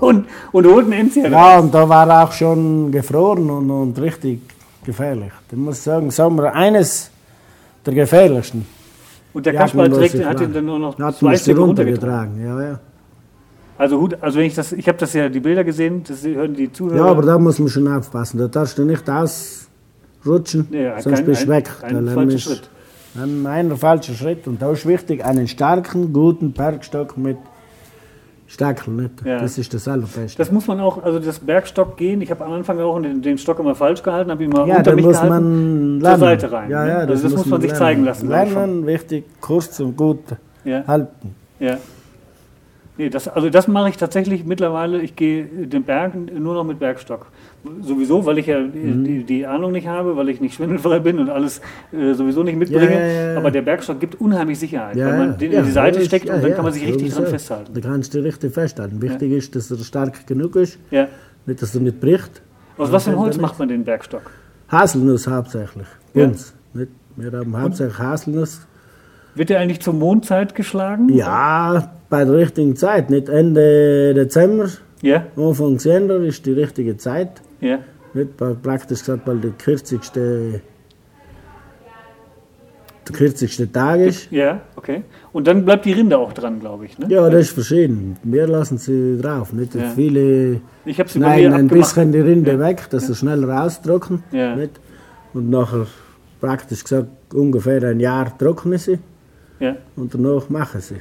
Und, 0.00 0.26
und 0.50 0.66
holt 0.66 0.84
einen 0.86 0.92
Enzian. 0.94 1.30
Ja, 1.30 1.60
und 1.60 1.72
da 1.72 1.88
war 1.88 2.24
auch 2.24 2.32
schon 2.32 2.90
gefroren 2.90 3.48
und, 3.48 3.70
und 3.70 4.00
richtig 4.00 4.40
gefährlich. 4.84 5.30
Ich 5.50 5.56
muss 5.56 5.84
sagen, 5.84 6.10
Sommer 6.10 6.52
eines 6.54 7.08
der 7.86 7.94
gefährlichsten. 7.94 8.66
Und 9.34 9.46
der 9.46 9.54
Ja, 9.54 9.66
trägt, 9.66 10.24
hat 10.24 10.40
ihn 10.40 10.52
dann 10.52 10.64
nur 10.66 10.78
noch 10.78 10.98
Hat 10.98 11.16
zwei 11.16 11.36
Stücke 11.36 11.60
runtergetragen. 11.60 12.32
runtergetragen. 12.34 12.64
Ja, 12.66 12.70
ja. 12.72 12.80
Also 13.78 14.00
Hut, 14.00 14.16
also 14.20 14.38
wenn 14.38 14.46
ich 14.46 14.54
das, 14.54 14.72
ich 14.72 14.86
habe 14.86 14.98
das 14.98 15.12
ja 15.14 15.28
die 15.28 15.40
Bilder 15.40 15.64
gesehen, 15.64 16.02
das 16.06 16.22
hören 16.24 16.54
die 16.54 16.70
Zuhörer. 16.70 16.96
ja, 16.96 17.04
aber 17.06 17.22
da 17.22 17.38
muss 17.38 17.58
man 17.58 17.68
schon 17.68 17.88
aufpassen. 17.88 18.38
Da 18.38 18.46
darfst 18.48 18.76
du 18.78 18.84
nicht 18.84 19.08
ausrutschen, 19.08 20.68
Ja, 20.70 21.00
sonst 21.00 21.16
kein- 21.16 21.24
bist 21.26 21.42
du 21.42 21.46
ein- 21.46 21.50
weg. 21.58 21.70
ein 21.82 21.94
Dann 21.94 22.08
falscher 22.14 22.38
Schritt. 22.38 22.70
Ein, 23.14 23.46
ein 23.46 23.76
falscher 23.76 24.12
Schritt. 24.14 24.46
Und 24.46 24.60
da 24.62 24.70
ist 24.72 24.86
wichtig, 24.86 25.24
einen 25.24 25.48
starken, 25.48 26.12
guten 26.12 26.52
Bergstock 26.52 27.16
mit 27.16 27.36
Stackel. 28.52 28.92
Nicht? 28.92 29.10
Ja. 29.24 29.40
Das 29.40 29.56
ist 29.56 29.72
das 29.72 29.88
Allerbeste. 29.88 30.36
Das 30.36 30.52
muss 30.52 30.66
man 30.66 30.78
auch, 30.80 31.02
also 31.02 31.18
das 31.18 31.38
Bergstock 31.38 31.96
gehen. 31.96 32.20
Ich 32.20 32.30
habe 32.30 32.44
am 32.44 32.52
Anfang 32.52 32.78
auch 32.80 33.00
den, 33.00 33.22
den 33.22 33.38
Stock 33.38 33.58
immer 33.58 33.74
falsch 33.74 34.02
gehalten, 34.02 34.30
habe 34.30 34.44
ihn 34.44 34.50
mal 34.50 34.68
ja, 34.68 34.76
unter 34.76 34.94
mich 34.94 35.04
muss 35.06 35.14
gehalten. 35.20 35.32
man 35.34 36.00
zur 36.00 36.08
lernen. 36.08 36.20
Seite 36.20 36.52
rein, 36.52 36.70
Ja, 36.70 36.84
ne? 36.84 36.90
ja, 36.90 36.98
Also 36.98 37.22
das 37.22 37.32
muss 37.32 37.46
man 37.46 37.60
sich 37.62 37.70
lernen. 37.70 37.78
zeigen 37.84 38.04
lassen, 38.04 38.28
Lernen, 38.28 38.86
wichtig, 38.86 39.24
kurz 39.40 39.80
und 39.80 39.96
gut 39.96 40.18
halten. 40.86 41.34
ja. 41.60 41.78
Nee, 42.98 43.08
das, 43.08 43.26
also 43.26 43.48
das 43.48 43.68
mache 43.68 43.88
ich 43.88 43.96
tatsächlich 43.96 44.44
mittlerweile. 44.44 45.00
Ich 45.00 45.16
gehe 45.16 45.44
den 45.44 45.82
Berg 45.82 46.12
nur 46.14 46.52
noch 46.54 46.64
mit 46.64 46.78
Bergstock. 46.78 47.26
Sowieso, 47.80 48.26
weil 48.26 48.36
ich 48.38 48.46
ja 48.48 48.60
Mhm. 48.60 49.04
die, 49.04 49.24
die 49.24 49.46
Ahnung 49.46 49.72
nicht 49.72 49.86
habe, 49.86 50.14
weil 50.16 50.28
ich 50.28 50.40
nicht 50.42 50.54
schwindelfrei 50.54 50.98
bin 50.98 51.18
und 51.18 51.30
alles 51.30 51.62
äh, 51.92 52.12
sowieso 52.12 52.42
nicht 52.42 52.58
mitbringe. 52.58 52.92
Ja, 52.92 53.00
ja, 53.06 53.32
ja. 53.32 53.38
Aber 53.38 53.50
der 53.50 53.62
Bergstock 53.62 53.98
gibt 53.98 54.20
unheimlich 54.20 54.58
Sicherheit, 54.58 54.96
weil 54.96 55.18
man 55.18 55.38
den 55.38 55.52
in 55.52 55.64
die 55.64 55.70
Seite 55.70 56.04
steckt 56.04 56.28
und 56.28 56.42
dann 56.42 56.54
kann 56.54 56.64
man 56.64 56.72
sich 56.72 56.82
richtig 56.84 57.08
dran 57.08 57.16
sowieso. 57.16 57.30
festhalten. 57.30 57.72
Da 57.72 57.80
kannst 57.80 58.12
du 58.14 58.18
richtig 58.22 58.52
festhalten. 58.52 59.00
Wichtig 59.00 59.32
ist, 59.32 59.56
dass 59.56 59.70
er 59.70 59.78
stark 59.78 60.26
genug 60.26 60.56
ist, 60.56 60.78
nicht, 60.90 61.62
dass 61.62 61.74
er 61.74 61.80
nicht 61.80 61.98
bricht. 62.00 62.42
Aus 62.76 62.92
was 62.92 63.04
für 63.04 63.12
wenn 63.12 63.18
Holz 63.20 63.38
macht 63.38 63.58
man 63.58 63.68
den 63.68 63.84
Bergstock? 63.84 64.30
Haselnuss 64.68 65.26
hauptsächlich. 65.26 65.86
Uns. 66.14 66.54
Nicht? 66.74 66.90
Wir 67.16 67.32
haben 67.32 67.58
hauptsächlich 67.60 67.98
Haselnuss. 67.98 68.66
Wird 69.34 69.48
der 69.50 69.60
eigentlich 69.60 69.80
zur 69.80 69.94
Mondzeit 69.94 70.54
geschlagen? 70.54 71.08
Ja, 71.10 71.92
bei 72.12 72.24
der 72.26 72.34
richtigen 72.34 72.76
Zeit. 72.76 73.08
Nicht 73.10 73.28
Ende 73.30 74.12
Dezember, 74.14 74.68
Ja, 75.00 75.18
Anfang 75.36 75.78
Januar 75.78 76.20
ist 76.20 76.44
die 76.46 76.52
richtige 76.52 76.96
Zeit. 76.96 77.40
ja. 77.60 77.78
Nicht 78.14 78.36
praktisch 78.62 78.98
gesagt, 79.00 79.26
weil 79.26 79.38
der 79.38 79.52
kürzigste, 79.52 80.60
der 83.08 83.14
kürzigste 83.16 83.72
Tag 83.72 84.00
ist. 84.00 84.30
Ja, 84.30 84.60
okay. 84.76 85.02
Und 85.32 85.46
dann 85.46 85.64
bleibt 85.64 85.86
die 85.86 85.92
Rinde 85.92 86.18
auch 86.18 86.34
dran, 86.34 86.60
glaube 86.60 86.84
ich. 86.84 86.98
Ne? 86.98 87.06
Ja, 87.08 87.30
das 87.30 87.40
ist 87.46 87.52
verschieden. 87.52 88.18
Wir 88.22 88.46
lassen 88.46 88.76
sie 88.76 89.16
drauf. 89.18 89.54
Nicht? 89.54 89.74
Ja. 89.74 89.88
Viele 89.96 90.60
Ich 90.84 90.98
habe 91.00 91.08
sie 91.08 91.20
bei 91.20 91.40
Nein, 91.40 91.54
ein 91.54 91.68
bisschen 91.68 92.12
die 92.12 92.20
Rinde 92.20 92.58
weg, 92.58 92.86
dass 92.90 93.06
sie 93.06 93.14
schneller 93.14 93.48
raustrocknen. 93.48 94.22
Ja. 94.30 94.56
Nicht? 94.56 94.72
Und 95.32 95.48
nachher, 95.48 95.86
praktisch 96.38 96.82
gesagt, 96.84 97.08
ungefähr 97.32 97.82
ein 97.84 97.98
Jahr 97.98 98.36
trocknen 98.36 98.76
sie 98.78 98.98
Ja, 99.58 99.74
und 99.96 100.12
danach 100.12 100.50
machen 100.50 100.82
sie. 100.82 100.96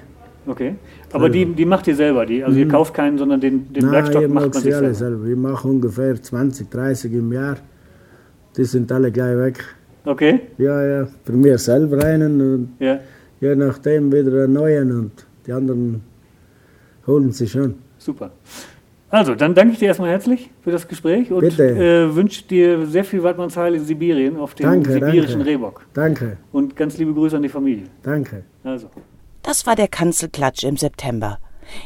Okay. 0.48 0.76
Aber 1.14 1.30
die, 1.30 1.46
die 1.46 1.66
macht 1.66 1.88
ihr 1.88 1.96
selber, 1.96 2.26
die, 2.26 2.44
also 2.44 2.58
ihr 2.58 2.68
kauft 2.68 2.94
keinen, 2.94 3.18
sondern 3.18 3.40
den, 3.42 3.72
den 3.74 3.86
Mhm. 3.86 3.92
Bergstock 3.92 4.22
ich 4.24 4.28
macht 4.30 4.44
man 4.46 4.54
sie 4.54 4.60
sich 4.62 4.76
alle 4.76 4.94
selber. 4.94 5.18
selber. 5.18 5.32
Ich 5.32 5.38
mache 5.38 5.68
ungefähr 5.68 6.22
20, 6.22 6.70
30 6.70 7.14
im 7.14 7.32
Jahr. 7.34 7.58
Die 8.58 8.64
sind 8.66 8.92
alle 8.92 9.12
gleich 9.12 9.38
weg. 9.38 9.64
Okay, 10.04 10.40
Ja, 10.58 10.84
ja, 10.86 11.08
für 11.24 11.34
mir 11.34 11.58
selber 11.58 12.04
einen 12.04 12.42
und 12.42 12.70
ja, 12.80 13.00
je 13.40 13.56
nachdem 13.56 14.12
wieder 14.12 14.44
einen 14.44 14.54
neuen 14.54 14.92
und 14.92 15.12
die 15.46 15.54
anderen 15.54 16.02
holen 17.06 17.32
sie 17.32 17.48
schon. 17.48 17.76
super. 17.98 18.32
Also, 19.14 19.36
dann 19.36 19.54
danke 19.54 19.74
ich 19.74 19.80
dir 19.80 19.88
erstmal 19.90 20.10
herzlich 20.10 20.50
für 20.62 20.72
das 20.72 20.88
Gespräch 20.88 21.30
und 21.34 21.44
äh, 21.60 22.16
wünsche 22.16 22.48
dir 22.48 22.86
sehr 22.86 23.04
viel 23.04 23.22
Weidmannsheil 23.22 23.76
in 23.76 23.84
Sibirien 23.84 24.38
auf 24.38 24.56
dem 24.56 24.64
Danke, 24.66 24.94
sibirischen 24.94 25.40
danke. 25.40 25.46
Rehbock. 25.48 25.82
Danke, 25.94 26.38
Und 26.54 26.78
ganz 26.78 26.98
liebe 26.98 27.14
Grüße 27.14 27.36
an 27.36 27.44
die 27.44 27.50
Familie. 27.50 27.84
danke. 28.04 28.44
Also. 28.64 28.88
Das 29.44 29.66
war 29.66 29.76
der 29.76 29.88
Kanzelklatsch 29.88 30.64
im 30.64 30.78
September. 30.78 31.40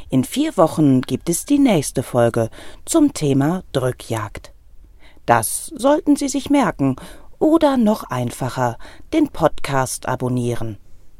In 0.09 0.23
vier 0.23 0.57
Wochen 0.57 1.01
gibt 1.01 1.29
es 1.29 1.45
die 1.45 1.59
nächste 1.59 2.03
Folge 2.03 2.49
zum 2.85 3.13
Thema 3.13 3.63
Drückjagd. 3.71 4.53
Das 5.25 5.71
sollten 5.75 6.15
Sie 6.15 6.27
sich 6.27 6.49
merken 6.49 6.95
Oder 7.39 7.77
noch 7.77 8.03
einfacher, 8.03 8.77
den 9.13 9.27
Podcast 9.27 10.07
abonnieren. 10.07 10.77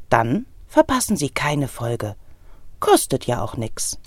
Dann 0.10 0.46
verpassen 0.68 1.18
Sie 1.18 1.30
keine 1.30 1.68
Folge. 1.68 2.16
Kostet 2.80 3.26
ja 3.26 3.42
auch 3.42 3.58
nix. 3.58 4.00